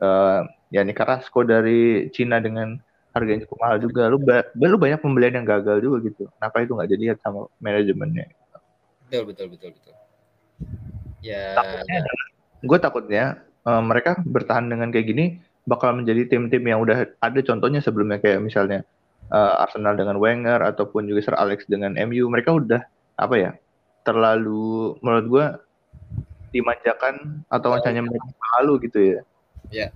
uh, 0.05 0.45
ya 0.69 0.85
Carrasco 0.93 1.43
dari 1.49 2.13
Cina 2.13 2.37
dengan 2.39 2.77
harga 3.13 3.31
yang 3.31 3.43
cukup 3.45 3.59
mahal 3.61 3.77
juga. 3.81 4.03
Lu 4.09 4.19
ba- 4.21 4.49
lu 4.57 4.77
banyak 4.81 5.01
pembelian 5.01 5.41
yang 5.41 5.47
gagal 5.49 5.85
juga 5.85 5.97
gitu. 6.09 6.29
Kenapa 6.37 6.57
itu 6.65 6.73
nggak 6.73 6.91
jadi 6.91 7.05
sama 7.21 7.49
manajemennya? 7.61 8.27
betul 9.13 9.29
betul 9.29 9.47
betul 9.53 9.71
betul 9.77 9.95
ya 11.21 11.53
takutnya 11.53 12.01
gue 12.65 12.79
takutnya 12.81 13.25
eh, 13.69 13.83
mereka 13.85 14.17
bertahan 14.25 14.73
dengan 14.73 14.89
kayak 14.89 15.05
gini 15.05 15.25
bakal 15.69 15.93
menjadi 15.93 16.33
tim-tim 16.33 16.65
yang 16.65 16.81
udah 16.81 17.13
ada 17.21 17.41
contohnya 17.45 17.85
sebelumnya 17.85 18.17
kayak 18.25 18.41
misalnya 18.41 18.89
eh, 19.29 19.55
Arsenal 19.61 20.01
dengan 20.01 20.17
Wenger 20.17 20.65
ataupun 20.65 21.05
juga 21.13 21.21
Sir 21.29 21.37
Alex 21.37 21.69
dengan 21.69 21.93
MU 22.01 22.25
mereka 22.33 22.57
udah 22.57 22.81
apa 23.21 23.35
ya 23.37 23.51
terlalu 24.01 24.97
menurut 25.05 25.27
gue 25.29 25.47
dimanjakan 26.57 27.45
atau 27.53 27.77
hanya 27.77 28.01
mereka 28.01 28.33
lalu 28.57 28.89
gitu 28.89 28.99
ya 29.69 29.93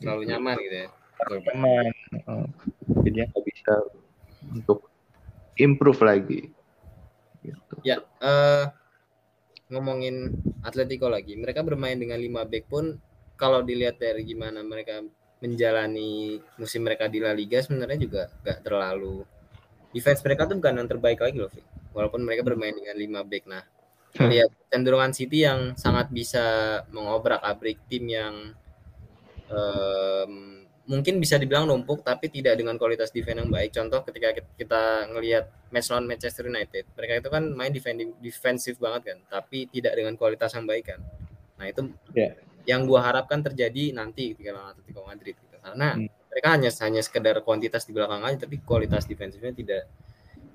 terlalu 0.00 0.32
nyaman 0.32 0.56
gitu 0.64 0.88
ya. 0.88 0.88
Teman 1.26 1.86
eh, 2.14 2.46
jadinya 3.02 3.26
nggak 3.32 3.44
bisa 3.48 3.72
untuk 4.54 4.86
improve 5.58 6.00
lagi 6.06 6.40
gitu. 7.42 7.74
Ya, 7.82 8.02
eh 8.22 8.64
ngomongin 9.68 10.32
Atletico 10.64 11.10
lagi, 11.12 11.36
mereka 11.36 11.60
bermain 11.60 11.98
dengan 11.98 12.16
5 12.16 12.48
back 12.48 12.64
pun 12.70 12.96
kalau 13.38 13.62
dilihat 13.62 14.00
dari 14.00 14.24
gimana 14.24 14.64
mereka 14.64 15.04
menjalani 15.38 16.42
musim 16.58 16.82
mereka 16.82 17.06
di 17.06 17.22
La 17.22 17.30
Liga 17.30 17.62
sebenarnya 17.62 17.98
juga 18.02 18.22
gak 18.42 18.66
terlalu 18.66 19.22
defense 19.94 20.18
mereka 20.26 20.50
tuh 20.50 20.58
bukan 20.58 20.82
yang 20.82 20.90
terbaik 20.90 21.22
lagi 21.22 21.38
loh, 21.38 21.52
walaupun 21.94 22.26
mereka 22.26 22.42
bermain 22.42 22.74
dengan 22.74 22.96
5 22.98 23.22
back. 23.22 23.44
Nah, 23.46 23.62
Hmm. 24.16 24.32
lihat 24.32 24.50
cenderungan 24.72 25.12
City 25.12 25.44
yang 25.44 25.76
sangat 25.76 26.08
bisa 26.08 26.80
mengobrak-abrik 26.90 27.76
tim 27.92 28.08
yang 28.08 28.34
em, 29.52 30.57
mungkin 30.88 31.20
bisa 31.20 31.36
dibilang 31.36 31.68
numpuk 31.68 32.00
tapi 32.00 32.32
tidak 32.32 32.56
dengan 32.56 32.80
kualitas 32.80 33.12
defense 33.12 33.44
yang 33.44 33.52
baik. 33.52 33.70
Contoh 33.76 34.00
ketika 34.08 34.28
kita- 34.56 35.04
ngelihat 35.12 35.44
match 35.68 35.92
lawan 35.92 36.08
Manchester 36.08 36.48
United, 36.48 36.88
mereka 36.96 37.12
itu 37.20 37.28
kan 37.28 37.44
main 37.52 37.68
defending 37.68 38.16
defensif 38.24 38.80
banget 38.80 39.12
kan, 39.12 39.18
tapi 39.28 39.68
tidak 39.68 39.92
dengan 39.92 40.16
kualitas 40.16 40.48
yang 40.56 40.64
baik 40.64 40.88
kan. 40.88 41.00
Nah, 41.60 41.68
itu 41.68 41.92
Ya. 42.16 42.32
yang 42.64 42.88
gua 42.88 43.04
harapkan 43.04 43.44
terjadi 43.44 43.92
nanti 43.92 44.32
ketika 44.32 44.56
lawan 44.56 44.72
Atletico 44.72 45.04
Madrid 45.04 45.36
gitu. 45.36 45.56
Karena 45.60 45.88
Hmm. 45.92 46.08
mereka 46.08 46.48
hanya 46.56 46.70
hanya 46.72 47.02
sekedar 47.04 47.36
kuantitas 47.44 47.84
di 47.84 47.92
belakang 47.92 48.24
aja 48.24 48.48
tapi 48.48 48.56
kualitas 48.64 49.04
defensifnya 49.04 49.52
tidak 49.52 49.82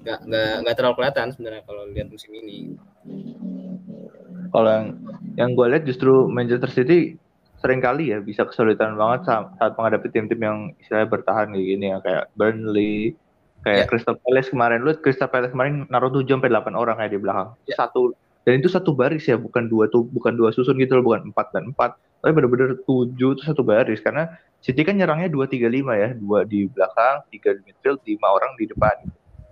nggak 0.04 0.20
nggak 0.28 0.54
nggak 0.66 0.76
terlalu 0.76 0.96
kelihatan 1.00 1.28
sebenarnya 1.32 1.62
kalau 1.64 1.84
lihat 1.88 2.08
musim 2.10 2.32
ini. 2.36 2.76
Kalau 4.54 4.70
yang 4.70 4.88
yang 5.34 5.50
gue 5.58 5.66
lihat 5.66 5.84
justru 5.86 6.30
Manchester 6.30 6.70
City 6.74 7.18
sering 7.64 7.80
kali 7.80 8.12
ya 8.12 8.20
bisa 8.20 8.44
kesulitan 8.44 9.00
banget 9.00 9.24
saat, 9.24 9.56
saat 9.56 9.74
menghadapi 9.80 10.12
tim-tim 10.12 10.42
yang 10.44 10.58
istilahnya 10.84 11.08
bertahan 11.08 11.56
kayak 11.56 11.68
gini 11.72 11.86
ya 11.96 11.98
kayak 12.04 12.24
Burnley, 12.36 13.16
kayak 13.64 13.80
Ya. 13.80 13.88
Crystal 13.88 14.20
Palace 14.20 14.52
kemarin 14.52 14.84
lu 14.84 14.92
Crystal 15.00 15.32
Palace 15.32 15.56
kemarin 15.56 15.88
naruh 15.88 16.12
7 16.12 16.28
sampai 16.28 16.52
8 16.52 16.76
orang 16.76 17.00
kayak 17.00 17.12
di 17.16 17.20
belakang. 17.24 17.56
Ya. 17.64 17.80
Satu 17.80 18.12
dan 18.44 18.60
itu 18.60 18.68
satu 18.68 18.92
baris 18.92 19.24
ya, 19.24 19.40
bukan 19.40 19.72
dua 19.72 19.88
tuh 19.88 20.04
bukan 20.04 20.36
dua 20.36 20.52
susun 20.52 20.76
gitu 20.76 21.00
loh, 21.00 21.04
bukan 21.16 21.32
empat 21.32 21.56
dan 21.56 21.72
empat, 21.72 21.96
tapi 22.20 22.36
bener-bener 22.36 22.76
tujuh 22.84 23.40
itu 23.40 23.44
satu 23.48 23.64
baris 23.64 24.04
karena 24.04 24.36
City 24.60 24.84
kan 24.84 25.00
nyerangnya 25.00 25.32
dua 25.32 25.48
tiga 25.48 25.72
lima 25.72 25.96
ya, 25.96 26.12
dua 26.12 26.44
di 26.44 26.68
belakang, 26.68 27.24
tiga 27.32 27.56
di 27.56 27.64
midfield, 27.64 28.04
lima 28.04 28.28
orang 28.36 28.52
di 28.60 28.68
depan 28.68 28.96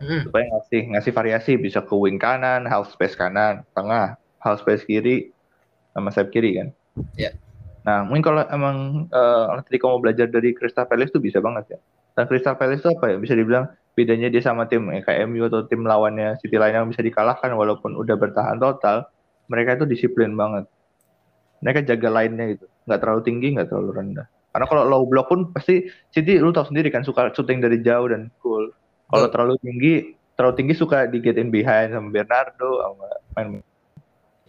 Hmm, 0.01 0.25
supaya 0.25 0.49
ngasih 0.49 0.97
ngasih 0.97 1.11
variasi 1.13 1.51
bisa 1.61 1.77
ke 1.85 1.93
wing 1.93 2.17
kanan, 2.17 2.65
half 2.65 2.89
space 2.89 3.13
kanan, 3.13 3.61
tengah, 3.77 4.17
half 4.41 4.57
space 4.65 4.81
kiri, 4.81 5.29
sama 5.93 6.09
sayap 6.09 6.33
kiri 6.33 6.57
kan. 6.57 6.67
Ya. 7.13 7.29
Nah 7.81 8.05
mungkin 8.05 8.23
kalau 8.23 8.41
emang 8.49 9.07
eh, 9.09 9.45
Atletico 9.57 9.89
mau 9.89 10.01
belajar 10.01 10.29
dari 10.29 10.53
Crystal 10.53 10.85
Palace 10.85 11.13
tuh 11.13 11.21
bisa 11.23 11.41
banget 11.41 11.77
ya. 11.77 11.79
Dan 12.13 12.27
Crystal 12.29 12.57
Palace 12.57 12.83
tuh 12.85 12.93
apa 12.93 13.15
ya 13.15 13.17
bisa 13.17 13.33
dibilang 13.33 13.71
bedanya 13.97 14.31
dia 14.31 14.41
sama 14.43 14.69
tim 14.69 14.87
eh, 14.93 15.03
kayak 15.03 15.27
MU 15.27 15.47
atau 15.49 15.65
tim 15.67 15.83
lawannya 15.83 16.39
City 16.39 16.55
lain 16.55 16.75
yang 16.77 16.87
bisa 16.89 17.03
dikalahkan 17.03 17.51
walaupun 17.51 17.97
udah 17.97 18.15
bertahan 18.15 18.61
total, 18.61 19.09
mereka 19.51 19.81
itu 19.81 19.85
disiplin 19.89 20.31
banget. 20.37 20.69
Mereka 21.61 21.85
jaga 21.85 22.09
lainnya 22.09 22.57
gitu, 22.57 22.65
nggak 22.89 22.99
terlalu 23.01 23.21
tinggi, 23.21 23.47
nggak 23.53 23.67
terlalu 23.69 23.89
rendah. 23.93 24.27
Karena 24.51 24.65
kalau 24.67 24.83
low 24.83 25.03
block 25.07 25.27
pun 25.31 25.39
pasti 25.53 25.87
City 26.11 26.41
lu 26.41 26.51
tahu 26.51 26.73
sendiri 26.73 26.91
kan 26.91 27.05
suka 27.05 27.31
shooting 27.31 27.63
dari 27.63 27.79
jauh 27.79 28.09
dan 28.09 28.27
cool. 28.43 28.73
Kalau 29.11 29.27
Betul. 29.27 29.33
terlalu 29.35 29.55
tinggi, 29.61 29.93
terlalu 30.35 30.53
tinggi 30.57 30.73
suka 30.75 31.07
di 31.07 31.19
get 31.19 31.37
in 31.37 31.51
behind 31.51 31.93
sama 31.93 32.09
Bernardo 32.09 32.81
sama 32.81 33.05
main 33.37 33.61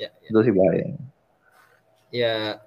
ya, 0.01 0.09
ya. 0.09 0.29
itu 0.31 0.39
sih 0.43 0.53
bahaya. 0.55 0.87
ya 2.13 2.61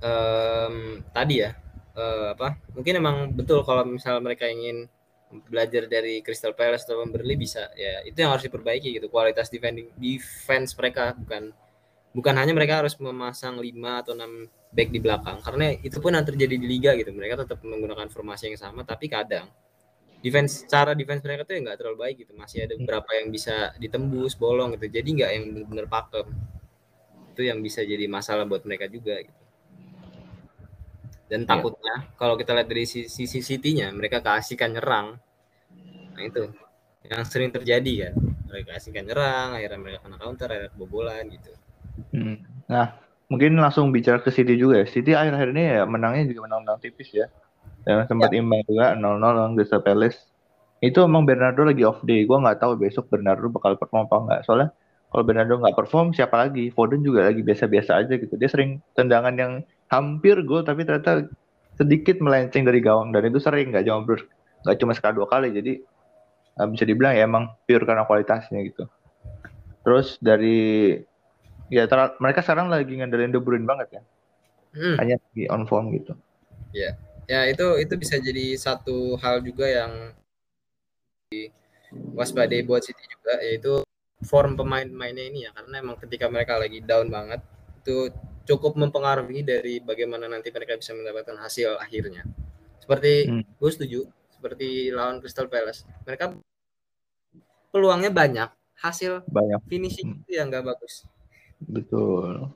em, 0.00 1.02
tadi 1.10 1.34
ya 1.42 1.50
eh, 1.96 2.28
apa 2.34 2.60
mungkin 2.76 2.94
emang 3.00 3.16
betul 3.32 3.64
kalau 3.64 3.84
misalnya 3.86 4.22
mereka 4.22 4.46
ingin 4.46 4.86
belajar 5.50 5.90
dari 5.90 6.22
Crystal 6.22 6.54
Palace 6.54 6.86
atau 6.86 7.02
Burnley 7.02 7.34
bisa 7.34 7.66
ya 7.74 8.06
itu 8.06 8.14
yang 8.14 8.30
harus 8.30 8.46
diperbaiki 8.46 8.94
gitu 8.94 9.10
kualitas 9.10 9.50
defending 9.50 9.90
defense 9.98 10.78
mereka 10.78 11.18
bukan 11.18 11.50
bukan 12.14 12.34
hanya 12.38 12.54
mereka 12.54 12.80
harus 12.80 12.94
memasang 13.02 13.58
5 13.58 14.00
atau 14.00 14.14
6 14.14 14.48
back 14.72 14.88
di 14.88 15.00
belakang 15.02 15.42
karena 15.42 15.74
itu 15.82 15.98
pun 15.98 16.14
yang 16.14 16.24
terjadi 16.24 16.54
di 16.56 16.66
liga 16.66 16.90
gitu 16.94 17.10
mereka 17.10 17.42
tetap 17.42 17.58
menggunakan 17.66 18.06
formasi 18.08 18.54
yang 18.54 18.60
sama 18.60 18.86
tapi 18.86 19.10
kadang 19.10 19.50
defense 20.22 20.64
cara 20.64 20.96
defense 20.96 21.20
mereka 21.26 21.44
tuh 21.44 21.58
nggak 21.58 21.76
terlalu 21.76 21.98
baik 22.02 22.16
gitu 22.24 22.32
masih 22.38 22.64
ada 22.64 22.74
beberapa 22.78 23.10
yang 23.18 23.28
bisa 23.28 23.74
ditembus 23.76 24.38
bolong 24.38 24.78
gitu 24.78 24.86
jadi 24.88 25.08
nggak 25.08 25.30
yang 25.34 25.44
benar-benar 25.52 25.86
pakem 25.90 26.26
itu 27.36 27.42
yang 27.44 27.60
bisa 27.60 27.84
jadi 27.84 28.08
masalah 28.08 28.48
buat 28.48 28.64
mereka 28.64 28.88
juga 28.88 29.20
gitu. 29.20 29.45
Dan 31.26 31.42
Iya. 31.42 31.48
takutnya 31.58 31.94
kalau 32.14 32.38
kita 32.38 32.54
lihat 32.54 32.68
dari 32.70 32.86
sisi, 32.86 33.26
City-nya 33.26 33.90
mereka 33.90 34.22
keasikan 34.22 34.74
nyerang. 34.74 35.18
Nah 36.14 36.22
itu 36.22 36.54
yang 37.06 37.22
sering 37.26 37.50
terjadi 37.50 38.10
kan. 38.10 38.14
Mereka 38.46 38.66
keasikan 38.74 39.04
nyerang, 39.06 39.48
akhirnya 39.58 39.78
mereka 39.78 39.98
kena 40.06 40.16
counter, 40.22 40.48
akhirnya 40.50 40.70
kebobolan 40.74 41.24
gitu. 41.30 41.52
Hmm. 42.14 42.36
Nah, 42.70 42.86
mungkin 43.26 43.58
langsung 43.58 43.90
bicara 43.90 44.22
ke 44.22 44.30
City 44.30 44.54
juga 44.54 44.82
ya. 44.82 44.86
City 44.86 45.12
akhir-akhir 45.14 45.48
ini 45.50 45.62
ya 45.66 45.82
menangnya 45.86 46.30
juga 46.30 46.46
menang-menang 46.46 46.78
tipis 46.78 47.10
ya. 47.10 47.26
Dan 47.86 48.02
sempat 48.10 48.34
imbang 48.34 48.62
juga 48.66 48.98
0-0 48.98 49.22
lawan 49.22 49.54
Crystal 49.54 49.82
Palace. 49.82 50.18
Itu 50.82 51.06
emang 51.06 51.22
Bernardo 51.22 51.62
lagi 51.62 51.82
off 51.86 52.02
day. 52.02 52.26
Gua 52.26 52.42
nggak 52.42 52.58
tahu 52.62 52.78
besok 52.78 53.06
Bernardo 53.10 53.46
bakal 53.50 53.78
perform 53.78 54.10
apa 54.10 54.16
nggak. 54.26 54.40
Soalnya 54.46 54.68
kalau 55.10 55.22
Bernardo 55.22 55.54
nggak 55.62 55.76
perform, 55.78 56.10
siapa 56.10 56.34
lagi? 56.46 56.70
Foden 56.74 57.06
juga 57.06 57.30
lagi 57.30 57.46
biasa-biasa 57.46 58.02
aja 58.02 58.14
gitu. 58.18 58.34
Dia 58.34 58.50
sering 58.50 58.82
tendangan 58.98 59.34
yang 59.38 59.52
hampir 59.92 60.42
gol 60.42 60.66
tapi 60.66 60.82
ternyata 60.82 61.30
sedikit 61.76 62.18
melenceng 62.24 62.64
dari 62.64 62.80
gawang 62.80 63.12
dan 63.12 63.28
itu 63.28 63.38
sering 63.38 63.70
nggak 63.70 63.84
cuma 63.84 64.02
nggak 64.64 64.76
cuma 64.80 64.92
sekali 64.96 65.14
dua 65.16 65.28
kali. 65.28 65.48
Jadi 65.52 65.72
eh, 66.56 66.66
bisa 66.72 66.84
dibilang 66.88 67.14
ya 67.14 67.28
emang 67.28 67.52
pure 67.68 67.84
karena 67.84 68.08
kualitasnya 68.08 68.60
gitu. 68.66 68.88
Terus 69.86 70.18
dari 70.18 70.98
ya 71.70 71.86
ter- 71.86 72.18
mereka 72.18 72.42
sekarang 72.42 72.70
lagi 72.72 72.98
ngandelin 72.98 73.34
De 73.34 73.38
Bruyne 73.38 73.68
banget 73.68 74.00
ya. 74.00 74.02
Hmm. 74.76 74.96
Hanya 75.00 75.16
di 75.32 75.46
on 75.46 75.64
form 75.68 75.94
gitu. 75.94 76.16
Ya 76.74 77.42
itu 77.50 77.66
itu 77.82 77.94
bisa 77.98 78.22
jadi 78.22 78.54
satu 78.54 79.18
hal 79.18 79.42
juga 79.42 79.66
yang 79.66 80.14
waspadai 82.14 82.62
buat 82.62 82.86
City 82.86 83.02
juga 83.10 83.42
yaitu 83.42 83.82
form 84.22 84.54
pemain-pemainnya 84.54 85.24
ini 85.26 85.38
ya 85.46 85.50
karena 85.52 85.82
emang 85.82 85.96
ketika 85.98 86.30
mereka 86.30 86.56
lagi 86.56 86.80
down 86.80 87.10
banget 87.10 87.42
itu 87.82 88.14
cukup 88.46 88.78
mempengaruhi 88.78 89.42
dari 89.42 89.82
bagaimana 89.82 90.30
nanti 90.30 90.54
mereka 90.54 90.78
bisa 90.78 90.94
mendapatkan 90.94 91.36
hasil 91.36 91.76
akhirnya. 91.82 92.22
Seperti 92.78 93.26
hmm. 93.26 93.58
gue 93.58 93.70
setuju, 93.74 94.00
seperti 94.30 94.94
lawan 94.94 95.18
Crystal 95.18 95.50
Palace, 95.50 95.82
mereka 96.06 96.32
peluangnya 97.74 98.14
banyak, 98.14 98.48
hasil 98.78 99.26
banyak 99.26 99.60
finishing 99.66 100.22
hmm. 100.22 100.30
yang 100.30 100.46
nggak 100.46 100.62
bagus. 100.62 101.02
Betul. 101.58 102.54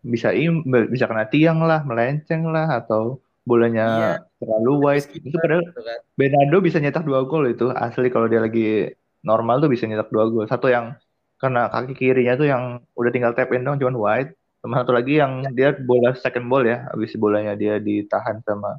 Bisa 0.00 0.32
im, 0.32 0.64
bisa 0.64 1.04
kena 1.04 1.28
tiang 1.28 1.60
lah, 1.60 1.84
melenceng 1.84 2.48
lah, 2.48 2.80
atau 2.80 3.20
bolanya 3.44 3.86
iya. 3.86 4.16
terlalu 4.40 4.72
wide. 4.80 5.06
Itu 5.12 5.36
padahal 5.36 5.62
gitu 5.68 5.82
kan. 5.84 5.98
Bernardo 6.16 6.58
bisa 6.64 6.78
nyetak 6.80 7.04
dua 7.04 7.28
gol 7.28 7.52
itu 7.52 7.68
asli 7.68 8.08
kalau 8.08 8.32
dia 8.32 8.40
lagi 8.40 8.88
normal 9.20 9.60
tuh 9.60 9.68
bisa 9.68 9.84
nyetak 9.84 10.08
dua 10.08 10.24
gol. 10.32 10.48
Satu 10.48 10.72
yang 10.72 10.96
karena 11.40 11.72
kaki 11.72 11.96
kirinya 11.96 12.34
tuh 12.36 12.46
yang 12.48 12.84
udah 12.92 13.10
tinggal 13.12 13.32
tap 13.32 13.48
in 13.56 13.64
dong 13.64 13.80
cuman 13.80 13.96
wide 13.96 14.30
sama 14.60 14.84
satu 14.84 14.92
lagi 14.92 15.16
yang 15.16 15.40
dia 15.56 15.72
bola 15.72 16.12
second 16.12 16.46
ball 16.52 16.64
ya, 16.64 16.84
habis 16.92 17.16
bolanya 17.16 17.56
dia 17.56 17.80
ditahan 17.80 18.44
sama 18.44 18.76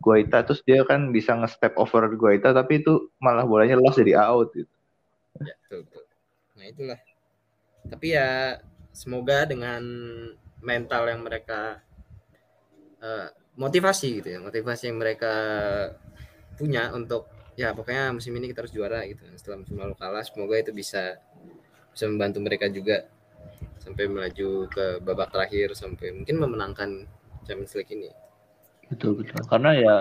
Guaita, 0.00 0.40
terus 0.48 0.64
dia 0.64 0.80
kan 0.88 1.12
bisa 1.12 1.36
nge-step 1.36 1.76
over 1.76 2.08
Guaita, 2.16 2.56
tapi 2.56 2.80
itu 2.80 3.12
malah 3.20 3.44
bolanya 3.44 3.76
lost 3.76 4.00
jadi 4.00 4.16
out 4.16 4.48
gitu. 4.56 4.72
Ya, 5.44 5.54
betul, 5.60 5.84
betul. 5.84 6.04
Nah 6.56 6.64
itulah. 6.64 7.00
Tapi 7.84 8.06
ya 8.16 8.56
semoga 8.96 9.44
dengan 9.44 9.84
mental 10.64 11.04
yang 11.04 11.20
mereka 11.20 11.84
uh, 13.04 13.28
motivasi 13.60 14.24
gitu 14.24 14.28
ya, 14.32 14.38
motivasi 14.40 14.88
yang 14.88 14.96
mereka 14.96 15.32
punya 16.56 16.88
untuk 16.96 17.28
ya 17.60 17.76
pokoknya 17.76 18.16
musim 18.16 18.32
ini 18.40 18.48
kita 18.48 18.64
harus 18.64 18.72
juara 18.72 19.04
gitu. 19.04 19.20
Setelah 19.36 19.60
musim 19.60 19.76
lalu 19.76 19.92
kalah, 20.00 20.24
semoga 20.24 20.56
itu 20.56 20.72
bisa 20.72 21.20
bisa 21.92 22.04
membantu 22.08 22.40
mereka 22.40 22.72
juga 22.72 23.04
sampai 23.90 24.06
melaju 24.06 24.70
ke 24.70 25.02
babak 25.02 25.34
terakhir 25.34 25.74
sampai 25.74 26.14
mungkin 26.14 26.38
memenangkan 26.38 27.10
Champions 27.42 27.74
League 27.74 27.90
ini. 27.90 28.08
Betul 28.86 29.18
betul. 29.18 29.42
Karena 29.50 29.70
ya 29.74 29.96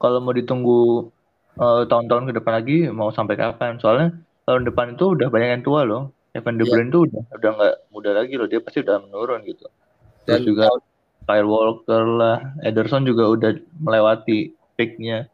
kalau 0.00 0.24
mau 0.24 0.32
ditunggu 0.32 1.12
eh, 1.60 1.82
tahun-tahun 1.84 2.32
ke 2.32 2.32
depan 2.40 2.52
lagi 2.56 2.78
mau 2.88 3.12
sampai 3.12 3.36
kapan? 3.36 3.76
Soalnya 3.76 4.16
tahun 4.48 4.64
depan 4.64 4.96
itu 4.96 5.12
udah 5.12 5.28
banyak 5.28 5.60
yang 5.60 5.64
tua 5.64 5.84
loh. 5.84 6.16
Evan 6.32 6.56
De 6.56 6.64
iya. 6.64 6.72
Bruyne 6.72 6.88
yeah. 6.88 6.94
tuh 6.96 7.02
udah 7.08 7.22
udah 7.36 7.50
nggak 7.60 7.76
muda 7.92 8.10
lagi 8.16 8.34
loh. 8.40 8.48
Dia 8.48 8.60
pasti 8.64 8.78
udah 8.80 8.96
menurun 9.04 9.40
gitu. 9.44 9.66
Terus 10.24 10.28
Dan 10.28 10.40
juga 10.48 10.66
Kyle 11.26 11.48
Walker 11.48 12.02
lah, 12.06 12.38
Ederson 12.64 13.04
juga 13.04 13.28
udah 13.28 13.50
melewati 13.82 14.56
peaknya. 14.80 15.28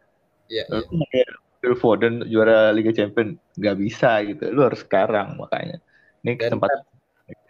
Iya. 0.51 0.67
Yeah, 0.67 0.83
yeah. 1.15 1.31
Phil 1.63 1.79
Foden 1.79 2.27
juara 2.27 2.75
Liga 2.75 2.91
Champions 2.91 3.39
nggak 3.55 3.77
bisa 3.79 4.19
gitu. 4.27 4.51
Lu 4.51 4.67
harus 4.67 4.83
sekarang 4.83 5.39
makanya. 5.39 5.79
Ini 6.27 6.39
kesempatan 6.39 6.92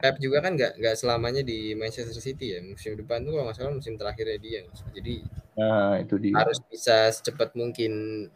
Pep 0.03 0.19
juga 0.19 0.43
kan 0.43 0.59
nggak 0.59 0.83
nggak 0.83 0.99
selamanya 0.99 1.47
di 1.47 1.79
Manchester 1.79 2.19
City 2.19 2.59
ya. 2.59 2.61
Musim 2.67 2.99
depan 2.99 3.23
tuh 3.23 3.39
kalau 3.39 3.47
nggak 3.47 3.55
salah 3.55 3.71
musim 3.71 3.95
terakhirnya 3.95 4.35
dia. 4.43 4.61
Jadi 4.91 5.23
nah, 5.55 5.95
itu 6.03 6.19
dia. 6.19 6.35
harus 6.35 6.59
bisa 6.67 7.07
secepat 7.15 7.55
mungkin 7.55 8.27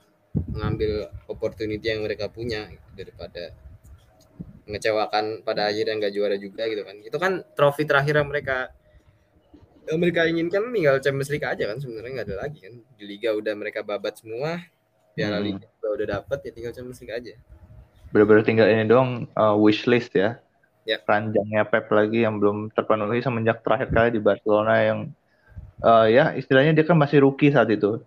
mengambil 0.54 1.10
opportunity 1.26 1.82
yang 1.82 2.06
mereka 2.06 2.30
punya 2.30 2.70
gitu, 2.70 2.90
daripada 2.94 3.50
mengecewakan 4.70 5.42
pada 5.42 5.66
akhirnya 5.66 6.06
nggak 6.06 6.12
juara 6.14 6.38
juga 6.38 6.70
gitu 6.70 6.86
kan. 6.86 6.96
Itu 7.02 7.18
kan 7.18 7.42
trofi 7.58 7.82
terakhir 7.82 8.22
yang 8.22 8.30
mereka 8.30 8.70
yang 9.90 9.98
mereka 9.98 10.22
inginkan 10.30 10.70
tinggal 10.70 11.02
Champions 11.02 11.34
League 11.34 11.50
aja 11.50 11.66
kan. 11.66 11.82
Sebenarnya 11.82 12.22
nggak 12.22 12.28
ada 12.30 12.36
lagi 12.46 12.62
kan. 12.62 12.78
Di 12.94 13.04
Liga 13.10 13.34
udah 13.34 13.58
mereka 13.58 13.82
babat 13.82 14.22
semua 14.22 14.62
Piala 15.18 15.42
hmm. 15.42 15.46
Liga 15.50 15.66
udah 15.82 16.06
dapat 16.22 16.38
ya 16.46 16.50
tinggal 16.54 16.70
Champions 16.70 17.02
League 17.02 17.10
aja. 17.10 17.34
Benar-benar 18.14 18.46
tinggal 18.46 18.70
ini 18.70 18.86
doang 18.86 19.26
uh, 19.34 19.58
wish 19.58 19.90
list 19.90 20.14
ya 20.14 20.38
ya. 20.86 21.02
ranjangnya 21.02 21.66
Pep 21.66 21.90
lagi 21.90 22.22
yang 22.22 22.38
belum 22.38 22.70
terpenuhi 22.72 23.18
semenjak 23.20 23.60
terakhir 23.66 23.90
kali 23.90 24.08
di 24.14 24.20
Barcelona 24.22 24.74
yang 24.80 24.98
uh, 25.82 26.06
ya 26.06 26.32
istilahnya 26.38 26.72
dia 26.72 26.86
kan 26.86 26.96
masih 26.96 27.26
rookie 27.26 27.50
saat 27.50 27.68
itu. 27.68 28.00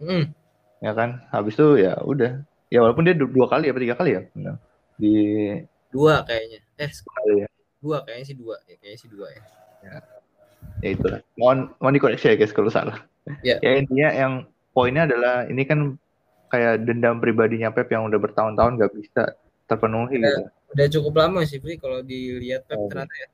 Hmm. 0.00 0.32
ya 0.80 0.96
kan? 0.96 1.20
Habis 1.28 1.58
itu 1.58 1.84
ya 1.84 1.98
udah. 2.00 2.40
Ya 2.70 2.80
walaupun 2.80 3.04
dia 3.04 3.18
dua 3.18 3.50
kali 3.50 3.68
ya 3.68 3.74
tiga 3.74 3.96
kali 3.98 4.10
ya? 4.16 4.22
Di 4.96 5.16
dua 5.90 6.22
kayaknya. 6.24 6.62
Eh 6.78 6.90
sekali 6.94 7.44
ya. 7.44 7.48
dua 7.82 8.06
kayaknya 8.06 8.24
sih 8.30 8.36
dua. 8.38 8.56
Ya 8.64 8.74
kayaknya 8.80 8.98
sih 9.02 9.10
dua 9.10 9.26
ya. 9.28 9.42
Ya, 9.80 9.96
ya 10.80 10.88
itulah. 10.94 11.20
Mohon 11.36 11.58
mohon 11.82 11.94
dikoreksi 11.98 12.32
ya 12.32 12.36
guys 12.38 12.54
kalau 12.54 12.70
salah. 12.72 13.02
Ya. 13.44 13.60
ya 13.60 13.76
intinya 13.76 14.08
yang 14.16 14.32
poinnya 14.72 15.04
adalah 15.04 15.44
ini 15.50 15.68
kan 15.68 16.00
kayak 16.50 16.82
dendam 16.88 17.22
pribadinya 17.22 17.70
Pep 17.70 17.92
yang 17.92 18.10
udah 18.10 18.18
bertahun-tahun 18.18 18.80
gak 18.80 18.92
bisa 18.96 19.22
terpenuhi 19.70 20.18
ya. 20.18 20.34
gitu 20.34 20.50
udah 20.70 20.86
cukup 20.86 21.14
lama 21.18 21.40
sih 21.42 21.58
Pri 21.58 21.78
kalau 21.78 22.02
dilihat 22.02 22.66
Pep 22.66 22.78
oh, 22.78 22.86
ternyata 22.86 23.14
ya. 23.18 23.28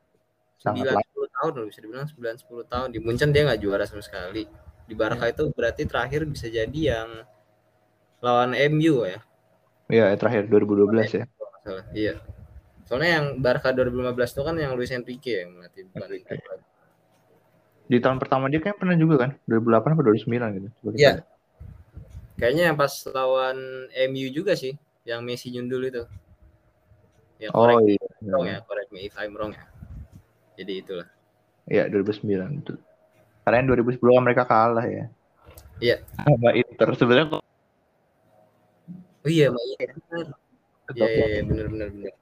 90 0.73 1.37
tahun 1.37 1.53
loh 1.53 1.67
bisa 1.69 1.81
dibilang 1.85 2.09
9 2.09 2.17
10 2.49 2.73
tahun 2.73 2.89
di 2.91 2.99
Munchen 2.99 3.31
dia 3.31 3.45
nggak 3.47 3.61
juara 3.61 3.85
sama 3.85 4.03
sekali. 4.03 4.49
Di 4.87 4.95
Barca 4.97 5.29
ya. 5.29 5.35
itu 5.35 5.53
berarti 5.53 5.83
terakhir 5.85 6.27
bisa 6.27 6.47
jadi 6.49 6.81
yang 6.97 7.09
lawan 8.25 8.57
MU 8.73 9.05
ya. 9.05 9.21
Iya, 9.87 10.17
terakhir 10.19 10.51
2012 10.51 11.23
ya. 11.23 11.25
Iya. 11.95 12.15
Soalnya 12.87 13.21
yang 13.21 13.27
Barca 13.43 13.71
2015 13.75 14.35
itu 14.35 14.43
kan 14.43 14.55
yang 14.59 14.73
Luis 14.75 14.91
Enrique 14.91 15.45
yang 15.45 15.51
melatih 15.59 15.87
bukan 15.91 16.11
Di 17.87 17.99
tahun 18.03 18.19
pertama 18.19 18.51
dia 18.51 18.59
kan 18.59 18.75
pernah 18.75 18.99
juga 18.99 19.29
kan? 19.29 19.31
2008 19.47 19.95
atau 19.95 20.05
2009 20.11 20.57
gitu. 20.59 20.69
Iya. 20.99 21.23
Kayaknya 22.37 22.65
yang 22.73 22.77
pas 22.79 22.93
lawan 23.15 23.89
MU 24.11 24.27
juga 24.35 24.59
sih, 24.59 24.75
yang 25.07 25.23
Messi 25.23 25.55
nyundul 25.55 25.89
itu. 25.89 26.05
Ya, 27.37 27.53
oh 27.53 27.81
iya. 27.85 28.01
Wrong 28.25 28.47
ya, 28.49 28.59
correct 28.65 28.91
me 28.93 29.07
if 29.07 29.15
I'm 29.21 29.37
wrong 29.37 29.53
ya. 29.53 29.65
Jadi 30.57 30.73
itulah. 30.81 31.09
Iya, 31.69 31.91
2009 31.93 32.63
itu. 32.65 32.75
Karena 33.45 33.57
yang 33.61 33.69
2010 33.77 34.25
mereka 34.25 34.43
kalah 34.49 34.87
ya. 34.89 35.07
Iya. 35.79 35.97
Sama 36.17 36.51
Inter 36.57 36.89
sebenarnya 36.97 37.27
kok. 37.37 37.43
Oh 39.23 39.31
iya, 39.31 39.53
sama 39.53 39.61
Inter. 39.61 40.27
Iya, 40.97 41.07
iya, 41.11 41.27
iya, 41.29 41.43
benar 41.45 41.67
benar 41.69 41.89
benar. 41.93 42.15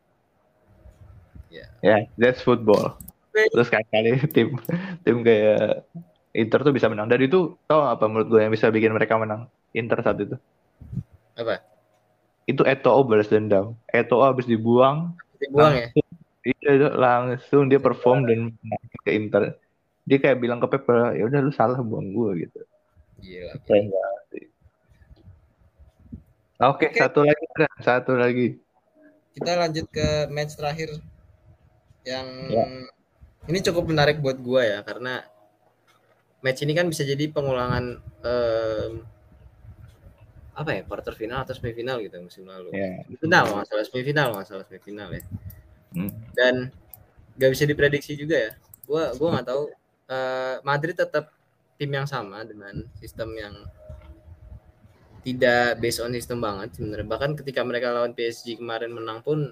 Ya, 1.54 1.66
yeah, 1.84 2.00
that's 2.18 2.42
football. 2.42 2.98
Terus 3.30 3.70
kayak 3.70 3.86
kali 3.94 4.18
tim 4.34 4.58
tim 5.06 5.22
kayak 5.22 5.86
Inter 6.34 6.60
tuh 6.66 6.74
bisa 6.74 6.90
menang. 6.90 7.06
Dan 7.06 7.22
itu 7.22 7.54
tau 7.70 7.86
apa 7.86 8.10
menurut 8.10 8.26
gue 8.26 8.40
yang 8.42 8.50
bisa 8.50 8.66
bikin 8.74 8.90
mereka 8.90 9.14
menang 9.14 9.46
Inter 9.70 10.02
saat 10.02 10.18
itu? 10.18 10.34
Apa? 11.38 11.73
Itu 12.44 12.62
Eto'o 12.64 13.04
balas 13.04 13.28
dendam. 13.28 13.76
Eto'o 13.88 14.24
habis 14.24 14.44
dibuang. 14.44 15.16
Dibuang 15.40 15.72
ya? 15.76 15.88
Iya, 16.44 16.92
langsung 16.92 17.72
dia 17.72 17.80
perform 17.80 18.28
dan 18.28 18.52
ke 19.04 19.10
Inter. 19.16 19.56
Dia 20.04 20.20
kayak 20.20 20.44
bilang 20.44 20.60
ke 20.60 20.68
Pep, 20.68 20.84
ya 21.16 21.24
udah 21.24 21.40
lu 21.40 21.48
salah 21.48 21.80
buang 21.80 22.12
gue 22.12 22.44
gitu. 22.44 22.60
Gila. 23.24 23.52
Oke, 23.56 23.72
okay, 26.60 26.88
okay. 26.92 27.00
satu 27.00 27.20
lagi, 27.24 27.44
satu 27.80 28.12
lagi. 28.14 28.48
Kita 29.32 29.56
lanjut 29.56 29.88
ke 29.88 30.28
match 30.28 30.54
terakhir 30.60 31.00
yang 32.04 32.28
ya. 32.52 32.64
ini 33.48 33.58
cukup 33.64 33.88
menarik 33.88 34.20
buat 34.20 34.36
gue 34.36 34.62
ya 34.62 34.84
karena 34.84 35.24
match 36.44 36.60
ini 36.60 36.76
kan 36.76 36.86
bisa 36.92 37.02
jadi 37.02 37.32
pengulangan 37.32 37.96
um, 38.20 38.92
apa 40.54 40.70
ya 40.70 40.82
quarter 40.86 41.14
final 41.18 41.42
atau 41.42 41.54
semifinal 41.54 41.98
gitu 41.98 42.14
musim 42.22 42.46
lalu. 42.46 42.70
Yeah. 42.70 43.02
Final 43.18 43.62
masalah 43.62 43.84
semifinal 43.84 44.28
masalah 44.32 44.64
semifinal 44.70 45.10
ya. 45.10 45.22
Hmm. 45.94 46.10
Dan 46.34 46.70
gak 47.34 47.50
bisa 47.50 47.66
diprediksi 47.66 48.14
juga 48.14 48.36
ya. 48.38 48.52
Gua 48.86 49.10
gua 49.18 49.38
nggak 49.38 49.46
tahu 49.50 49.62
uh, 50.10 50.56
Madrid 50.62 50.94
tetap 50.94 51.34
tim 51.74 51.90
yang 51.90 52.06
sama 52.06 52.46
dengan 52.46 52.86
sistem 53.02 53.34
yang 53.34 53.54
tidak 55.24 55.80
based 55.80 56.04
on 56.04 56.12
sistem 56.14 56.38
banget 56.38 56.76
sebenarnya. 56.78 57.08
Bahkan 57.08 57.30
ketika 57.42 57.64
mereka 57.64 57.90
lawan 57.90 58.12
PSG 58.12 58.60
kemarin 58.60 58.92
menang 58.92 59.24
pun 59.24 59.50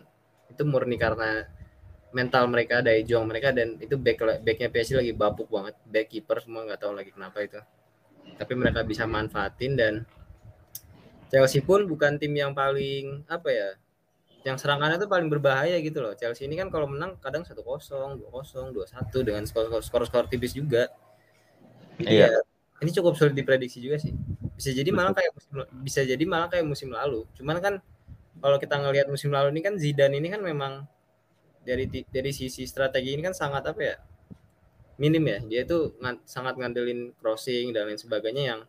itu 0.52 0.62
murni 0.68 1.00
karena 1.00 1.48
mental 2.12 2.44
mereka, 2.52 2.84
daya 2.84 3.00
juang 3.00 3.24
mereka 3.24 3.56
dan 3.56 3.80
itu 3.80 3.96
back 3.96 4.44
backnya 4.44 4.68
PSG 4.68 5.00
lagi 5.00 5.12
babuk 5.16 5.48
banget, 5.48 5.74
back 5.88 6.12
keeper 6.12 6.38
semua 6.44 6.68
nggak 6.68 6.80
tahu 6.84 6.92
lagi 6.92 7.10
kenapa 7.10 7.40
itu. 7.40 7.58
Tapi 8.36 8.52
mereka 8.52 8.84
bisa 8.84 9.08
manfaatin 9.08 9.72
dan 9.74 10.04
Chelsea 11.32 11.64
pun 11.64 11.88
bukan 11.88 12.20
tim 12.20 12.36
yang 12.36 12.52
paling 12.52 13.24
apa 13.24 13.48
ya 13.48 13.70
yang 14.42 14.58
serangannya 14.60 14.98
itu 14.98 15.08
paling 15.08 15.30
berbahaya 15.30 15.78
gitu 15.80 16.02
loh. 16.02 16.12
Chelsea 16.18 16.44
ini 16.44 16.58
kan 16.58 16.68
kalau 16.68 16.90
menang 16.90 17.16
kadang 17.22 17.46
satu 17.46 17.62
kosong, 17.62 18.18
dua 18.20 18.28
kosong, 18.42 18.74
dua 18.74 18.84
satu 18.90 19.22
dengan 19.22 19.46
skor 19.46 19.70
skor 19.80 20.02
skor 20.04 20.26
tipis 20.26 20.52
juga. 20.52 20.90
Jadi 21.96 22.20
iya. 22.20 22.28
ya, 22.28 22.40
ini 22.82 22.90
cukup 22.90 23.14
sulit 23.14 23.38
diprediksi 23.38 23.78
juga 23.78 24.02
sih. 24.02 24.12
Bisa 24.58 24.74
jadi 24.74 24.90
malah 24.90 25.14
kayak 25.14 25.32
musim, 25.32 25.52
bisa 25.86 26.00
jadi 26.02 26.24
malah 26.26 26.50
kayak 26.50 26.66
musim 26.66 26.90
lalu. 26.90 27.22
Cuman 27.38 27.62
kan 27.62 27.74
kalau 28.42 28.58
kita 28.58 28.74
ngelihat 28.82 29.06
musim 29.06 29.30
lalu 29.30 29.54
ini 29.54 29.62
kan 29.62 29.74
Zidane 29.78 30.18
ini 30.18 30.28
kan 30.28 30.42
memang 30.42 30.84
dari 31.62 31.86
dari 31.86 32.30
sisi 32.34 32.66
strategi 32.66 33.14
ini 33.14 33.22
kan 33.22 33.32
sangat 33.32 33.62
apa 33.70 33.80
ya? 33.80 33.96
minim 35.00 35.24
ya. 35.24 35.38
Dia 35.46 35.60
itu 35.64 35.96
sangat 36.26 36.58
ngandelin 36.58 37.14
crossing 37.18 37.70
dan 37.70 37.88
lain 37.88 37.98
sebagainya 37.98 38.42
yang 38.54 38.60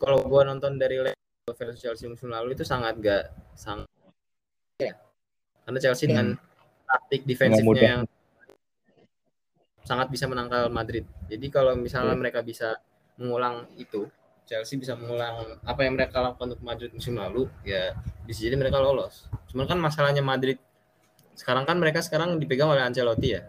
kalau 0.00 0.24
gua 0.24 0.48
nonton 0.48 0.80
dari 0.80 0.98
versus 1.52 1.76
Chelsea 1.76 2.08
musim 2.08 2.32
lalu 2.32 2.56
itu 2.56 2.64
sangat 2.64 2.96
gak 3.04 3.28
sangat 3.52 3.84
ya 4.80 4.96
karena 5.68 5.78
Chelsea 5.80 6.08
hmm. 6.08 6.10
dengan 6.16 6.26
taktik 6.88 7.22
defensifnya 7.28 7.82
yang 7.84 8.02
sangat 9.84 10.08
bisa 10.08 10.24
menangkal 10.24 10.72
Madrid. 10.72 11.04
Jadi 11.28 11.52
kalau 11.52 11.76
misalnya 11.76 12.16
mereka 12.16 12.40
bisa 12.40 12.80
mengulang 13.20 13.68
itu, 13.76 14.08
Chelsea 14.48 14.80
bisa 14.80 14.96
mengulang 14.96 15.60
apa 15.60 15.84
yang 15.84 15.92
mereka 15.96 16.24
lakukan 16.24 16.56
untuk 16.56 16.64
Madrid 16.64 16.90
musim 16.96 17.20
lalu, 17.20 17.52
ya 17.68 17.92
bisa 18.24 18.48
jadi 18.48 18.56
mereka 18.56 18.80
lolos. 18.80 19.28
Cuman 19.52 19.68
kan 19.68 19.76
masalahnya 19.76 20.24
Madrid 20.24 20.56
sekarang 21.36 21.68
kan 21.68 21.76
mereka 21.76 22.00
sekarang 22.00 22.40
dipegang 22.40 22.72
oleh 22.72 22.80
Ancelotti 22.80 23.28
ya. 23.36 23.44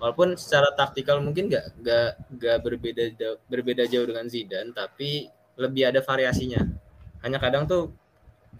Walaupun 0.00 0.36
secara 0.36 0.72
taktikal 0.76 1.20
mungkin 1.20 1.52
gak, 1.52 1.76
gak, 1.80 2.20
gak 2.40 2.58
berbeda 2.64 3.04
berbeda 3.48 3.84
jauh 3.88 4.08
dengan 4.08 4.28
Zidane, 4.28 4.72
tapi 4.72 5.28
lebih 5.60 5.92
ada 5.92 6.00
variasinya. 6.00 6.89
Hanya 7.20 7.38
kadang 7.40 7.68
tuh 7.68 7.92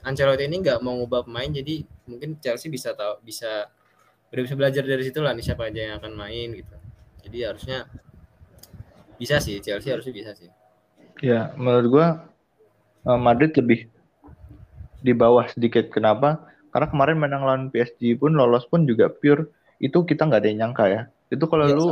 Ancelotti 0.01 0.49
ini 0.49 0.65
nggak 0.65 0.81
mau 0.81 0.97
ngubah 0.97 1.29
pemain, 1.29 1.51
jadi 1.51 1.85
mungkin 2.09 2.41
Chelsea 2.41 2.73
bisa 2.73 2.97
tahu 2.97 3.21
bisa 3.21 3.69
udah 4.31 4.43
bisa 4.47 4.55
belajar 4.57 4.83
dari 4.87 5.03
situ 5.03 5.19
lah 5.21 5.35
nih 5.35 5.45
siapa 5.45 5.69
aja 5.69 5.81
yang 5.91 5.95
akan 6.01 6.13
main 6.15 6.49
gitu. 6.57 6.75
Jadi 7.27 7.39
harusnya 7.45 7.79
bisa 9.21 9.37
sih 9.43 9.61
Chelsea 9.61 9.93
harusnya 9.93 10.15
bisa 10.15 10.31
sih. 10.33 10.49
Ya, 11.21 11.53
menurut 11.59 11.87
gua 11.93 12.07
eh, 13.05 13.21
Madrid 13.21 13.53
lebih 13.59 13.93
di 15.05 15.13
bawah 15.13 15.45
sedikit. 15.53 15.93
Kenapa? 15.93 16.49
Karena 16.71 16.87
kemarin 16.89 17.17
menang 17.19 17.43
lawan 17.45 17.65
PSG 17.69 18.17
pun 18.17 18.33
lolos 18.33 18.65
pun 18.71 18.87
juga 18.87 19.11
pure 19.11 19.51
itu 19.83 20.01
kita 20.07 20.29
nggak 20.29 20.41
ada 20.41 20.49
yang 20.49 20.59
nyangka 20.69 20.85
ya. 20.87 21.03
Itu 21.29 21.45
kalau 21.51 21.67
ya, 21.67 21.77
lu 21.77 21.87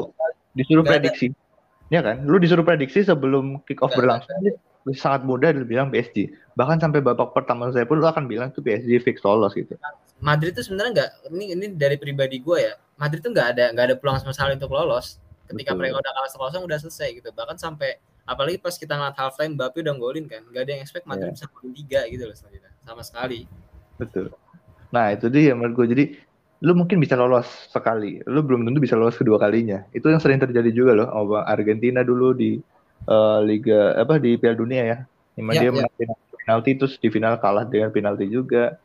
disuruh 0.55 0.85
gak 0.87 0.91
prediksi, 0.97 1.27
ada. 1.35 1.93
ya 1.93 2.01
kan? 2.01 2.17
Lu 2.25 2.37
disuruh 2.39 2.65
prediksi 2.65 3.03
sebelum 3.03 3.61
kick 3.67 3.83
off 3.83 3.93
berlangsung, 3.93 4.33
ada. 4.39 4.55
Sangat 4.97 5.23
mudah 5.27 5.53
dibilang 5.53 5.88
PSG. 5.93 6.33
Bahkan 6.55 6.83
sampai 6.83 7.01
babak 7.05 7.35
pertama 7.37 7.69
saya 7.71 7.85
pun 7.85 8.01
lu 8.01 8.07
akan 8.09 8.27
bilang 8.27 8.49
tuh 8.51 8.64
PSG 8.64 9.03
fix 9.05 9.21
lolos 9.23 9.53
gitu. 9.53 9.75
Madrid 10.19 10.55
tuh 10.55 10.67
sebenarnya 10.67 10.93
nggak 10.95 11.11
ini 11.35 11.45
ini 11.55 11.67
dari 11.75 11.97
pribadi 12.01 12.43
gue 12.43 12.59
ya. 12.59 12.75
Madrid 12.99 13.23
tuh 13.23 13.31
nggak 13.31 13.49
ada 13.55 13.64
nggak 13.75 13.85
ada 13.93 13.97
peluang 13.99 14.19
sama 14.23 14.33
sekali 14.35 14.59
untuk 14.59 14.73
lolos. 14.75 15.21
Ketika 15.49 15.73
Betul. 15.73 15.81
mereka 15.81 15.95
udah 16.05 16.12
kalah 16.12 16.31
kosong 16.31 16.62
udah 16.64 16.79
selesai 16.81 17.09
gitu. 17.21 17.29
Bahkan 17.33 17.57
sampai 17.57 17.97
apalagi 18.29 18.61
pas 18.61 18.77
kita 18.77 18.93
ngeliat 18.93 19.17
half 19.17 19.35
time 19.41 19.57
Mbappe 19.57 19.81
udah 19.81 19.97
golin 19.97 20.29
kan 20.29 20.45
gak 20.53 20.69
ada 20.69 20.71
yang 20.77 20.83
expect 20.85 21.09
Madrid 21.09 21.33
yeah. 21.33 21.37
bisa 21.41 21.47
golin 21.49 21.73
tiga 21.73 22.01
gitu 22.12 22.23
loh 22.29 22.37
selanjutnya 22.37 22.71
sama 22.85 23.03
sekali 23.03 23.49
betul 23.97 24.29
nah 24.93 25.17
itu 25.17 25.33
dia 25.33 25.57
menurut 25.57 25.75
gue 25.75 25.87
jadi 25.97 26.05
lu 26.61 26.77
mungkin 26.77 27.01
bisa 27.01 27.17
lolos 27.17 27.49
sekali 27.73 28.21
lu 28.29 28.45
belum 28.45 28.69
tentu 28.69 28.79
bisa 28.85 29.01
lolos 29.01 29.17
kedua 29.17 29.41
kalinya 29.41 29.88
itu 29.97 30.05
yang 30.12 30.21
sering 30.21 30.38
terjadi 30.38 30.71
juga 30.71 30.93
loh 30.93 31.09
sama 31.09 31.49
Argentina 31.49 32.05
dulu 32.05 32.37
di 32.37 32.61
uh, 33.07 33.39
Liga 33.45 33.95
apa 33.95 34.19
di 34.19 34.35
Piala 34.35 34.59
Dunia 34.59 34.83
ya 34.83 34.99
Di 35.39 35.43
mana 35.45 35.55
yeah, 35.55 35.63
dia 35.63 35.71
yeah. 35.71 35.87
menang 36.03 36.21
penalti 36.35 36.71
terus 36.75 36.95
di 36.99 37.09
final 37.13 37.37
kalah 37.39 37.69
dengan 37.69 37.93
penalti 37.95 38.27
juga 38.27 38.81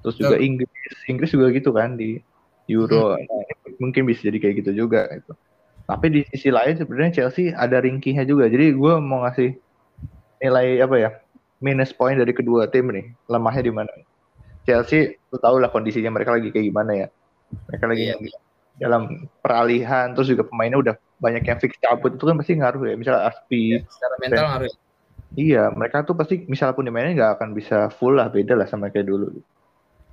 terus 0.00 0.16
juga 0.16 0.38
Inggris 0.38 0.70
Inggris 1.10 1.34
juga 1.34 1.50
gitu 1.50 1.74
kan 1.74 1.98
di 1.98 2.22
Euro 2.70 3.18
hmm. 3.18 3.26
nah, 3.26 3.44
mungkin 3.82 4.06
bisa 4.06 4.24
jadi 4.30 4.38
kayak 4.38 4.54
gitu 4.64 4.86
juga 4.86 5.10
itu 5.10 5.34
tapi 5.88 6.06
di 6.12 6.20
sisi 6.28 6.52
lain 6.52 6.76
sebenarnya 6.76 7.24
Chelsea 7.24 7.48
ada 7.56 7.80
ringkihnya 7.80 8.28
juga. 8.28 8.44
Jadi 8.44 8.76
gue 8.76 8.92
mau 9.00 9.24
ngasih 9.24 9.56
nilai 10.44 10.84
apa 10.84 10.96
ya 11.00 11.10
minus 11.64 11.96
point 11.96 12.20
dari 12.20 12.36
kedua 12.36 12.68
tim 12.68 12.92
nih. 12.92 13.08
Lemahnya 13.24 13.64
di 13.64 13.72
mana? 13.72 13.88
Chelsea, 14.68 15.16
lu 15.32 15.40
tau 15.40 15.56
lah 15.56 15.72
kondisinya 15.72 16.12
mereka 16.12 16.36
lagi 16.36 16.52
kayak 16.52 16.68
gimana 16.68 16.92
ya. 16.92 17.06
Mereka 17.72 17.84
lagi 17.88 18.04
iya. 18.04 18.20
Dalam 18.78 19.26
peralihan, 19.42 20.14
terus 20.14 20.30
juga 20.30 20.46
pemainnya 20.46 20.78
udah 20.78 20.94
banyak 21.18 21.42
yang 21.42 21.58
fix 21.58 21.74
cabut 21.82 22.14
itu 22.14 22.24
kan 22.24 22.38
pasti 22.38 22.52
ngaruh 22.56 22.82
ya. 22.86 22.94
Misalnya 22.94 23.22
Aspi. 23.28 23.62
Ya, 23.74 23.78
secara 23.90 24.14
mental 24.22 24.38
dan, 24.38 24.50
ngaruh. 24.54 24.68
Ya? 24.70 24.76
Iya, 25.36 25.62
mereka 25.76 26.06
tuh 26.08 26.16
pasti 26.16 26.48
misalnya 26.48 26.72
pun 26.72 26.88
dimainin 26.88 27.12
nggak 27.12 27.36
akan 27.36 27.48
bisa 27.52 27.92
full 27.92 28.16
lah, 28.16 28.32
beda 28.32 28.56
lah 28.56 28.64
sama 28.64 28.88
kayak 28.88 29.10
dulu. 29.10 29.28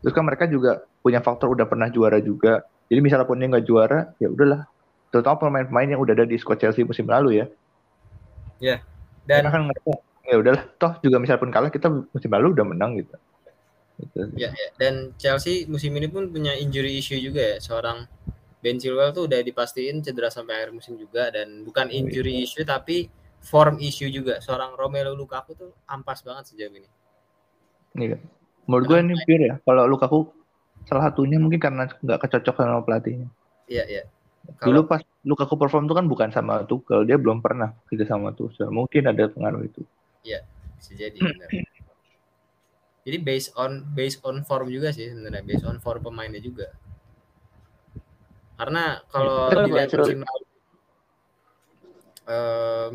Terus 0.04 0.13
kan 0.13 0.28
mereka 0.28 0.45
juga 0.45 0.84
punya 0.99 1.23
faktor 1.23 1.56
udah 1.56 1.65
pernah 1.69 1.88
juara 1.88 2.19
juga. 2.19 2.67
Jadi 2.91 2.99
misalnya 2.99 3.23
pun 3.23 3.39
dia 3.39 3.47
nggak 3.47 3.65
juara, 3.65 4.12
ya 4.19 4.28
udahlah 4.28 4.67
terutama 5.15 5.47
pemain-pemain 5.47 5.95
yang 5.95 6.01
udah 6.04 6.12
ada 6.12 6.28
di 6.28 6.36
squad 6.36 6.60
Chelsea 6.60 6.84
musim 6.84 7.08
lalu 7.08 7.39
ya. 7.39 7.45
Ya. 8.60 8.84
Dan 9.23 9.47
kan 9.47 9.71
ya 10.28 10.36
udahlah 10.41 10.67
toh 10.75 10.99
juga 10.99 11.23
misal 11.23 11.39
pun 11.39 11.49
kalah 11.54 11.71
kita 11.71 11.88
musim 11.88 12.28
lalu 12.28 12.51
udah 12.51 12.65
menang 12.67 12.99
gitu. 12.99 13.15
gitu. 14.04 14.19
Ya, 14.36 14.51
ya, 14.51 14.69
dan 14.75 15.15
Chelsea 15.15 15.63
musim 15.71 15.95
ini 15.95 16.12
pun 16.12 16.28
punya 16.28 16.51
injury 16.60 16.99
issue 16.99 17.17
juga 17.17 17.56
ya. 17.56 17.58
Seorang 17.63 18.04
Ben 18.65 18.82
Chilwell 18.82 19.13
tuh 19.13 19.30
udah 19.30 19.45
dipastiin 19.45 20.01
cedera 20.01 20.34
sampai 20.34 20.58
akhir 20.58 20.73
musim 20.73 20.97
juga 20.97 21.30
dan 21.30 21.62
bukan 21.62 21.93
injury 21.93 22.41
oh, 22.41 22.45
issue 22.49 22.65
tapi 22.65 23.06
form 23.45 23.78
issue 23.78 24.10
juga. 24.10 24.41
Seorang 24.41 24.73
Romelu 24.73 25.13
Lukaku 25.13 25.54
tuh 25.54 25.69
ampas 25.86 26.25
banget 26.25 26.49
sejauh 26.49 26.73
ini. 26.73 26.89
Iya. 27.93 28.17
Menurut 28.65 28.86
gue 28.89 28.97
ini 29.06 29.13
pure 29.21 29.43
ya. 29.54 29.56
Kalau 29.62 29.86
Lukaku 29.86 30.34
salah 30.89 31.13
satunya 31.13 31.38
mungkin 31.38 31.62
karena 31.62 31.86
nggak 31.86 32.25
kecocok 32.25 32.58
sama 32.58 32.82
pelatihnya. 32.82 33.30
Iya, 33.69 33.86
iya. 33.86 34.04
Dulu 34.65 34.89
pas 34.89 35.06
Lukaku 35.21 35.62
perform 35.62 35.86
itu 35.86 35.93
kan 35.93 36.06
bukan 36.10 36.30
sama 36.34 36.65
Tuchel, 36.65 37.06
dia 37.06 37.17
belum 37.21 37.45
pernah 37.45 37.73
kerja 37.86 38.06
sama 38.10 38.34
Tuchel. 38.34 38.73
Mungkin 38.73 39.10
ada 39.10 39.30
pengaruh 39.30 39.62
itu. 39.62 39.86
Iya, 40.25 40.41
bisa 40.78 40.93
jadi 40.97 41.17
benar. 41.17 41.49
jadi 43.06 43.17
based 43.21 43.54
on 43.54 43.86
based 43.93 44.21
on 44.25 44.41
form 44.45 44.69
juga 44.73 44.89
sih 44.89 45.13
sebenarnya, 45.13 45.45
based 45.45 45.65
on 45.65 45.78
form 45.82 46.01
pemainnya 46.01 46.41
juga. 46.41 46.73
Karena 48.56 49.04
kalau 49.12 49.52
dilihat 49.52 49.91
musim 50.00 50.24
um, 52.24 52.94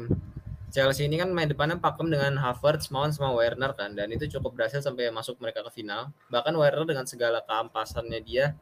Chelsea 0.70 1.04
ini 1.04 1.18
kan 1.18 1.34
main 1.34 1.50
depannya 1.50 1.76
pakem 1.76 2.08
dengan 2.08 2.38
Havertz, 2.38 2.94
Mount 2.94 3.12
sama 3.12 3.34
Werner 3.34 3.74
kan 3.74 3.92
dan 3.92 4.08
itu 4.14 4.30
cukup 4.38 4.54
berhasil 4.56 4.80
sampai 4.80 5.10
masuk 5.10 5.36
mereka 5.42 5.66
ke 5.66 5.82
final. 5.82 6.14
Bahkan 6.30 6.54
Werner 6.54 6.86
dengan 6.86 7.04
segala 7.04 7.42
keampasannya 7.42 8.20
dia 8.22 8.54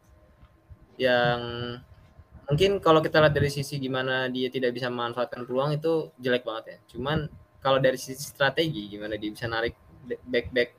yang 0.98 1.40
mungkin 2.48 2.80
kalau 2.80 3.04
kita 3.04 3.20
lihat 3.22 3.36
dari 3.36 3.52
sisi 3.52 3.76
gimana 3.78 4.26
dia 4.32 4.48
tidak 4.48 4.74
bisa 4.74 4.88
memanfaatkan 4.88 5.44
peluang 5.44 5.76
itu 5.76 6.10
jelek 6.18 6.42
banget 6.48 6.64
ya. 6.66 6.78
Cuman 6.96 7.28
kalau 7.60 7.78
dari 7.78 8.00
sisi 8.00 8.24
strategi 8.24 8.88
gimana 8.88 9.14
dia 9.20 9.30
bisa 9.30 9.46
narik 9.46 9.76
back 10.26 10.48
back 10.50 10.70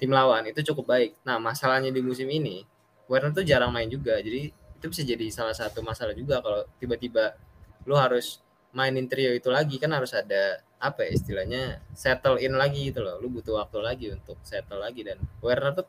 tim 0.00 0.10
lawan 0.10 0.48
itu 0.48 0.64
cukup 0.72 0.96
baik. 0.96 1.20
Nah 1.28 1.36
masalahnya 1.36 1.92
di 1.92 2.00
musim 2.00 2.26
ini 2.32 2.64
Werner 3.04 3.36
tuh 3.36 3.44
jarang 3.44 3.74
main 3.74 3.90
juga, 3.90 4.16
jadi 4.22 4.54
itu 4.80 4.88
bisa 4.88 5.04
jadi 5.04 5.26
salah 5.28 5.52
satu 5.52 5.84
masalah 5.84 6.16
juga 6.16 6.40
kalau 6.40 6.64
tiba-tiba 6.80 7.36
lu 7.84 7.92
harus 8.00 8.40
mainin 8.72 9.04
trio 9.04 9.36
itu 9.36 9.52
lagi 9.52 9.76
kan 9.76 9.92
harus 9.92 10.16
ada 10.16 10.64
apa 10.80 11.04
ya 11.04 11.12
istilahnya 11.12 11.84
settle 11.92 12.40
in 12.40 12.56
lagi 12.56 12.88
gitu 12.88 13.04
loh. 13.04 13.20
Lu 13.20 13.28
butuh 13.28 13.60
waktu 13.60 13.78
lagi 13.84 14.06
untuk 14.08 14.40
settle 14.40 14.80
lagi 14.80 15.04
dan 15.04 15.20
Werner 15.44 15.84
tuh 15.84 15.86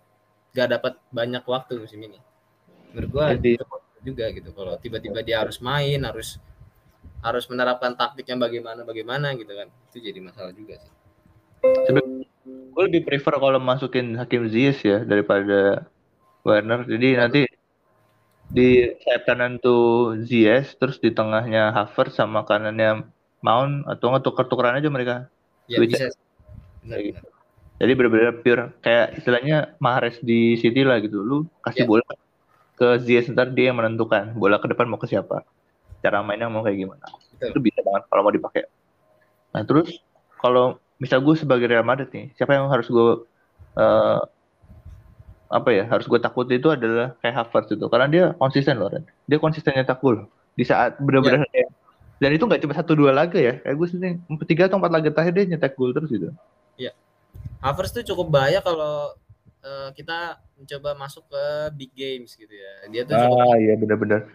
gak 0.51 0.67
dapat 0.75 0.99
banyak 1.08 1.47
waktu 1.47 1.80
musim 1.80 2.04
ini. 2.04 2.19
Menurut 2.91 3.10
gua 3.15 3.32
jadi, 3.32 3.56
juga 4.01 4.27
gitu 4.34 4.49
kalau 4.51 4.75
tiba-tiba 4.82 5.21
dia 5.21 5.45
harus 5.45 5.62
main 5.62 6.01
harus 6.01 6.41
harus 7.21 7.45
menerapkan 7.45 7.93
taktik 7.93 8.25
yang 8.25 8.41
bagaimana 8.41 8.82
bagaimana 8.82 9.38
gitu 9.38 9.54
kan 9.54 9.69
itu 9.93 9.97
jadi 10.01 10.19
masalah 10.25 10.51
juga 10.58 10.82
sih 10.82 10.93
gue 12.73 12.84
lebih 12.89 13.06
prefer 13.06 13.38
kalau 13.38 13.62
masukin 13.62 14.17
Hakim 14.17 14.49
Ziyech 14.49 14.82
ya 14.82 15.06
daripada 15.06 15.86
Werner 16.41 16.82
jadi 16.89 17.21
nanti 17.21 17.45
di 18.52 18.92
sayap 19.08 19.24
kanan 19.24 19.58
tuh 19.64 20.20
Ziyech 20.28 20.76
terus 20.76 21.00
di 21.00 21.16
tengahnya 21.16 21.72
Havertz 21.72 22.20
sama 22.20 22.44
kanannya 22.44 23.08
Mount 23.42 23.88
atau 23.88 24.12
nggak 24.12 24.24
tuker-tukeran 24.28 24.78
aja 24.78 24.92
mereka. 24.92 25.16
Ya, 25.66 25.80
bisa 25.80 26.12
benar, 26.84 27.00
benar. 27.00 27.24
jadi 27.80 27.92
benar-benar 27.96 28.34
pure 28.44 28.64
kayak 28.84 29.18
istilahnya 29.18 29.74
Mahrez 29.80 30.20
di 30.20 30.60
City 30.60 30.84
lah 30.84 31.00
gitu. 31.00 31.24
Lu 31.24 31.48
kasih 31.64 31.88
ya. 31.88 31.90
bola 31.90 32.08
ke 32.76 32.88
Ziyech 33.02 33.32
ntar 33.32 33.50
dia 33.56 33.72
yang 33.72 33.80
menentukan 33.80 34.36
bola 34.36 34.60
ke 34.60 34.68
depan 34.68 34.92
mau 34.92 35.00
ke 35.00 35.08
siapa. 35.08 35.48
Cara 36.04 36.20
mainnya 36.22 36.52
mau 36.52 36.62
kayak 36.62 36.78
gimana. 36.78 37.06
Betul. 37.40 37.58
itu 37.58 37.60
bisa 37.72 37.80
banget 37.82 38.04
kalau 38.12 38.22
mau 38.22 38.34
dipakai. 38.36 38.68
Nah 39.56 39.64
terus 39.64 40.04
kalau 40.38 40.78
misal 41.02 41.24
gue 41.26 41.34
sebagai 41.34 41.66
Real 41.66 41.88
Madrid 41.88 42.14
nih 42.14 42.30
siapa 42.38 42.54
yang 42.54 42.70
harus 42.70 42.86
gue 42.86 43.26
uh, 43.80 44.22
apa 45.52 45.70
ya 45.76 45.84
harus 45.92 46.08
gue 46.08 46.20
takut 46.24 46.48
itu 46.48 46.72
adalah 46.72 47.12
kayak 47.20 47.36
Havertz 47.44 47.76
itu 47.76 47.86
karena 47.92 48.08
dia 48.08 48.24
konsisten 48.40 48.80
loh 48.80 48.88
Ren. 48.88 49.04
dia 49.28 49.38
konsisten 49.38 49.76
nyetak 49.76 50.00
gol 50.00 50.24
di 50.56 50.64
saat 50.64 50.96
benar-benar 51.04 51.44
yeah. 51.52 51.68
dan 52.24 52.32
itu 52.32 52.47
nggak 52.47 52.64
cuma 52.64 52.72
satu 52.72 52.95
dua 52.95 53.12
laga 53.12 53.36
ya 53.36 53.60
kayak 53.60 53.76
gue 53.76 53.88
sih 53.91 53.99
tiga 54.47 54.72
atau 54.72 54.80
empat 54.80 54.91
laga 54.95 55.10
terakhir 55.12 55.34
dia 55.36 55.45
nyetak 55.56 55.76
gol 55.76 55.91
terus 55.91 56.08
gitu 56.08 56.32
Iya. 56.80 56.91
Yeah. 56.91 56.95
Havertz 57.62 57.93
tuh 57.93 58.06
cukup 58.06 58.34
bahaya 58.34 58.60
kalau 58.64 59.14
uh, 59.62 59.89
kita 59.93 60.41
mencoba 60.58 60.97
masuk 60.97 61.24
ke 61.30 61.43
big 61.78 61.91
games 61.93 62.34
gitu 62.34 62.52
ya. 62.52 62.74
Dia 62.89 63.02
tuh 63.06 63.18
Ah 63.18 63.56
iya 63.62 63.78
benar-benar. 63.78 64.26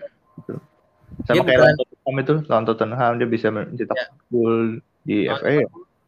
Sama 1.27 1.43
dia 1.43 1.43
kayak 1.43 1.59
bukan, 1.59 1.75
Tottenham 1.79 2.17
itu 2.23 2.35
lawan 2.51 2.65
Tottenham 2.67 3.13
dia 3.19 3.29
bisa 3.29 3.49
mencetak 3.51 3.97
ya. 3.97 4.07
gol 4.31 4.79
di 5.07 5.17
FA. 5.27 5.51
Ya? 5.63 5.67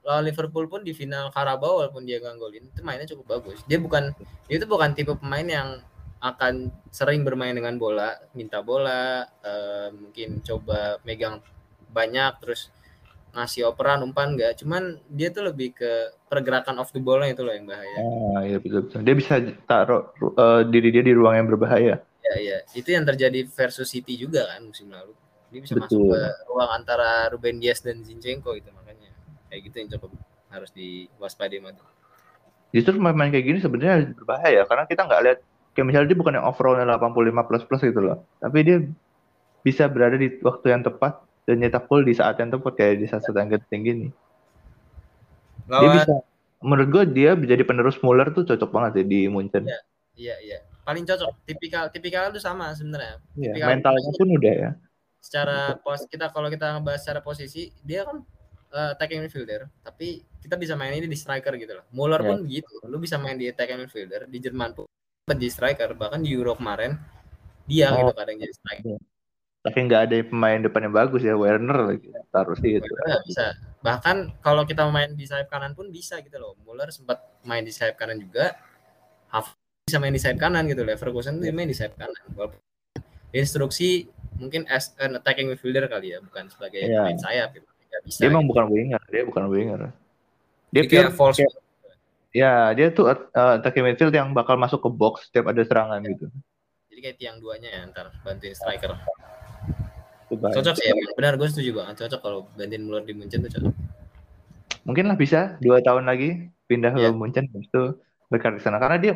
Lawan 0.09 0.25
Liverpool 0.25 0.65
pun 0.73 0.81
di 0.81 0.97
final 0.97 1.29
Carabao 1.29 1.85
walaupun 1.85 2.09
dia 2.09 2.17
gak 2.17 2.41
golin 2.41 2.65
itu 2.65 2.81
mainnya 2.81 3.05
cukup 3.05 3.37
bagus. 3.37 3.61
Dia 3.69 3.77
bukan 3.77 4.17
dia 4.49 4.57
itu 4.57 4.65
bukan 4.65 4.97
tipe 4.97 5.13
pemain 5.13 5.45
yang 5.45 5.69
akan 6.25 6.73
sering 6.89 7.23
bermain 7.23 7.53
dengan 7.53 7.77
bola, 7.77 8.17
minta 8.33 8.65
bola, 8.65 9.29
uh, 9.45 9.93
mungkin 9.93 10.41
coba 10.41 10.97
megang 11.05 11.45
banyak 11.93 12.33
terus 12.41 12.73
ngasih 13.37 13.69
operan 13.69 14.01
umpan 14.01 14.33
enggak 14.33 14.57
cuman 14.57 14.97
dia 15.13 15.29
tuh 15.29 15.53
lebih 15.53 15.77
ke 15.77 16.17
pergerakan 16.33 16.81
off 16.81 16.91
the 16.97 16.99
ball 16.99 17.21
itu 17.21 17.45
loh 17.45 17.53
yang 17.53 17.69
bahaya. 17.69 17.99
Ah 18.01 18.41
iya 18.49 18.57
betul 18.57 18.89
betul. 18.89 19.01
Dia 19.05 19.15
bisa 19.15 19.35
taruh 19.69 20.09
uh, 20.41 20.65
diri 20.65 20.89
dia 20.89 21.05
di 21.05 21.13
ruang 21.13 21.37
yang 21.37 21.47
berbahaya. 21.53 22.01
Ya 22.25 22.35
ya 22.41 22.59
itu 22.73 22.89
yang 22.89 23.05
terjadi 23.05 23.45
versus 23.45 23.93
City 23.93 24.17
juga 24.17 24.49
kan 24.49 24.65
musim 24.65 24.89
lalu. 24.89 25.13
Dia 25.53 25.61
bisa 25.61 25.77
masuk 25.77 26.13
ke 26.13 26.23
ruang 26.49 26.71
antara 26.73 27.29
Ruben 27.29 27.61
Dias 27.61 27.85
dan 27.85 28.01
Zinchenko 28.01 28.57
itu 28.57 28.73
makanya 28.73 28.88
kayak 29.49 29.61
gitu 29.69 29.77
yang 29.81 29.89
cukup 29.97 30.11
harus 30.49 30.71
diwaspadai 30.73 31.61
mah. 31.61 31.77
Justru 32.73 33.01
main-main 33.01 33.33
kayak 33.33 33.47
gini 33.49 33.59
sebenarnya 33.65 34.13
berbahaya 34.13 34.63
karena 34.69 34.85
kita 34.85 35.03
nggak 35.09 35.21
lihat 35.25 35.39
kayak 35.73 35.87
misalnya 35.89 36.09
dia 36.13 36.19
bukan 36.19 36.37
yang 36.37 36.47
overallnya 36.47 36.85
85 37.01 37.49
plus 37.49 37.65
plus 37.65 37.83
gitu 37.85 38.01
loh, 38.01 38.25
tapi 38.41 38.59
dia 38.67 38.77
bisa 39.65 39.89
berada 39.89 40.17
di 40.17 40.29
waktu 40.41 40.67
yang 40.75 40.83
tepat 40.85 41.23
dan 41.49 41.65
nyetak 41.65 41.89
gol 41.89 42.05
di 42.05 42.13
saat 42.13 42.37
yang 42.37 42.53
tepat 42.53 42.73
kayak 42.77 43.01
di 43.01 43.07
saat 43.09 43.25
yang 43.25 43.49
tinggi 43.73 43.93
nih. 44.07 44.11
Lawan... 45.69 45.83
Dia 45.85 45.89
bisa, 46.01 46.15
menurut 46.65 46.89
gue 46.91 47.05
dia 47.15 47.31
menjadi 47.39 47.63
penerus 47.63 48.01
Muller 48.01 48.33
tuh 48.35 48.45
cocok 48.45 48.71
banget 48.73 48.93
ya 49.01 49.05
di 49.07 49.21
Munchen. 49.31 49.65
Iya, 49.65 49.81
iya, 50.17 50.37
iya. 50.43 50.59
Paling 50.83 51.05
cocok. 51.05 51.45
Tipikal, 51.45 51.93
tipikal 51.93 52.33
itu 52.33 52.41
sama 52.41 52.73
sebenarnya. 52.73 53.21
Iya, 53.37 53.65
mentalnya 53.69 54.11
pun 54.17 54.29
udah 54.29 54.55
ya. 54.57 54.71
Secara 55.21 55.77
pos 55.81 56.09
kita 56.09 56.33
kalau 56.33 56.49
kita 56.49 56.79
ngebahas 56.79 57.01
secara 57.05 57.21
posisi, 57.21 57.69
dia 57.85 58.09
kan 58.09 58.25
uh, 58.73 58.95
attacking 58.97 59.25
midfielder, 59.25 59.69
tapi 59.81 60.25
kita 60.41 60.57
bisa 60.57 60.75
main 60.79 60.97
ini 60.97 61.09
di 61.09 61.19
striker 61.19 61.55
gitu 61.57 61.77
loh. 61.77 61.85
Muller 61.93 62.21
yeah. 62.23 62.29
pun 62.29 62.39
gitu. 62.49 62.75
Lu 62.89 62.97
bisa 63.01 63.17
main 63.21 63.37
di 63.37 63.49
attacking 63.49 63.85
midfielder, 63.85 64.27
di 64.29 64.39
Jerman 64.41 64.73
pun 64.77 64.87
di 65.29 65.49
striker, 65.53 65.93
bahkan 65.93 66.25
di 66.25 66.33
Euro 66.33 66.57
kemarin 66.57 66.97
dia 67.69 67.93
oh. 67.93 68.01
gitu 68.01 68.13
kadang 68.17 68.37
jadi 68.41 68.55
striker. 68.55 68.97
Yeah. 68.97 69.01
Tapi 69.59 69.79
nggak 69.91 70.03
ada 70.09 70.17
pemain 70.25 70.61
depan 70.63 70.81
yang 70.89 70.95
bagus 70.95 71.21
ya, 71.21 71.35
Werner 71.37 71.93
lagi 71.93 72.09
taruh 72.33 72.57
sih 72.57 72.79
itu. 72.79 72.89
bisa. 73.27 73.53
Bahkan 73.85 74.41
kalau 74.41 74.63
kita 74.65 74.87
main 74.89 75.13
di 75.13 75.27
sayap 75.29 75.51
kanan 75.51 75.75
pun 75.75 75.91
bisa 75.93 76.23
gitu 76.25 76.39
loh. 76.41 76.55
Muller 76.65 76.89
sempat 76.89 77.21
main 77.45 77.67
di 77.67 77.75
sayap 77.75 77.99
kanan 77.99 78.23
juga. 78.23 78.55
Half 79.29 79.59
bisa 79.85 79.99
main 80.01 80.15
di 80.15 80.23
sayap 80.23 80.39
kanan 80.41 80.65
gitu. 80.71 80.87
Leverkusen 80.87 81.43
dia 81.43 81.53
main 81.53 81.69
di 81.69 81.77
sayap 81.77 81.99
kanan. 82.01 82.23
Walaupun 82.33 82.61
instruksi 83.35 84.09
mungkin 84.39 84.65
as 84.71 84.95
an 85.03 85.19
attacking 85.19 85.51
midfielder 85.51 85.85
kali 85.91 86.15
ya, 86.17 86.23
bukan 86.23 86.49
sebagai 86.49 86.87
yeah. 86.87 87.05
main 87.05 87.19
sayap 87.19 87.53
gitu. 87.53 87.67
Bisa, 88.05 88.21
dia 88.23 88.29
emang 88.31 88.45
gitu. 88.45 88.51
bukan 88.55 88.67
winger, 88.71 89.03
dia 89.09 89.23
bukan 89.25 89.45
winger. 89.49 89.81
Dia 90.69 90.83
pure 90.85 91.11
false. 91.15 91.41
Kayak, 91.41 91.55
ya, 92.33 92.53
dia 92.77 92.87
tuh 92.93 93.05
uh, 93.09 93.59
attacking 93.59 93.85
midfield 93.85 94.13
yang 94.13 94.37
bakal 94.37 94.61
masuk 94.61 94.85
ke 94.85 94.91
box 94.93 95.31
setiap 95.31 95.51
ada 95.51 95.63
serangan 95.65 96.01
ya. 96.05 96.13
gitu. 96.13 96.27
Jadi 96.93 97.01
kayak 97.01 97.17
tiang 97.17 97.37
duanya 97.39 97.69
ya 97.71 97.81
ntar 97.89 98.11
bantuin 98.27 98.55
striker. 98.55 98.99
Cocok 100.29 100.75
sih, 100.77 100.93
ya. 100.93 100.95
benar 101.17 101.41
gue 101.41 101.49
setuju 101.49 101.71
banget. 101.81 101.95
Cocok 102.05 102.21
kalau 102.21 102.41
gantiin 102.53 102.85
Muller 102.85 103.05
di 103.07 103.17
Munchen 103.17 103.41
tuh 103.41 103.53
cocok. 103.55 103.75
Mungkin 104.85 105.05
lah 105.09 105.17
bisa 105.17 105.57
dua 105.61 105.81
tahun 105.81 106.05
lagi 106.05 106.53
pindah 106.69 106.93
yeah. 106.97 107.09
ke 107.09 107.15
iya. 107.15 107.17
Munchen 107.17 107.49
itu 107.49 107.83
berkarir 108.29 108.61
ke 108.61 108.65
sana 108.65 108.77
karena 108.77 109.01
dia 109.01 109.13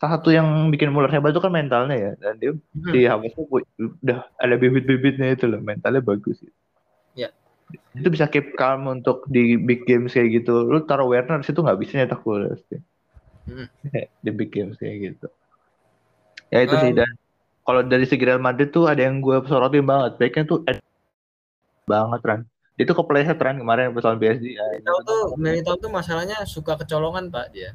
salah 0.00 0.20
satu 0.20 0.32
yang 0.32 0.72
bikin 0.72 0.90
Muller 0.90 1.12
hebat 1.12 1.32
itu 1.32 1.40
kan 1.40 1.52
mentalnya 1.52 1.96
ya 1.96 2.12
dan 2.16 2.34
dia 2.40 2.52
hmm. 2.56 2.92
di 2.92 3.00
Hamas 3.04 3.32
tuh 3.36 3.46
udah 3.78 4.18
ada 4.40 4.54
bibit-bibitnya 4.56 5.36
itu 5.36 5.44
loh 5.48 5.60
mentalnya 5.60 6.00
bagus 6.00 6.40
gitu. 6.40 6.56
Itu 7.94 8.08
bisa 8.10 8.26
keep 8.26 8.58
calm 8.58 8.90
untuk 8.90 9.26
di 9.30 9.56
big 9.56 9.86
games 9.86 10.14
kayak 10.14 10.42
gitu. 10.42 10.66
Lu 10.66 10.82
taruh 10.84 11.08
Werner 11.08 11.40
situ 11.46 11.62
nggak 11.62 11.78
bisa 11.80 12.02
nyetak 12.02 12.20
gol 12.22 12.50
pasti. 12.50 12.76
Hmm. 13.44 13.68
di 14.24 14.30
big 14.30 14.50
games 14.50 14.76
kayak 14.76 15.14
gitu. 15.14 15.26
Ya 16.52 16.64
itu 16.64 16.74
um, 16.74 16.82
sih 16.82 16.92
dan 16.94 17.10
kalau 17.64 17.80
dari 17.80 18.04
segi 18.04 18.24
Real 18.28 18.42
Madrid 18.42 18.68
tuh 18.68 18.84
ada 18.86 19.00
yang 19.00 19.24
gue 19.24 19.40
sorotin 19.48 19.84
banget. 19.84 20.20
Baiknya 20.20 20.44
tuh 20.44 20.58
banget 21.88 22.20
Ran. 22.24 22.40
Dia 22.74 22.84
tuh 22.90 22.96
kepleset 22.98 23.38
Ran 23.40 23.56
kemarin 23.60 23.94
pas 23.94 24.04
lawan 24.04 24.18
PSG. 24.20 24.46
Ya, 24.58 24.64
tahu 24.84 24.98
tuh, 25.06 25.22
tahu 25.38 25.76
tuh 25.78 25.90
masalahnya 25.90 26.36
suka 26.44 26.76
kecolongan 26.76 27.30
Pak 27.32 27.46
dia. 27.54 27.72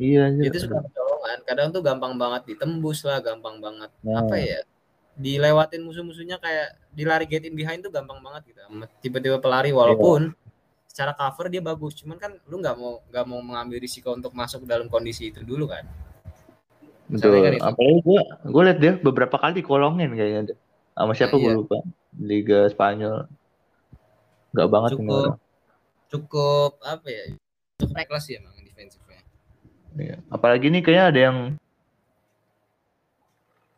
Iya, 0.00 0.32
iya. 0.32 0.42
Itu 0.48 0.68
suka 0.68 0.80
kecolongan. 0.84 1.38
Kadang 1.44 1.66
tuh 1.74 1.82
gampang 1.82 2.14
banget 2.16 2.54
ditembus 2.54 3.02
lah, 3.04 3.18
gampang 3.20 3.58
banget 3.58 3.90
nah. 4.04 4.24
apa 4.24 4.36
ya? 4.38 4.60
Dilewatin 5.18 5.82
musuh-musuhnya 5.84 6.38
kayak 6.38 6.78
dilari 6.94 7.26
get 7.26 7.46
in 7.46 7.54
behind 7.54 7.82
tuh 7.82 7.92
gampang 7.92 8.18
banget 8.22 8.54
gitu. 8.54 8.60
Tiba-tiba 9.02 9.42
pelari 9.42 9.70
walaupun 9.74 10.30
yeah. 10.32 10.88
secara 10.90 11.12
cover 11.14 11.50
dia 11.50 11.62
bagus, 11.62 11.98
cuman 11.98 12.16
kan 12.16 12.34
lu 12.48 12.58
nggak 12.58 12.76
mau 12.78 13.02
nggak 13.10 13.24
mau 13.26 13.40
mengambil 13.42 13.78
risiko 13.82 14.14
untuk 14.14 14.32
masuk 14.32 14.64
dalam 14.64 14.86
kondisi 14.86 15.30
itu 15.30 15.44
dulu 15.44 15.70
kan. 15.70 15.84
Betul. 17.10 17.42
Kan 17.42 17.58
Apalagi 17.74 18.00
gue 18.06 18.20
gue 18.22 18.62
liat 18.70 18.78
dia 18.78 18.92
beberapa 19.02 19.36
kali 19.36 19.60
kolongin 19.66 20.14
kayaknya. 20.14 20.54
Sama 20.94 21.12
siapa 21.12 21.34
nah, 21.36 21.42
gue 21.42 21.50
iya. 21.50 21.58
lupa. 21.58 21.78
Liga 22.18 22.60
Spanyol. 22.70 23.26
Gak 24.50 24.66
banget 24.66 24.90
cukup, 24.98 25.06
ini 25.06 25.30
Cukup 26.10 26.72
apa 26.82 27.06
ya? 27.06 27.24
Cukup 27.78 27.94
kelas 27.94 28.24
ya 28.26 28.42
emang 28.42 28.54
defensifnya. 28.66 29.22
Iya. 29.94 30.16
Apalagi 30.26 30.66
nih 30.74 30.82
kayaknya 30.82 31.04
ada 31.06 31.20
yang 31.30 31.38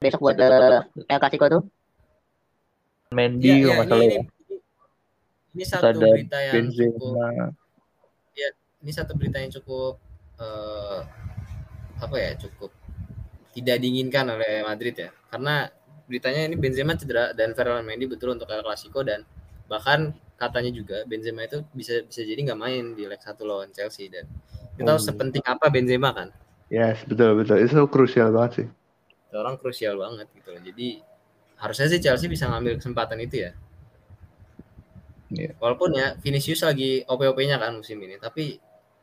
besok 0.03 0.21
buat 0.21 0.37
uh, 0.37 0.83
El 1.07 1.19
Clasico 1.23 1.47
tuh. 1.49 1.63
Mendy 3.13 3.69
ya, 3.69 3.73
ya, 3.73 3.75
masalah 3.85 4.05
ini, 4.05 4.17
ya. 4.17 4.23
Ini, 4.25 4.57
ini 5.53 5.65
satu 5.69 5.85
ada 5.85 6.01
berita 6.01 6.39
yang 6.41 6.55
Benzema. 6.57 6.89
cukup 6.97 7.15
ya, 8.33 8.49
ini 8.83 8.93
satu 8.93 9.13
berita 9.15 9.37
yang 9.39 9.53
cukup 9.53 9.95
uh, 10.41 10.99
apa 12.03 12.17
ya 12.19 12.31
cukup 12.41 12.73
tidak 13.53 13.77
diinginkan 13.85 14.33
oleh 14.33 14.65
Madrid 14.65 14.97
ya 14.97 15.11
karena 15.29 15.69
beritanya 16.09 16.49
ini 16.51 16.57
Benzema 16.57 16.97
cedera 16.97 17.37
dan 17.37 17.53
Ferland 17.53 17.87
Mendy 17.87 18.09
betul 18.09 18.35
untuk 18.35 18.49
El 18.51 18.65
Clasico 18.65 19.05
dan 19.05 19.23
bahkan 19.69 20.17
katanya 20.41 20.73
juga 20.75 21.05
Benzema 21.07 21.47
itu 21.47 21.63
bisa 21.71 22.03
bisa 22.03 22.21
jadi 22.27 22.41
nggak 22.43 22.59
main 22.59 22.85
di 22.99 23.07
leg 23.07 23.21
satu 23.23 23.47
lawan 23.47 23.71
Chelsea 23.71 24.11
dan 24.11 24.27
kita 24.75 24.89
tahu 24.89 24.99
oh. 24.99 25.05
sepenting 25.05 25.45
apa 25.47 25.71
Benzema 25.71 26.11
kan 26.11 26.33
yes 26.73 27.05
betul 27.07 27.39
betul 27.39 27.61
itu 27.63 27.79
krusial 27.87 28.35
banget 28.35 28.53
sih 28.65 28.69
orang 29.39 29.57
krusial 29.61 29.97
banget 29.97 30.29
gitu 30.37 30.49
loh 30.53 30.63
jadi 30.63 30.89
harusnya 31.63 31.87
sih 31.89 32.01
Chelsea 32.03 32.27
bisa 32.27 32.51
ngambil 32.51 32.81
kesempatan 32.83 33.19
itu 33.23 33.49
ya 33.49 33.51
yeah. 35.33 35.53
walaupun 35.63 35.95
ya 35.95 36.19
Vinicius 36.21 36.67
lagi 36.67 37.07
OP-OP-nya 37.07 37.57
kan 37.57 37.79
musim 37.79 38.03
ini 38.03 38.19
tapi 38.19 38.59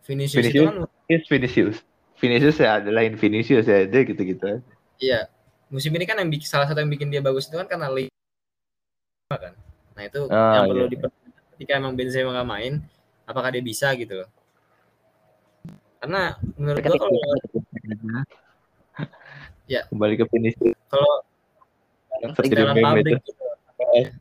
Vinicius, 0.06 0.42
Vinicius 0.42 0.56
itu 0.56 0.68
kan 0.68 0.78
Vinicius 1.08 1.78
Vinicius 2.20 2.58
ya 2.60 2.84
adalah 2.84 3.02
Vinicius 3.16 3.66
ya 3.66 3.88
dia 3.88 4.02
gitu-gitu 4.04 4.60
Iya. 5.00 5.32
Musim 5.72 5.96
ini 5.96 6.06
kan 6.06 6.20
yang 6.20 6.30
bikin 6.30 6.46
salah 6.46 6.68
satu 6.68 6.84
yang 6.84 6.92
bikin 6.92 7.08
dia 7.10 7.24
bagus 7.24 7.48
itu 7.48 7.56
kan 7.56 7.66
karena 7.66 7.88
Liga 7.90 8.12
kan. 9.32 9.54
Nah, 9.96 10.04
itu 10.06 10.22
oh, 10.28 10.54
yang 10.54 10.68
perlu 10.68 10.86
iya. 10.86 10.92
diperhatikan 10.92 11.44
ketika 11.56 11.72
emang 11.76 11.94
Benzema 11.96 12.30
nggak 12.36 12.50
main, 12.50 12.74
apakah 13.24 13.50
dia 13.56 13.64
bisa 13.64 13.88
gitu 13.96 14.24
loh. 14.24 14.30
Karena 16.00 16.40
menurut 16.56 16.80
gua 16.84 16.96
kalau 16.96 17.12
ya 19.70 19.86
kembali 19.94 20.14
ke 20.18 20.26
Vinicius. 20.34 20.76
Kalau 20.90 21.14
tinggalan 22.42 22.76
pabrik 22.82 23.22
gitu. 23.22 23.44
Ya. 23.96 24.12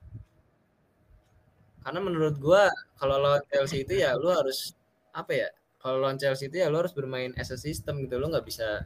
Karena 1.82 2.00
menurut 2.04 2.36
gua 2.36 2.68
kalau 3.00 3.16
lawan 3.16 3.42
Chelsea 3.48 3.82
itu 3.82 3.96
ya 3.98 4.12
lu 4.14 4.28
harus 4.28 4.76
apa 5.16 5.32
ya? 5.32 5.48
kalau 5.78 6.02
lawan 6.02 6.18
Chelsea 6.18 6.50
itu 6.50 6.58
ya 6.58 6.68
lo 6.68 6.82
harus 6.82 6.92
bermain 6.92 7.30
as 7.38 7.54
a 7.54 7.58
system 7.58 8.02
gitu 8.02 8.18
lo 8.18 8.26
nggak 8.28 8.44
bisa 8.44 8.84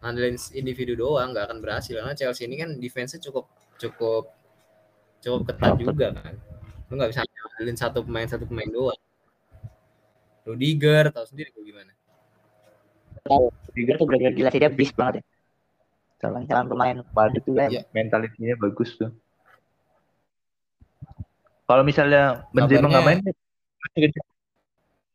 ngandelin 0.00 0.38
individu 0.54 0.94
doang 0.94 1.34
nggak 1.34 1.50
akan 1.50 1.58
berhasil 1.58 1.98
karena 1.98 2.14
Chelsea 2.14 2.46
ini 2.46 2.56
kan 2.56 2.70
defense-nya 2.78 3.20
cukup 3.28 3.50
cukup 3.76 4.30
cukup 5.18 5.40
ketat 5.50 5.74
juga 5.76 6.14
kan 6.14 6.34
lo 6.88 6.92
nggak 6.94 7.10
bisa 7.10 7.20
ngandelin 7.26 7.76
satu 7.78 7.98
pemain 8.06 8.28
satu 8.30 8.44
pemain 8.46 8.70
doang 8.70 9.00
Rudiger 10.44 11.10
tahu 11.10 11.26
sendiri 11.26 11.50
gue 11.50 11.64
gimana 11.66 11.92
Rudiger 13.72 13.94
tuh 13.98 14.06
benar-benar 14.06 14.34
gila 14.38 14.50
sih 14.54 14.60
dia 14.62 14.70
beast 14.70 14.94
banget 14.94 15.20
ya 15.20 15.22
jalan-jalan 16.24 16.66
pemain 16.72 16.96
pada 17.12 17.36
itu 17.36 17.52
ya. 17.52 17.84
mentalitinya 17.92 18.56
bagus 18.56 18.96
tuh 18.96 19.12
kalau 21.64 21.82
misalnya 21.84 22.44
Benzema 22.52 22.88
nggak 22.88 23.04
main 23.04 23.20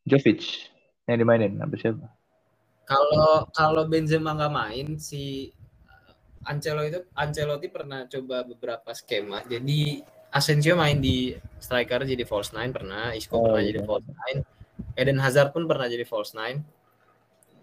Jovic 0.10 0.70
yang 1.06 1.18
dimainin 1.22 1.58
apa 1.62 1.76
siapa? 1.78 2.10
Kalau 2.90 3.46
kalau 3.54 3.84
Benzema 3.86 4.34
nggak 4.34 4.54
main 4.54 4.88
si 4.98 5.54
Ancelotti 6.42 6.90
itu 6.90 7.00
Ancelotti 7.14 7.68
pernah 7.70 8.10
coba 8.10 8.42
beberapa 8.42 8.90
skema. 8.98 9.46
Jadi 9.46 10.02
Asensio 10.30 10.78
main 10.78 10.98
di 10.98 11.34
striker 11.62 12.06
jadi 12.06 12.26
false 12.26 12.54
nine 12.54 12.74
pernah, 12.74 13.14
Isco 13.14 13.38
oh, 13.38 13.50
pernah 13.50 13.62
iya. 13.66 13.70
jadi 13.74 13.82
false 13.86 14.10
nine, 14.10 14.40
Eden 14.94 15.20
Hazard 15.22 15.54
pun 15.54 15.66
pernah 15.70 15.86
jadi 15.86 16.06
false 16.06 16.34
nine. 16.38 16.66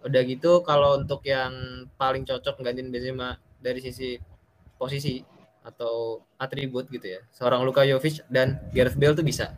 Udah 0.05 0.21
gitu 0.23 0.61
kalau 0.61 1.01
untuk 1.01 1.25
yang 1.25 1.85
paling 1.97 2.23
cocok 2.27 2.61
gantiin 2.61 2.93
Benzema 2.93 3.37
dari 3.57 3.81
sisi 3.81 4.17
posisi 4.77 5.21
atau 5.65 6.23
atribut 6.39 6.87
gitu 6.87 7.17
ya. 7.17 7.21
Seorang 7.35 7.65
Luka 7.65 7.83
Jovic 7.83 8.23
dan 8.31 8.61
Gareth 8.71 8.95
Bale 8.95 9.17
tuh 9.17 9.25
bisa. 9.25 9.51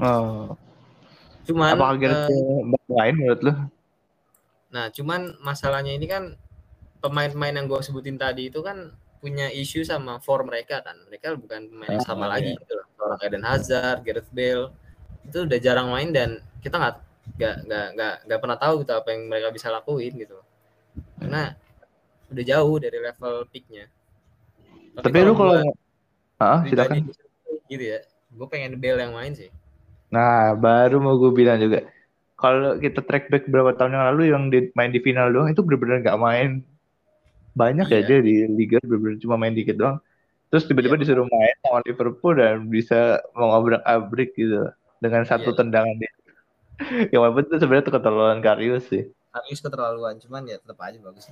Oh. 0.00 0.58
Cuman 1.46 1.76
apakah 1.76 1.96
Gareth 2.00 2.32
uh, 2.32 2.94
lain 2.98 3.14
menurut 3.14 3.40
lu? 3.44 3.52
Nah, 4.74 4.90
cuman 4.90 5.38
masalahnya 5.38 5.94
ini 5.94 6.08
kan 6.10 6.34
pemain-pemain 6.98 7.54
yang 7.54 7.70
gue 7.70 7.78
sebutin 7.84 8.18
tadi 8.18 8.50
itu 8.50 8.58
kan 8.64 8.90
punya 9.22 9.52
isu 9.52 9.86
sama 9.86 10.18
form 10.18 10.50
mereka 10.50 10.82
kan. 10.82 10.98
Mereka 11.06 11.38
bukan 11.38 11.70
pemain 11.70 11.94
yang 11.94 12.02
sama 12.02 12.26
oh, 12.26 12.30
lagi 12.34 12.56
iya. 12.56 12.58
gitu 12.58 12.72
loh. 12.74 12.86
Orang 12.98 13.20
Eden 13.22 13.44
Hazard, 13.46 14.02
Gareth 14.02 14.32
Bale 14.34 14.74
itu 15.24 15.38
udah 15.46 15.58
jarang 15.62 15.88
main 15.94 16.10
dan 16.10 16.42
kita 16.60 16.76
nggak 16.76 16.96
nggak 17.34 17.56
nggak 17.66 17.86
nggak 17.96 18.14
nggak 18.28 18.40
pernah 18.40 18.58
tahu 18.60 18.74
gitu 18.84 18.92
apa 18.94 19.08
yang 19.12 19.22
mereka 19.32 19.48
bisa 19.50 19.68
lakuin 19.72 20.12
gitu. 20.14 20.38
Karena 21.18 21.56
udah 22.30 22.44
jauh 22.44 22.76
dari 22.78 22.98
level 23.00 23.34
peaknya. 23.50 23.84
Tapi, 24.94 25.04
Tapi 25.10 25.18
lu 25.26 25.34
kalau 25.34 25.58
Ah, 26.42 26.60
pribadi 26.66 26.98
silakan. 27.00 27.68
gitu 27.70 27.84
ya. 27.94 27.98
Gue 28.34 28.46
pengen 28.50 28.74
Bale 28.82 29.00
yang 29.06 29.14
main 29.14 29.32
sih. 29.32 29.48
Nah, 30.10 30.54
baru 30.58 30.98
mau 30.98 31.14
gue 31.18 31.30
bilang 31.30 31.58
juga. 31.62 31.86
Kalau 32.34 32.76
kita 32.82 33.00
track 33.06 33.30
back 33.30 33.46
berapa 33.46 33.72
tahun 33.78 33.94
yang 33.94 34.04
lalu 34.10 34.22
yang 34.34 34.44
di, 34.50 34.58
main 34.74 34.90
di 34.90 34.98
final 35.00 35.30
doang 35.30 35.48
itu 35.54 35.62
bener-bener 35.62 36.02
nggak 36.02 36.18
main 36.18 36.50
banyak 37.54 37.86
ya 37.86 38.00
Iya. 38.02 38.06
dia 38.10 38.18
di 38.20 38.34
liga 38.50 38.78
bener-bener 38.82 39.16
cuma 39.22 39.38
main 39.38 39.54
dikit 39.54 39.78
doang. 39.78 39.98
Terus 40.50 40.66
tiba-tiba 40.66 40.98
Iya. 40.98 41.02
disuruh 41.06 41.26
main 41.30 41.54
sama 41.62 41.78
Liverpool 41.86 42.34
dan 42.34 42.66
bisa 42.66 43.22
mengobrak-abrik 43.38 44.34
gitu 44.34 44.70
dengan 44.98 45.22
satu 45.22 45.54
Iya. 45.54 45.58
tendangan 45.62 45.94
dia. 45.98 46.12
Yang 47.12 47.20
walaupun 47.22 47.46
itu 47.46 47.56
sebenarnya 47.60 47.86
keterlaluan 47.86 48.40
Karius 48.42 48.84
sih. 48.90 49.08
Karius 49.34 49.60
keterlaluan, 49.62 50.14
cuman 50.18 50.42
ya 50.46 50.56
tetap 50.58 50.78
aja 50.82 50.98
bagus. 51.02 51.30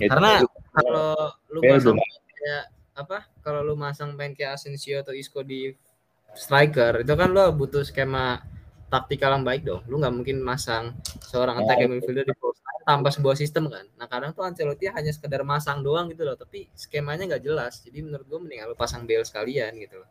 Ya, 0.00 0.08
Karena 0.10 0.42
kalau 0.74 1.32
lu 1.48 1.60
masang 1.64 1.96
kayak 2.34 2.64
apa? 2.94 3.18
Kalau 3.40 3.60
lu 3.62 3.74
masang 3.76 4.12
main 4.16 4.36
kayak 4.36 4.60
Asensio 4.60 5.00
atau 5.00 5.14
Isco 5.16 5.40
di 5.40 5.72
striker, 6.34 7.06
itu 7.06 7.12
kan 7.14 7.28
lu 7.30 7.40
butuh 7.54 7.86
skema 7.86 8.42
taktikal 8.92 9.34
yang 9.34 9.44
baik 9.46 9.62
dong. 9.64 9.82
Lu 9.90 9.98
nggak 9.98 10.14
mungkin 10.14 10.36
masang 10.44 10.94
seorang 11.24 11.62
attacking 11.62 11.90
midfielder 11.90 12.26
di 12.26 12.34
post 12.38 12.62
tanpa 12.84 13.08
sebuah 13.10 13.34
sistem 13.34 13.66
kan. 13.72 13.88
Nah 13.96 14.06
kadang 14.06 14.36
tuh 14.36 14.44
Ancelotti 14.44 14.86
hanya 14.92 15.10
sekedar 15.10 15.40
masang 15.42 15.80
doang 15.80 16.06
gitu 16.12 16.22
loh, 16.22 16.36
tapi 16.36 16.68
skemanya 16.76 17.24
nggak 17.26 17.42
jelas. 17.42 17.80
Jadi 17.80 18.04
menurut 18.04 18.28
gua 18.28 18.38
mending 18.44 18.60
lu 18.68 18.76
pasang 18.76 19.08
Bale 19.08 19.24
sekalian 19.24 19.72
gitu 19.80 20.04
loh. 20.04 20.08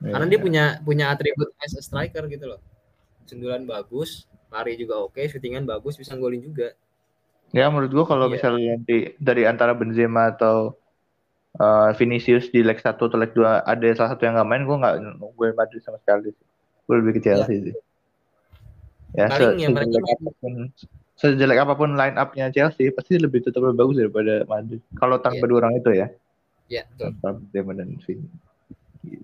Ya, 0.00 0.14
Karena 0.14 0.26
dia 0.30 0.40
punya 0.40 0.64
punya 0.80 1.04
atribut 1.10 1.52
as 1.58 1.74
a 1.74 1.82
striker 1.82 2.24
gitu 2.30 2.46
loh. 2.48 2.60
Sundulan 3.24 3.64
bagus, 3.64 4.24
lari 4.48 4.76
juga 4.76 5.00
oke, 5.00 5.20
shootingan 5.24 5.64
bagus, 5.64 5.96
bisa 5.96 6.12
golin 6.14 6.40
juga. 6.40 6.72
Ya 7.50 7.70
menurut 7.70 7.92
gua 7.92 8.04
kalau 8.04 8.26
Iya. 8.26 8.34
misalnya 8.34 8.68
nanti 8.76 9.14
dari 9.16 9.46
antara 9.46 9.72
Benzema 9.72 10.28
atau 10.28 10.74
uh, 11.56 11.90
Vinicius 11.94 12.50
di 12.50 12.60
leg 12.60 12.76
1 12.76 12.98
atau 12.98 13.14
leg 13.14 13.30
2 13.30 13.62
ada 13.62 13.86
salah 13.94 14.10
satu 14.12 14.26
yang 14.26 14.34
nggak 14.34 14.48
main, 14.48 14.62
gua 14.66 14.76
nggak 14.82 14.94
nungguin 15.22 15.54
Madrid 15.54 15.80
sama 15.80 16.02
sekali 16.02 16.30
sih. 16.30 16.46
Gue 16.84 17.00
lebih 17.00 17.16
ke 17.16 17.22
Chelsea 17.22 17.64
sih. 17.64 17.74
Ya, 19.14 19.30
se- 19.30 19.40
Paling 19.40 19.56
yang 19.56 19.72
mereka 19.72 19.94
sejelek 19.94 20.04
main- 20.04 20.18
apa 20.20 20.30
pun, 20.36 20.52
sejelek 21.14 21.58
apa 21.62 21.74
pun 21.78 21.90
line 21.94 22.16
up-nya 22.18 22.46
Chelsea 22.50 22.90
pasti 22.90 23.14
lebih 23.16 23.40
tetap 23.40 23.62
lebih 23.62 23.78
bagus 23.78 23.96
daripada 23.96 24.34
Madrid. 24.44 24.82
Kalau 24.92 25.16
tanpa 25.16 25.40
Iya. 25.40 25.48
dua 25.48 25.58
orang 25.62 25.74
itu 25.78 25.90
ya, 25.94 26.06
Ya, 26.66 26.82
betul. 26.90 27.14
tanpa 27.22 27.38
Benzema 27.40 27.72
dan 27.72 27.88
Vini. 28.02 28.28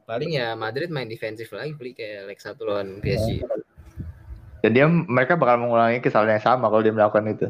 Paling 0.07 0.31
ya 0.31 0.55
Madrid 0.55 0.89
main 0.89 1.05
defensif 1.05 1.51
lagi, 1.51 1.73
beli 1.75 1.93
kayak 1.93 2.31
leg 2.31 2.39
1 2.39 2.63
lawan 2.63 3.03
PSG. 3.03 3.43
Dan 4.61 4.71
dia 4.77 4.87
mereka 4.89 5.37
bakal 5.41 5.57
mengulangi 5.61 6.05
kesalahan 6.05 6.37
yang 6.37 6.45
sama 6.45 6.69
kalau 6.69 6.85
dia 6.85 6.93
melakukan 6.95 7.25
itu. 7.33 7.49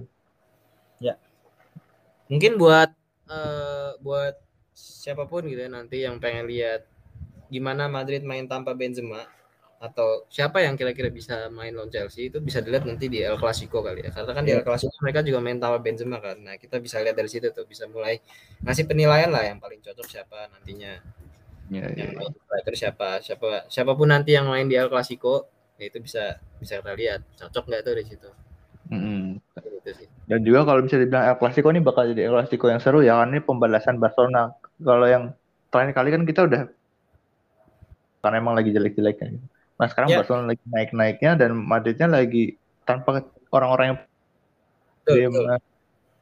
Mungkin 2.31 2.63
buat 2.63 2.95
eh, 3.27 3.91
buat 3.99 4.35
siapa 4.73 5.27
pun 5.27 5.45
gitu 5.51 5.67
ya 5.67 5.71
nanti 5.71 6.07
yang 6.07 6.23
pengen 6.23 6.47
lihat 6.47 6.87
gimana 7.51 7.91
Madrid 7.91 8.23
main 8.23 8.47
tanpa 8.47 8.73
Benzema 8.79 9.27
atau 9.83 10.29
siapa 10.31 10.63
yang 10.63 10.77
kira-kira 10.79 11.09
bisa 11.11 11.49
main 11.51 11.73
lawan 11.75 11.91
Chelsea 11.91 12.29
itu 12.31 12.39
bisa 12.39 12.61
dilihat 12.63 12.85
nanti 12.87 13.09
di 13.11 13.19
El 13.25 13.41
Clasico 13.41 13.81
kali 13.83 14.07
ya. 14.07 14.11
Karena 14.15 14.33
kan 14.37 14.45
di 14.47 14.53
El 14.55 14.63
Clasico 14.63 14.95
mereka 15.03 15.25
juga 15.27 15.41
main 15.43 15.59
tanpa 15.59 15.81
Benzema 15.83 16.21
kan. 16.23 16.37
Nah, 16.39 16.55
kita 16.61 16.79
bisa 16.79 17.01
lihat 17.03 17.17
dari 17.17 17.33
situ 17.33 17.49
tuh 17.51 17.65
bisa 17.67 17.89
mulai 17.91 18.21
ngasih 18.63 18.85
penilaian 18.87 19.33
lah 19.33 19.43
yang 19.43 19.59
paling 19.59 19.81
cocok 19.83 20.07
siapa 20.07 20.53
nantinya. 20.55 21.01
Ya, 21.73 21.87
ya, 21.87 22.07
Yang 22.07 22.11
ya. 22.13 22.19
main 22.19 22.33
striker 22.35 22.75
siapa, 22.77 23.09
siapa 23.25 23.49
siapa 23.73 23.93
pun 23.99 24.09
nanti 24.13 24.37
yang 24.37 24.47
main 24.47 24.69
di 24.69 24.77
El 24.79 24.93
Clasico 24.93 25.49
ya 25.49 25.60
itu 25.89 25.99
bisa 26.03 26.37
bisa 26.61 26.81
kita 26.83 26.93
lihat 26.93 27.21
cocok 27.41 27.65
nggak 27.65 27.83
tuh 27.87 27.95
di 27.97 28.05
situ. 28.05 28.29
Gitu 29.81 29.91
sih. 29.97 30.07
Dan 30.29 30.45
juga 30.45 30.69
kalau 30.69 30.85
bisa 30.85 31.01
dibilang 31.01 31.25
El 31.25 31.37
Clasico 31.41 31.69
ini 31.73 31.81
bakal 31.81 32.13
jadi 32.13 32.29
El 32.29 32.37
Clasico 32.37 32.67
yang 32.69 32.83
seru 32.83 33.01
ya 33.01 33.17
karena 33.17 33.41
ini 33.41 33.43
pembalasan 33.43 33.97
Barcelona. 33.97 34.53
Kalau 34.81 35.07
yang 35.09 35.33
terakhir 35.73 35.93
kali 35.97 36.09
kan 36.13 36.23
kita 36.29 36.41
udah 36.45 36.63
karena 38.21 38.37
emang 38.37 38.55
lagi 38.59 38.71
jelek-jeleknya. 38.75 39.41
Nah 39.81 39.87
sekarang 39.89 40.13
Ya. 40.13 40.21
Barcelona 40.21 40.53
lagi 40.53 40.65
naik-naiknya 40.69 41.33
dan 41.41 41.57
Madridnya 41.57 42.09
lagi 42.11 42.61
tanpa 42.85 43.25
orang-orang 43.49 43.97
yang 43.97 43.99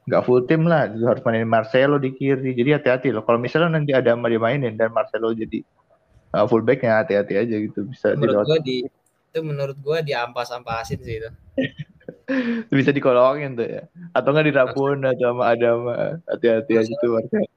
nggak 0.09 0.23
full 0.25 0.41
tim 0.49 0.65
lah 0.65 0.89
harus 0.89 1.21
mainin 1.21 1.45
Marcelo 1.45 2.01
di 2.01 2.17
kiri 2.17 2.57
jadi 2.57 2.81
hati-hati 2.81 3.13
loh 3.13 3.21
kalau 3.29 3.37
misalnya 3.37 3.77
nanti 3.77 3.93
ada 3.93 4.17
yang 4.17 4.25
dimainin 4.25 4.73
dan 4.73 4.89
Marcelo 4.89 5.37
jadi 5.37 5.61
uh, 6.33 6.49
fullbacknya 6.49 7.05
hati-hati 7.05 7.35
aja 7.37 7.57
gitu 7.61 7.85
bisa 7.85 8.17
Menurut 8.17 8.49
gua 8.49 8.61
di 8.65 8.89
itu 9.29 9.39
menurut 9.45 9.77
gua 9.79 10.01
diampas-ampasin 10.01 10.99
sih 11.01 11.21
itu. 11.21 11.31
bisa 12.73 12.93
dikolongin 12.93 13.57
tuh 13.57 13.65
ya 13.65 13.83
atau 14.13 14.29
nggak 14.33 14.47
dirabun 14.49 15.01
atau 15.01 15.33
sama 15.33 15.45
Adama 15.49 15.95
hati-hati 16.29 16.73
aja 16.77 16.93
tuh 17.01 17.17
Marcelo 17.17 17.49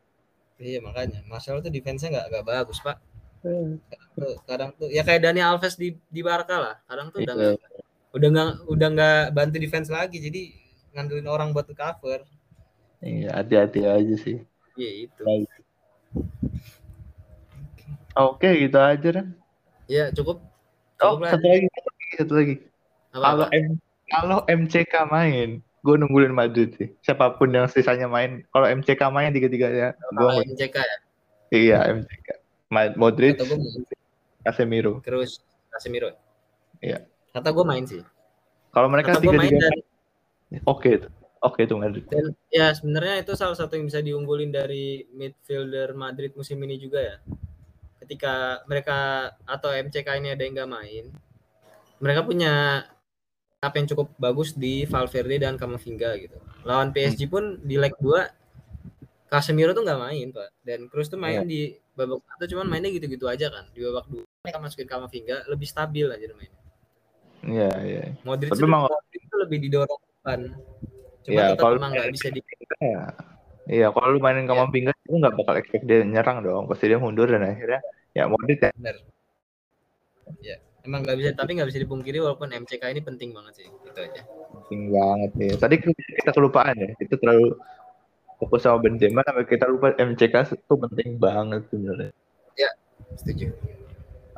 Iya 0.61 0.77
makanya 0.79 1.19
Marcelo 1.25 1.57
tuh 1.59 1.73
defense-nya 1.73 2.13
nggak 2.13 2.25
nggak 2.29 2.45
bagus 2.45 2.77
pak. 2.85 3.01
Kadang 3.41 3.81
tuh, 4.13 4.33
kadang 4.45 4.69
tuh 4.77 4.87
ya 4.93 5.01
kayak 5.01 5.25
Dani 5.25 5.41
Alves 5.41 5.73
di 5.73 5.97
di 6.05 6.21
Barca 6.21 6.55
lah. 6.61 6.75
Kadang 6.85 7.09
tuh 7.09 7.25
udah 7.25 7.33
Iya. 7.33 7.47
nggak 7.57 7.81
udah 8.13 8.27
nggak 8.29 8.49
udah 8.69 8.87
nggak 8.93 9.19
bantu 9.33 9.55
defense 9.57 9.89
lagi 9.89 10.21
jadi 10.21 10.41
ngandelin 10.93 11.25
orang 11.25 11.49
buat 11.49 11.65
cover. 11.71 12.21
iya 13.01 13.33
hati-hati 13.33 13.81
aja 13.81 14.15
sih 14.21 14.37
Iya 14.77 15.09
itu. 15.09 15.21
Baik. 15.25 15.49
oke 18.13 18.49
gitu 18.61 18.77
aja 18.77 19.09
kan 19.17 19.27
Ya 19.89 20.07
cukup. 20.13 20.39
Oh 21.01 21.17
satu 21.19 21.45
lagi 21.45 21.67
satu 21.67 21.89
lagi 21.89 22.13
satu 22.17 22.33
lagi 22.37 22.55
kalau? 23.11 23.45
M 23.51 23.65
kalau 24.07 24.39
MCK 24.47 24.93
main 25.09 25.49
gue 25.81 25.95
nungguin 25.97 26.29
Madrid 26.35 26.77
sih 26.77 26.93
siapa 27.01 27.33
pun 27.35 27.49
yang 27.49 27.65
sisanya 27.65 28.05
main 28.05 28.45
kalau 28.53 28.69
MCK 28.69 29.01
main 29.09 29.33
tiga-tiganya 29.33 29.97
gue 29.97 30.29
Kalau 30.29 30.45
MCK 30.45 30.75
ya. 30.77 30.97
iya 31.49 31.79
MCK 31.89 32.27
Ma- 32.69 32.93
Modric 32.95 33.35
Kata 33.41 33.49
gue 33.49 33.57
main 33.57 33.83
Casemiro 34.45 35.01
terus 35.01 35.41
Casemiro. 35.71 36.11
Iya. 36.83 37.05
Kata 37.31 37.49
gue 37.53 37.65
main 37.65 37.85
sih. 37.87 38.03
kalau 38.75 38.87
mereka 38.91 39.15
Kata 39.15 39.23
tiga-tiga 39.23 39.57
dan, 39.57 39.75
oke 40.67 40.89
itu 40.89 41.07
oke 41.41 41.59
tuh 41.65 41.77
Madrid 41.79 42.03
dan 42.11 42.35
ya 42.53 42.69
sebenarnya 42.75 43.23
itu 43.25 43.33
salah 43.39 43.55
satu 43.57 43.73
yang 43.79 43.89
bisa 43.89 43.99
diunggulin 44.03 44.51
dari 44.53 45.07
midfielder 45.15 45.95
Madrid 45.97 46.35
musim 46.37 46.61
ini 46.61 46.77
juga 46.77 46.99
ya. 47.01 47.15
Ketika 48.11 48.59
mereka 48.67 48.97
atau 49.47 49.71
MCK 49.71 50.19
ini 50.19 50.35
ada 50.35 50.43
yang 50.43 50.51
nggak 50.51 50.67
main, 50.67 51.15
mereka 52.03 52.27
punya 52.27 52.83
apa 53.63 53.75
yang 53.79 53.87
cukup 53.87 54.11
bagus 54.19 54.51
di 54.51 54.83
Valverde 54.83 55.39
dan 55.39 55.55
Camavinga 55.55 56.19
gitu. 56.19 56.35
Lawan 56.67 56.91
PSG 56.91 57.31
pun 57.31 57.63
di 57.63 57.79
leg 57.79 57.95
2 58.03 58.27
Casemiro 59.31 59.71
tuh 59.71 59.87
nggak 59.87 59.95
main, 59.95 60.27
Pak. 60.27 60.49
Dan 60.59 60.91
Cruz 60.91 61.07
tuh 61.07 61.15
main 61.15 61.47
di 61.47 61.71
babak 61.95 62.19
satu 62.35 62.51
cuman 62.51 62.67
mainnya 62.67 62.91
gitu-gitu 62.91 63.31
aja 63.31 63.47
kan. 63.47 63.71
Di 63.71 63.79
babak 63.79 64.03
dua 64.11 64.27
mereka 64.43 64.59
masukin 64.59 64.91
Camavinga 64.91 65.47
lebih 65.47 65.71
stabil 65.71 66.03
aja 66.03 66.27
mainnya. 66.35 66.59
iya 67.47 67.71
iya 67.79 68.03
Modric 68.27 68.51
Tapi 68.51 68.59
tuh 69.23 69.39
lebih 69.39 69.57
didorong 69.63 70.01
depan. 70.03 70.39
Cuma 71.23 71.31
Ya, 71.39 71.55
tetap 71.55 71.63
kalau- 71.63 71.79
emang 71.79 71.95
nggak 71.95 72.11
bisa 72.11 72.27
di 72.27 72.43
Iya. 72.83 73.03
Iya, 73.71 73.87
kalau 73.95 74.11
lu 74.11 74.19
mainin 74.19 74.43
Iya. 74.43 74.51
Kamavinga 74.51 74.91
itu 74.99 75.15
nggak 75.15 75.33
bakal 75.39 75.55
expect 75.63 75.87
dia 75.87 76.03
nyerang 76.03 76.43
dong. 76.43 76.67
Pasti 76.67 76.91
dia 76.91 76.99
mundur 76.99 77.31
dan 77.31 77.47
akhirnya 77.47 77.79
ya 78.11 78.27
Modric 78.27 78.59
ya. 78.59 78.71
benar. 78.75 78.95
Ya, 80.39 80.55
emang 80.83 81.03
nggak 81.03 81.17
bisa 81.19 81.29
tapi 81.35 81.57
nggak 81.59 81.69
bisa 81.69 81.79
dipungkiri 81.81 82.17
walaupun 82.23 82.51
MCK 82.51 82.83
ini 82.91 83.01
penting 83.01 83.29
banget 83.35 83.53
sih. 83.63 83.67
Itu 83.67 83.99
aja. 83.99 84.21
penting 84.61 84.81
banget 84.91 85.31
ya. 85.35 85.53
Tadi 85.59 85.75
kita 86.21 86.31
kelupaan 86.31 86.75
ya. 86.77 86.89
Kita 86.95 87.15
terlalu 87.19 87.55
fokus 88.39 88.63
sama 88.63 88.79
Benzema 88.79 89.21
sampai 89.21 89.45
kita 89.45 89.65
lupa 89.67 89.91
MCK 89.93 90.35
itu 90.55 90.73
penting 90.75 91.09
banget 91.17 91.61
sebenarnya. 91.67 92.11
Setuju. 93.11 93.51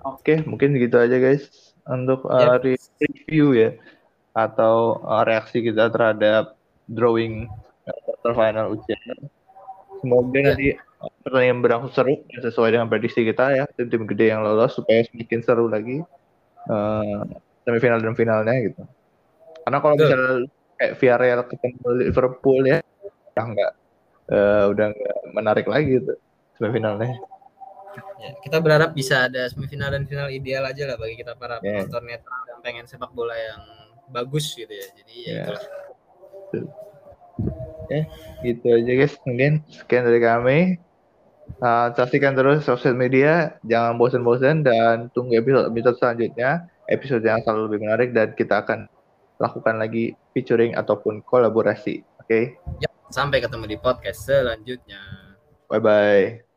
Oke, 0.03 0.41
mungkin 0.43 0.73
gitu 0.75 0.97
aja 0.97 1.15
guys 1.15 1.45
untuk 1.85 2.25
uh, 2.25 2.57
re- 2.57 2.79
review 2.97 3.53
ya 3.53 3.77
atau 4.33 4.97
uh, 4.99 5.21
reaksi 5.21 5.61
kita 5.61 5.93
terhadap 5.93 6.57
drawing 6.89 7.45
quarter 7.85 8.33
final 8.33 8.73
UCL. 8.73 9.29
Semoga 10.01 10.35
Ya. 10.35 10.43
nanti 10.51 10.67
pertandingan 11.23 11.63
berlangsung 11.63 11.93
seru 11.95 12.19
sesuai 12.29 12.75
dengan 12.75 12.87
prediksi 12.91 13.23
kita 13.23 13.55
ya 13.55 13.65
tim-tim 13.79 14.03
gede 14.03 14.35
yang 14.35 14.43
lolos 14.43 14.75
supaya 14.75 15.07
semakin 15.07 15.39
seru 15.39 15.71
lagi 15.71 16.03
uh, 16.67 17.23
semifinal 17.63 17.99
dan 18.03 18.13
finalnya 18.13 18.55
gitu. 18.59 18.83
Karena 19.63 19.77
kalau 19.79 19.95
misalnya 19.95 20.51
kayak 20.75 20.93
Villarreal 20.99 21.41
ketemu 21.47 21.87
Liverpool 22.03 22.61
ya, 22.67 22.79
udah 23.33 23.45
nggak 23.55 23.71
uh, 24.35 24.63
udah 24.75 24.85
nggak 24.91 25.17
menarik 25.31 25.65
lagi 25.71 26.03
gitu 26.03 26.13
semifinalnya. 26.59 27.15
Ya, 28.19 28.35
kita 28.43 28.57
berharap 28.59 28.91
bisa 28.91 29.27
ada 29.31 29.47
semifinal 29.47 29.93
dan 29.93 30.03
final 30.09 30.27
ideal 30.27 30.63
aja 30.67 30.83
lah 30.87 30.97
bagi 30.99 31.19
kita 31.19 31.35
para 31.39 31.59
Ya. 31.63 31.83
penonton 31.83 32.03
netral 32.07 32.41
yang 32.51 32.59
pengen 32.63 32.85
sepak 32.87 33.11
bola 33.15 33.35
yang 33.35 33.61
bagus 34.11 34.55
gitu 34.55 34.71
ya. 34.71 34.87
Jadi 34.97 35.15
ya, 35.23 35.31
Ya. 35.31 35.43
itulah. 35.43 35.63
gitu 38.45 38.65
aja 38.69 38.91
guys 38.93 39.15
mungkin 39.25 39.61
sekian 39.69 40.05
dari 40.05 40.21
kami 40.21 40.57
Uh, 41.63 41.91
saksikan 41.95 42.35
terus 42.35 42.67
sosial 42.67 42.95
media 42.95 43.55
jangan 43.63 43.95
bosan-bosan 43.95 44.67
dan 44.67 45.07
tunggu 45.15 45.39
episode 45.39 45.71
episode 45.71 45.97
selanjutnya. 45.99 46.67
Episode 46.91 47.23
yang 47.23 47.39
selalu 47.43 47.71
lebih 47.71 47.79
menarik 47.87 48.09
dan 48.11 48.35
kita 48.35 48.59
akan 48.59 48.91
lakukan 49.39 49.79
lagi 49.79 50.15
featuring 50.35 50.75
ataupun 50.75 51.23
kolaborasi 51.23 52.03
oke? 52.19 52.59
Sampai 53.07 53.39
ketemu 53.39 53.65
di 53.71 53.77
podcast 53.79 54.27
selanjutnya. 54.27 55.23
bye 55.73 55.79
bye 55.79 56.52